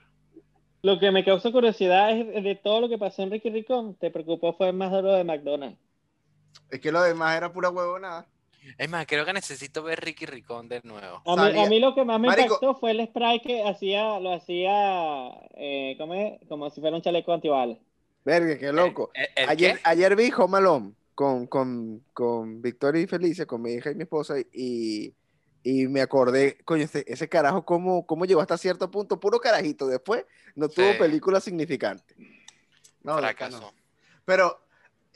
Lo 0.83 0.99
que 0.99 1.11
me 1.11 1.25
causa 1.25 1.51
curiosidad 1.51 2.11
es 2.11 2.43
de 2.43 2.55
todo 2.55 2.81
lo 2.81 2.89
que 2.89 2.97
pasó 2.97 3.21
en 3.23 3.31
Ricky 3.31 3.49
Ricón, 3.49 3.95
te 3.95 4.09
preocupó 4.11 4.53
fue 4.53 4.71
más 4.71 4.91
de 4.91 5.01
lo 5.01 5.13
de 5.13 5.23
McDonald's. 5.23 5.77
Es 6.69 6.79
que 6.79 6.91
lo 6.91 7.01
demás 7.01 7.35
era 7.37 7.51
pura 7.51 7.69
huevonada. 7.69 8.27
Es 8.77 8.89
más, 8.89 9.05
creo 9.07 9.25
que 9.25 9.33
necesito 9.33 9.81
ver 9.81 9.99
Ricky 10.01 10.25
Ricón 10.27 10.69
de 10.69 10.81
nuevo. 10.83 11.21
A 11.25 11.35
mí, 11.51 11.59
a 11.59 11.67
mí 11.67 11.79
lo 11.79 11.95
que 11.95 12.05
más 12.05 12.19
me 12.19 12.27
Marico. 12.27 12.55
impactó 12.55 12.75
fue 12.79 12.91
el 12.91 13.05
spray 13.07 13.41
que 13.41 13.63
hacía, 13.67 14.19
lo 14.19 14.33
hacía 14.33 15.29
eh, 15.55 15.95
¿cómo 15.97 16.13
es? 16.13 16.39
como 16.47 16.69
si 16.69 16.79
fuera 16.79 16.95
un 16.95 17.01
chaleco 17.01 17.33
antibalas. 17.33 17.77
Verga, 18.23 18.57
qué 18.59 18.71
loco. 18.71 19.09
¿El, 19.15 19.27
el 19.35 19.49
Ayer, 19.49 19.75
qué? 19.77 19.81
ayer 19.83 20.15
vi 20.15 20.31
Home 20.37 20.57
Alone 20.59 20.93
con, 21.15 21.47
con, 21.47 22.03
con 22.13 22.61
Victoria 22.61 23.01
y 23.01 23.07
Felicia, 23.07 23.47
con 23.47 23.63
mi 23.63 23.71
hija 23.73 23.89
y 23.91 23.95
mi 23.95 24.03
esposa, 24.03 24.35
y, 24.53 25.11
y 25.63 25.87
me 25.87 26.01
acordé, 26.01 26.59
coño, 26.63 26.83
ese, 26.83 27.03
ese 27.07 27.27
carajo, 27.27 27.65
¿cómo, 27.65 28.05
¿cómo 28.05 28.25
llegó 28.25 28.41
hasta 28.41 28.59
cierto 28.59 28.91
punto? 28.91 29.19
Puro 29.19 29.39
carajito. 29.39 29.87
Después 29.87 30.23
no 30.55 30.69
tuvo 30.69 30.91
Sí. 30.91 30.99
película 30.99 31.39
significante. 31.41 32.15
No, 33.01 33.13
loco, 33.15 33.21
Fracasó. 33.21 33.59
no. 33.59 33.73
Pero, 34.23 34.61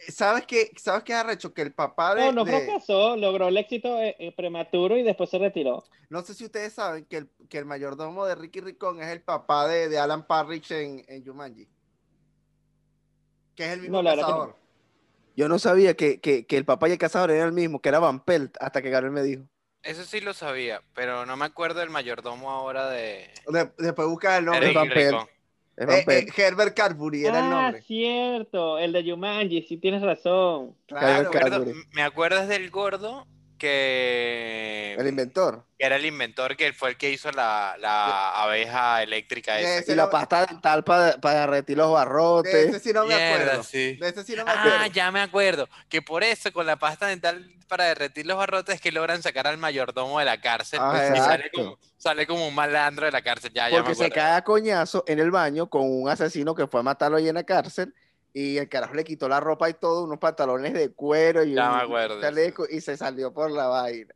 ¿sabes 0.09 0.45
qué? 0.45 0.71
¿Sabes 0.77 1.03
qué 1.03 1.13
arrecho? 1.13 1.53
Que 1.53 1.61
el 1.61 1.73
papá 1.73 2.15
de. 2.15 2.25
No, 2.25 2.31
no 2.31 2.45
de- 2.45 2.51
fracasó, 2.51 3.15
logró 3.17 3.47
el 3.47 3.57
éxito 3.57 3.99
eh, 4.01 4.15
eh, 4.19 4.31
prematuro 4.35 4.97
y 4.97 5.03
después 5.03 5.29
se 5.29 5.37
retiró. 5.39 5.83
No 6.09 6.21
sé 6.21 6.33
si 6.33 6.45
ustedes 6.45 6.73
saben 6.73 7.05
que 7.05 7.17
el, 7.17 7.29
que 7.49 7.57
el 7.57 7.65
mayordomo 7.65 8.25
de 8.25 8.35
Ricky 8.35 8.61
Ricón 8.61 9.01
es 9.01 9.07
el 9.07 9.21
papá 9.21 9.67
de, 9.67 9.89
de 9.89 9.97
Alan 9.99 10.25
Parrish 10.27 10.71
en, 10.71 11.03
en 11.07 11.25
Jumanji. 11.25 11.67
Que 13.55 13.65
es 13.65 13.71
el 13.71 13.81
mismo 13.81 14.01
No, 14.03 14.09
cazador. 14.09 14.55
Yo 15.37 15.49
no 15.49 15.59
sabía 15.59 15.95
que, 15.95 16.19
que, 16.21 16.45
que 16.45 16.57
el 16.57 16.65
papá 16.65 16.87
y 16.87 16.93
el 16.93 16.97
cazador 16.97 17.31
eran 17.31 17.47
el 17.47 17.53
mismo, 17.53 17.81
que 17.81 17.89
era 17.89 17.99
Van 17.99 18.23
Pelt, 18.23 18.55
hasta 18.59 18.81
que 18.81 18.89
Gabriel 18.89 19.11
me 19.13 19.23
dijo. 19.23 19.43
Eso 19.83 20.03
sí 20.03 20.19
lo 20.19 20.33
sabía, 20.33 20.81
pero 20.93 21.25
no 21.25 21.37
me 21.37 21.45
acuerdo 21.45 21.79
del 21.81 21.89
mayordomo 21.89 22.49
ahora 22.49 22.89
de, 22.89 23.29
De- 23.47 23.71
después 23.77 24.07
buscas 24.07 24.39
el 24.39 24.45
de 24.45 24.51
nombre. 24.51 24.67
Ricky 24.69 24.77
Van 24.79 24.89
Ricón. 24.89 25.27
Eh, 25.77 26.05
eh. 26.07 26.27
Herbert 26.35 26.75
Carbury 26.75 27.25
era 27.25 27.39
el 27.39 27.45
ah, 27.45 27.49
nombre. 27.49 27.81
cierto, 27.81 28.77
el 28.79 28.93
de 28.93 29.11
Jumanji, 29.11 29.61
sí 29.63 29.77
tienes 29.77 30.01
razón. 30.01 30.75
Claro, 30.87 31.31
me 31.91 32.01
acuerdas 32.01 32.47
del 32.47 32.69
gordo 32.69 33.27
que, 33.57 34.95
el 34.97 35.07
inventor. 35.07 35.65
que 35.77 35.85
era 35.85 35.95
el 35.95 36.05
inventor, 36.05 36.55
que 36.55 36.73
fue 36.73 36.89
el 36.89 36.97
que 36.97 37.09
hizo 37.11 37.31
la, 37.31 37.75
la 37.79 38.41
abeja 38.43 39.03
eléctrica 39.03 39.59
esa. 39.59 39.77
Ese 39.79 39.91
Y 39.91 39.95
la 39.95 40.05
no- 40.05 40.09
pasta 40.09 40.45
dental 40.45 40.83
para 40.83 41.15
derretir 41.41 41.77
los 41.77 41.87
de 41.87 41.93
barrotes. 41.93 42.53
ese 42.55 42.79
sí 42.79 42.93
no 42.93 43.05
me 43.05 43.15
Mierda, 43.15 43.43
acuerdo. 43.43 43.63
sí. 43.63 43.95
De 43.95 44.09
ese 44.09 44.23
sí 44.23 44.35
no 44.35 44.45
me 44.45 44.51
acuerdo. 44.51 44.77
Ah, 44.79 44.87
ya 44.87 45.11
me 45.11 45.21
acuerdo. 45.21 45.67
Que 45.89 46.01
por 46.01 46.23
eso, 46.23 46.51
con 46.53 46.65
la 46.65 46.77
pasta 46.77 47.07
dental 47.07 47.51
para 47.67 47.85
derretir 47.85 48.25
los 48.25 48.37
barrotes, 48.37 48.75
es 48.75 48.81
que 48.81 48.91
logran 48.91 49.21
sacar 49.23 49.47
al 49.47 49.57
mayordomo 49.57 50.19
de 50.19 50.25
la 50.25 50.39
cárcel. 50.39 50.79
Ah, 50.81 51.11
y 51.13 51.17
sale 51.17 51.49
como, 51.53 51.79
sale 51.97 52.27
como 52.27 52.47
un 52.47 52.53
malandro 52.55 53.05
de 53.05 53.11
la 53.11 53.21
cárcel. 53.21 53.51
Ya, 53.53 53.69
ya 53.69 53.77
me 53.77 53.83
Porque 53.83 53.95
se 53.95 54.11
cae 54.11 54.35
a 54.35 54.43
coñazo 54.43 55.03
en 55.07 55.19
el 55.19 55.31
baño 55.31 55.67
con 55.69 55.81
un 55.83 56.07
asesino 56.09 56.53
que 56.53 56.67
fue 56.67 56.79
a 56.79 56.83
matarlo 56.83 57.17
ahí 57.17 57.27
en 57.27 57.35
la 57.35 57.43
cárcel. 57.43 57.93
Y 58.37 58.57
el 58.57 58.67
carajo 58.67 58.93
le 58.95 59.05
quitó 59.05 59.29
la 59.29 59.39
ropa 59.39 59.69
y 59.69 59.75
todo, 59.75 60.03
unos 60.03 60.19
pantalones 60.19 60.73
de 60.73 60.91
cuero 60.91 61.41
y 61.45 61.53
Ya 61.53 61.71
un 61.71 61.77
me 61.77 61.83
acuerdo, 61.83 62.19
chaleco 62.19 62.65
y 62.69 62.81
se 62.81 62.97
salió 62.97 63.33
por 63.33 63.49
la 63.49 63.67
vaina. 63.67 64.13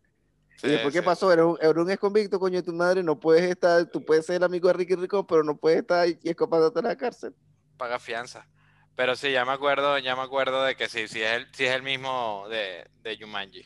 Sí, 0.58 0.68
y 0.68 0.72
después, 0.72 0.94
¿qué 0.94 1.02
pasó? 1.02 1.32
Era 1.32 1.46
un, 1.46 1.58
era 1.62 1.82
un 1.82 1.90
ex 1.90 1.98
convicto, 1.98 2.38
coño 2.38 2.58
de 2.58 2.64
tu 2.64 2.74
madre, 2.74 3.02
no 3.02 3.18
puedes 3.18 3.50
estar, 3.50 3.86
tú 3.86 4.04
puedes 4.04 4.26
ser 4.26 4.44
amigo 4.44 4.68
de 4.68 4.74
Ricky 4.74 4.96
Rico, 4.96 5.26
pero 5.26 5.42
no 5.42 5.56
puedes 5.56 5.80
estar 5.80 6.02
ahí 6.02 6.20
escapándote 6.22 6.82
de 6.82 6.90
la 6.90 6.98
cárcel. 6.98 7.34
Paga 7.78 7.98
fianza. 7.98 8.46
Pero 8.94 9.16
sí, 9.16 9.32
ya 9.32 9.46
me 9.46 9.54
acuerdo, 9.54 9.98
ya 10.00 10.18
me 10.18 10.24
acuerdo 10.24 10.66
de 10.66 10.76
que 10.76 10.90
sí, 10.90 11.08
sí 11.08 11.22
es 11.22 11.38
el, 11.38 11.48
sí 11.54 11.64
es 11.64 11.72
el 11.74 11.82
mismo 11.82 12.46
de, 12.50 12.90
de 13.02 13.18
Jumanji. 13.18 13.64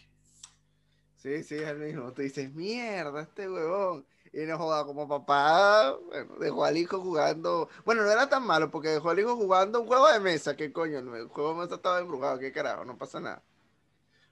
Sí, 1.18 1.42
sí, 1.44 1.56
es 1.56 1.68
el 1.68 1.80
mismo. 1.80 2.14
Tú 2.14 2.22
dices, 2.22 2.54
mierda, 2.54 3.24
este 3.24 3.50
huevón. 3.50 4.06
Y 4.34 4.46
no 4.46 4.58
joda, 4.58 4.84
como 4.84 5.08
papá, 5.08 5.96
bueno, 6.08 6.36
dejó 6.40 6.66
al 6.66 6.76
hijo 6.76 7.00
jugando. 7.00 7.70
Bueno, 7.86 8.02
no 8.04 8.10
era 8.12 8.28
tan 8.28 8.44
malo 8.46 8.72
porque 8.72 8.90
dejó 8.90 9.12
al 9.12 9.20
hijo 9.20 9.36
jugando 9.36 9.80
un 9.82 9.88
juego 9.88 10.12
de 10.12 10.20
mesa. 10.20 10.56
¿Qué 10.56 10.74
coño? 10.74 10.98
El 11.00 11.28
juego 11.28 11.54
de 11.54 11.60
mesa 11.62 11.76
estaba 11.76 12.00
embrujado. 12.00 12.40
¿Qué 12.40 12.52
carajo? 12.52 12.84
No 12.84 12.98
pasa 12.98 13.20
nada. 13.20 13.44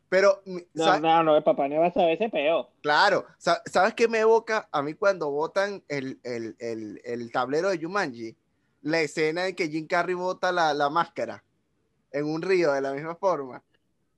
Pero, 0.10 0.42
No, 0.74 0.84
sa- 0.84 1.00
no, 1.00 1.24
no, 1.24 1.38
el 1.38 1.44
papá 1.44 1.68
no 1.68 1.80
va 1.80 1.88
a 1.88 1.94
saber 1.94 2.14
ese 2.16 2.30
peo. 2.30 2.70
claro, 2.82 3.26
sa- 3.38 3.62
¿sabes 3.66 3.94
qué 3.94 4.08
me 4.10 4.20
evoca 4.20 4.68
a 4.72 4.82
mí 4.82 4.94
cuando 4.96 5.30
botan 5.30 5.84
el, 5.88 6.20
el, 6.24 6.56
el, 6.60 7.00
el 7.06 7.32
tablero 7.32 7.70
de 7.70 7.78
Jumanji? 7.82 8.36
La 8.82 9.00
escena 9.02 9.48
en 9.48 9.56
que 9.56 9.70
Jim 9.70 9.88
Carrey 9.88 10.16
bota 10.16 10.52
la, 10.52 10.74
la 10.74 10.90
máscara 10.90 11.44
en 12.12 12.26
un 12.26 12.42
río 12.42 12.74
de 12.74 12.82
la 12.82 12.92
misma 12.92 13.16
forma. 13.16 13.62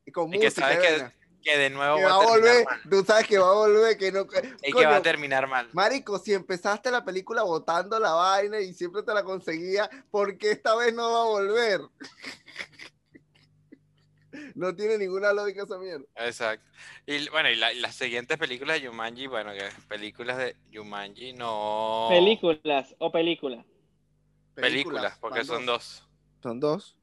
Y 0.05 0.11
con 0.11 0.33
Y 0.33 0.39
que 0.39 0.45
música. 0.45 0.61
sabes 0.61 0.79
que. 0.79 1.22
Que 1.43 1.57
de 1.57 1.69
nuevo 1.69 1.97
Que 1.97 2.03
va 2.05 2.17
va 2.17 2.23
a 2.23 2.27
volver, 2.27 2.65
mal. 2.65 2.81
tú 2.89 3.03
sabes 3.05 3.27
que 3.27 3.37
va 3.37 3.49
a 3.49 3.53
volver, 3.53 3.97
que 3.97 4.11
no. 4.11 4.25
Y 4.63 4.71
que 4.71 4.85
va 4.85 4.95
a 4.97 5.01
terminar 5.01 5.47
mal. 5.47 5.69
Marico, 5.73 6.17
si 6.19 6.33
empezaste 6.33 6.89
la 6.91 7.03
película 7.03 7.43
botando 7.43 7.99
la 7.99 8.13
vaina 8.13 8.59
y 8.59 8.73
siempre 8.73 9.03
te 9.03 9.13
la 9.13 9.23
conseguía, 9.23 9.89
¿por 10.09 10.37
qué 10.37 10.51
esta 10.51 10.75
vez 10.75 10.93
no 10.93 11.11
va 11.11 11.21
a 11.21 11.25
volver? 11.25 11.81
No 14.55 14.75
tiene 14.75 14.97
ninguna 14.97 15.31
lógica 15.31 15.63
esa 15.63 15.77
mierda. 15.77 16.05
Exacto. 16.15 16.65
Y 17.05 17.29
bueno, 17.29 17.49
y, 17.51 17.55
la- 17.55 17.71
y 17.71 17.79
las 17.79 17.93
siguientes 17.95 18.35
películas 18.37 18.81
de 18.81 18.87
Jumanji, 18.87 19.27
bueno, 19.27 19.51
que 19.53 19.69
películas 19.87 20.37
de 20.37 20.55
Jumanji 20.73 21.33
no. 21.33 22.07
Películas 22.09 22.95
o 22.97 23.11
películas. 23.11 23.63
Películas, 24.55 25.17
porque 25.19 25.43
son 25.43 25.65
dos. 25.67 26.07
Son 26.41 26.59
dos. 26.59 26.97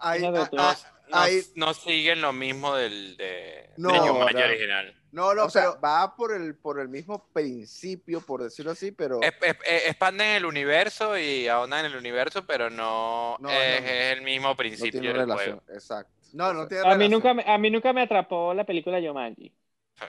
Hay- 0.00 0.24
ah, 0.24 0.48
ah, 0.58 0.76
No, 1.10 1.18
hay- 1.18 1.42
no 1.56 1.74
siguen 1.74 2.20
lo 2.20 2.32
mismo 2.32 2.74
del 2.74 3.16
de, 3.16 3.70
No, 3.76 3.92
de 3.92 3.98
Jumanji 3.98 4.34
no. 4.34 4.44
original. 4.44 4.94
no, 5.12 5.34
no, 5.34 5.44
o 5.44 5.50
sea, 5.50 5.62
pero 5.72 5.80
va 5.80 6.16
por 6.16 6.32
el, 6.32 6.54
por 6.56 6.80
el 6.80 6.88
mismo 6.88 7.28
principio, 7.32 8.20
por 8.22 8.42
decirlo 8.42 8.72
así, 8.72 8.90
pero 8.90 9.20
Es- 9.22 9.34
es- 9.42 9.56
es- 9.66 9.86
expanden 9.88 10.30
el 10.30 10.44
universo 10.46 11.16
y 11.18 11.46
ahondan 11.46 11.80
en 11.84 11.92
el 11.92 11.98
universo, 11.98 12.46
pero 12.46 12.70
no, 12.70 13.36
No, 13.38 13.50
es, 13.50 13.80
no. 13.82 13.86
es 13.86 14.16
el 14.16 14.22
mismo 14.22 14.48
no 14.48 14.56
principio 14.56 14.92
tiene 15.00 15.08
del 15.08 15.16
relación. 15.28 15.58
juego. 15.60 15.72
Exacto. 15.78 16.10
no, 16.32 16.52
no 16.52 16.66
tiene 16.66 16.90
A 16.90 16.96
mí, 16.96 17.08
nunca 17.08 17.32
me, 17.34 17.44
a 17.46 17.58
mí 17.58 17.70
nunca 17.70 17.92
me 17.92 18.02
atrapó 18.02 18.52
la 18.54 18.64
película 18.64 18.98
Jumanji. 19.00 19.52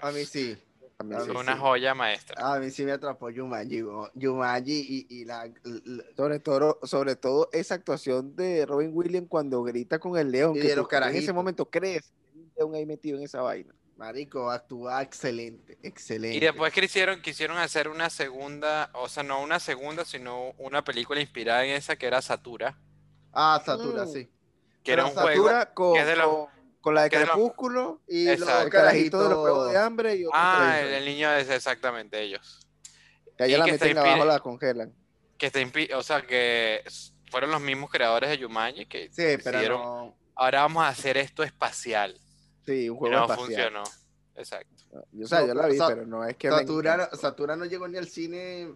A 0.01 0.11
mí 0.11 0.25
sí. 0.25 0.57
A 0.97 1.03
sí. 1.25 1.29
una 1.31 1.53
sí. 1.55 1.59
joya 1.59 1.93
maestra. 1.93 2.53
A 2.55 2.59
mí 2.59 2.71
sí 2.71 2.85
me 2.85 2.93
atrapó 2.93 3.27
Jumanji. 3.35 3.81
bo- 3.81 4.09
Jumanji 4.19 5.05
y, 5.09 5.21
y 5.21 5.25
la, 5.25 5.45
la- 5.63 6.03
Sobre 6.15 6.39
todo, 6.39 6.79
sobre 6.83 7.15
todo 7.17 7.49
esa 7.51 7.75
actuación 7.75 8.35
de 8.35 8.65
Robin 8.65 8.91
Williams 8.93 9.27
cuando 9.27 9.61
grita 9.63 9.99
con 9.99 10.17
el 10.17 10.31
león. 10.31 10.55
Y 10.55 10.61
que 10.61 10.69
de 10.69 10.75
los 10.77 10.87
en 10.91 11.15
ese 11.15 11.33
momento 11.33 11.69
crees 11.69 12.03
que 12.11 12.29
hay 12.33 12.39
un 12.39 12.51
león 12.57 12.75
ahí 12.75 12.85
metido 12.85 13.17
en 13.17 13.23
esa 13.25 13.41
vaina. 13.41 13.75
Marico, 13.97 14.49
actúa 14.51 15.01
excelente, 15.01 15.77
excelente. 15.83 16.37
Y 16.37 16.39
después 16.39 16.71
quisieron, 16.73 17.21
quisieron 17.21 17.57
hacer 17.57 17.87
una 17.89 18.09
segunda, 18.09 18.89
o 18.93 19.07
sea, 19.09 19.23
no 19.23 19.41
una 19.41 19.59
segunda, 19.59 20.03
sino 20.05 20.51
una 20.57 20.83
película 20.83 21.19
inspirada 21.21 21.65
en 21.65 21.71
esa 21.75 21.95
que 21.97 22.05
era 22.07 22.21
Satura, 22.21 22.77
Ah, 23.33 23.61
Satura, 23.65 24.05
Mm. 24.05 24.07
sí. 24.09 24.29
que 24.83 24.93
era 24.93 25.05
un 25.05 25.11
juego. 25.11 25.29
Satura 25.47 25.73
con, 25.73 25.93
que 25.93 25.99
es 26.01 26.07
de 26.07 26.15
los- 26.15 26.27
con, 26.27 26.47
con 26.85 26.93
la 26.93 27.01
de 27.03 27.09
Crepúsculo 27.09 27.99
Y 28.07 28.27
Exacto. 28.29 28.53
los 28.53 28.63
el 28.65 28.69
carajito 28.69 29.23
de 29.23 29.29
los 29.29 29.37
juegos 29.39 29.57
carajitos. 29.57 29.73
de 29.73 29.79
hambre 29.79 30.15
y 30.17 30.25
otro 30.25 30.31
Ah, 30.39 30.79
el, 30.79 30.87
el 30.93 31.05
niño 31.05 31.33
es 31.33 31.49
exactamente 31.49 32.21
ellos. 32.21 32.59
que 33.35 33.43
allá 33.45 33.55
y 33.55 33.59
la 33.59 33.65
que 33.65 33.71
meten 33.71 33.97
abajo, 33.97 34.23
la 34.25 34.39
congelan. 34.39 34.93
Que 35.39 35.51
inspi- 35.51 35.91
o 35.95 36.03
sea, 36.03 36.21
que 36.21 36.83
fueron 37.31 37.49
los 37.49 37.59
mismos 37.59 37.89
creadores 37.89 38.29
de 38.29 38.37
Jumanji 38.45 38.85
que 38.85 39.09
Sí, 39.11 39.41
pero 39.43 39.67
no. 39.79 40.17
ahora 40.35 40.61
vamos 40.61 40.83
a 40.83 40.89
hacer 40.89 41.17
esto 41.17 41.41
espacial. 41.41 42.21
Sí, 42.67 42.87
un 42.89 42.95
Y 42.95 42.99
juego 42.99 43.15
no 43.15 43.21
espacial. 43.23 43.45
funcionó. 43.47 43.83
Exacto. 44.35 44.83
O 45.23 45.27
sea, 45.27 45.41
No, 45.41 45.47
yo 45.47 45.53
la 45.55 45.67
vi, 45.67 45.77
pero 45.87 46.05
no 46.05 46.23
es 46.23 46.37
que 46.37 46.49
Satura. 46.51 47.09
Satura 47.15 47.55
no 47.55 47.65
llegó 47.65 47.87
ni 47.87 47.97
al 47.97 48.07
cine 48.07 48.69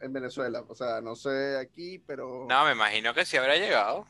en 0.00 0.12
Venezuela. 0.14 0.64
O 0.68 0.74
sea, 0.74 1.00
no 1.02 1.14
sé 1.14 1.58
aquí, 1.58 1.98
pero 1.98 2.46
No, 2.48 2.64
me 2.64 2.72
imagino 2.72 3.12
que 3.12 3.26
sí 3.26 3.36
habrá 3.36 3.56
llegado. 3.56 4.06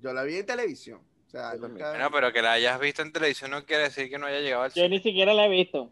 yo 0.00 0.12
la 0.14 0.22
vi 0.22 0.36
en 0.38 0.46
televisión. 0.46 1.00
Sea, 1.34 1.54
Yo 1.54 1.60
también. 1.62 1.72
nunca- 1.72 1.90
Bueno, 1.90 2.10
pero 2.12 2.32
que 2.32 2.42
la 2.42 2.52
hayas 2.52 2.78
visto 2.78 3.02
en 3.02 3.12
televisión 3.12 3.50
no 3.50 3.66
quiere 3.66 3.84
decir 3.84 4.08
que 4.08 4.18
no 4.18 4.26
haya 4.26 4.38
llegado 4.40 4.62
al 4.62 4.70
Yo 4.70 4.74
cine. 4.74 4.88
ni 4.90 5.00
siquiera 5.00 5.34
la 5.34 5.46
he 5.46 5.48
visto. 5.48 5.90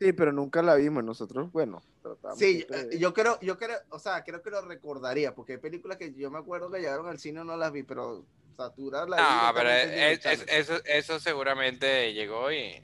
Sí, 0.00 0.12
pero 0.12 0.32
nunca 0.32 0.62
la 0.62 0.76
vimos 0.76 1.02
nosotros. 1.02 1.50
Bueno, 1.50 1.82
tratamos 2.00 2.38
Sí, 2.38 2.64
de- 2.68 2.94
eh, 2.94 2.98
yo 2.98 3.12
creo, 3.12 3.38
yo 3.40 3.58
creo, 3.58 3.76
o 3.90 3.98
sea, 3.98 4.22
creo 4.22 4.40
que 4.40 4.50
lo 4.50 4.60
recordaría, 4.62 5.34
porque 5.34 5.54
hay 5.54 5.58
películas 5.58 5.96
que 5.98 6.14
yo 6.14 6.30
me 6.30 6.38
acuerdo 6.38 6.70
que 6.70 6.78
llegaron 6.78 7.08
al 7.08 7.18
cine 7.18 7.44
no 7.44 7.56
las 7.56 7.72
vi, 7.72 7.82
pero 7.82 8.24
Satura 8.56 9.04
la. 9.04 9.16
No, 9.48 9.54
pero 9.54 9.68
es- 9.68 10.24
es- 10.24 10.44
eso, 10.46 10.74
eso 10.84 11.18
seguramente 11.18 12.12
llegó 12.12 12.52
y... 12.52 12.80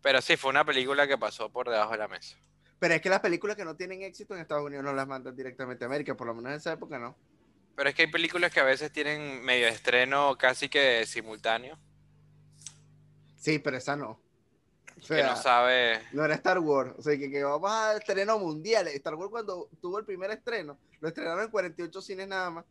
Pero 0.00 0.22
sí, 0.22 0.38
fue 0.38 0.50
una 0.50 0.64
película 0.64 1.06
que 1.06 1.18
pasó 1.18 1.50
por 1.50 1.68
debajo 1.68 1.92
de 1.92 1.98
la 1.98 2.08
mesa. 2.08 2.34
Pero 2.78 2.94
es 2.94 3.02
que 3.02 3.10
las 3.10 3.20
películas 3.20 3.54
que 3.56 3.64
no 3.66 3.76
tienen 3.76 4.02
éxito 4.02 4.34
en 4.34 4.40
Estados 4.40 4.64
Unidos 4.64 4.82
no 4.84 4.94
las 4.94 5.06
mandan 5.06 5.36
directamente 5.36 5.84
a 5.84 5.86
América, 5.86 6.16
por 6.16 6.26
lo 6.28 6.34
menos 6.34 6.52
en 6.52 6.56
esa 6.56 6.72
época 6.72 6.98
no. 6.98 7.14
Pero 7.74 7.88
es 7.88 7.94
que 7.94 8.02
hay 8.02 8.10
películas 8.10 8.52
que 8.52 8.60
a 8.60 8.64
veces 8.64 8.92
tienen 8.92 9.42
medio 9.44 9.66
estreno 9.66 10.36
casi 10.38 10.68
que 10.68 11.06
simultáneo. 11.06 11.78
Sí, 13.38 13.58
pero 13.58 13.76
esa 13.76 13.96
no. 13.96 14.20
O 15.02 15.06
que 15.08 15.22
no 15.22 15.34
sabe. 15.36 16.00
no 16.12 16.24
era 16.24 16.34
Star 16.34 16.58
Wars. 16.60 16.92
O 16.98 17.02
sea, 17.02 17.16
que, 17.18 17.30
que 17.30 17.42
vamos 17.42 17.70
a 17.70 17.96
estreno 17.96 18.38
mundial. 18.38 18.86
Star 18.88 19.14
Wars 19.14 19.30
cuando 19.30 19.68
tuvo 19.80 19.98
el 19.98 20.04
primer 20.04 20.30
estreno, 20.30 20.78
lo 21.00 21.08
estrenaron 21.08 21.44
en 21.44 21.50
48 21.50 22.00
cines 22.02 22.28
nada 22.28 22.50
más. 22.50 22.64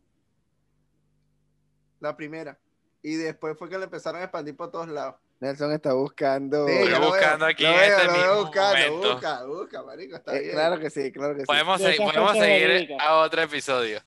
La 2.00 2.16
primera. 2.16 2.58
Y 3.02 3.16
después 3.16 3.58
fue 3.58 3.68
que 3.70 3.78
lo 3.78 3.84
empezaron 3.86 4.22
a 4.22 4.26
expandir 4.26 4.56
por 4.56 4.72
todos 4.72 4.88
lados. 4.88 5.16
Nelson 5.40 5.72
está 5.72 5.94
buscando. 5.94 6.68
Sí, 6.68 6.74
Estoy 6.74 7.00
buscando 7.00 7.46
veo, 7.46 7.54
aquí 7.54 7.64
lo 7.64 7.70
en 7.72 7.76
veo, 7.80 7.84
este 7.98 8.06
lo 8.06 8.12
mismo 8.14 8.36
buscando, 8.44 8.92
momento. 8.92 9.14
Busca, 9.14 9.46
busca, 9.46 9.84
marico, 9.84 10.16
está 10.16 10.36
Eh, 10.38 10.40
bien. 10.42 10.52
claro 10.54 10.80
que 10.80 10.90
sí, 10.92 11.12
claro 11.12 11.34
que 11.34 11.40
sí. 11.42 11.46
Podemos, 11.48 11.82
podemos 11.82 12.38
seguir 12.38 12.94
a 13.00 13.16
otro 13.18 13.42
episodio. 13.42 14.00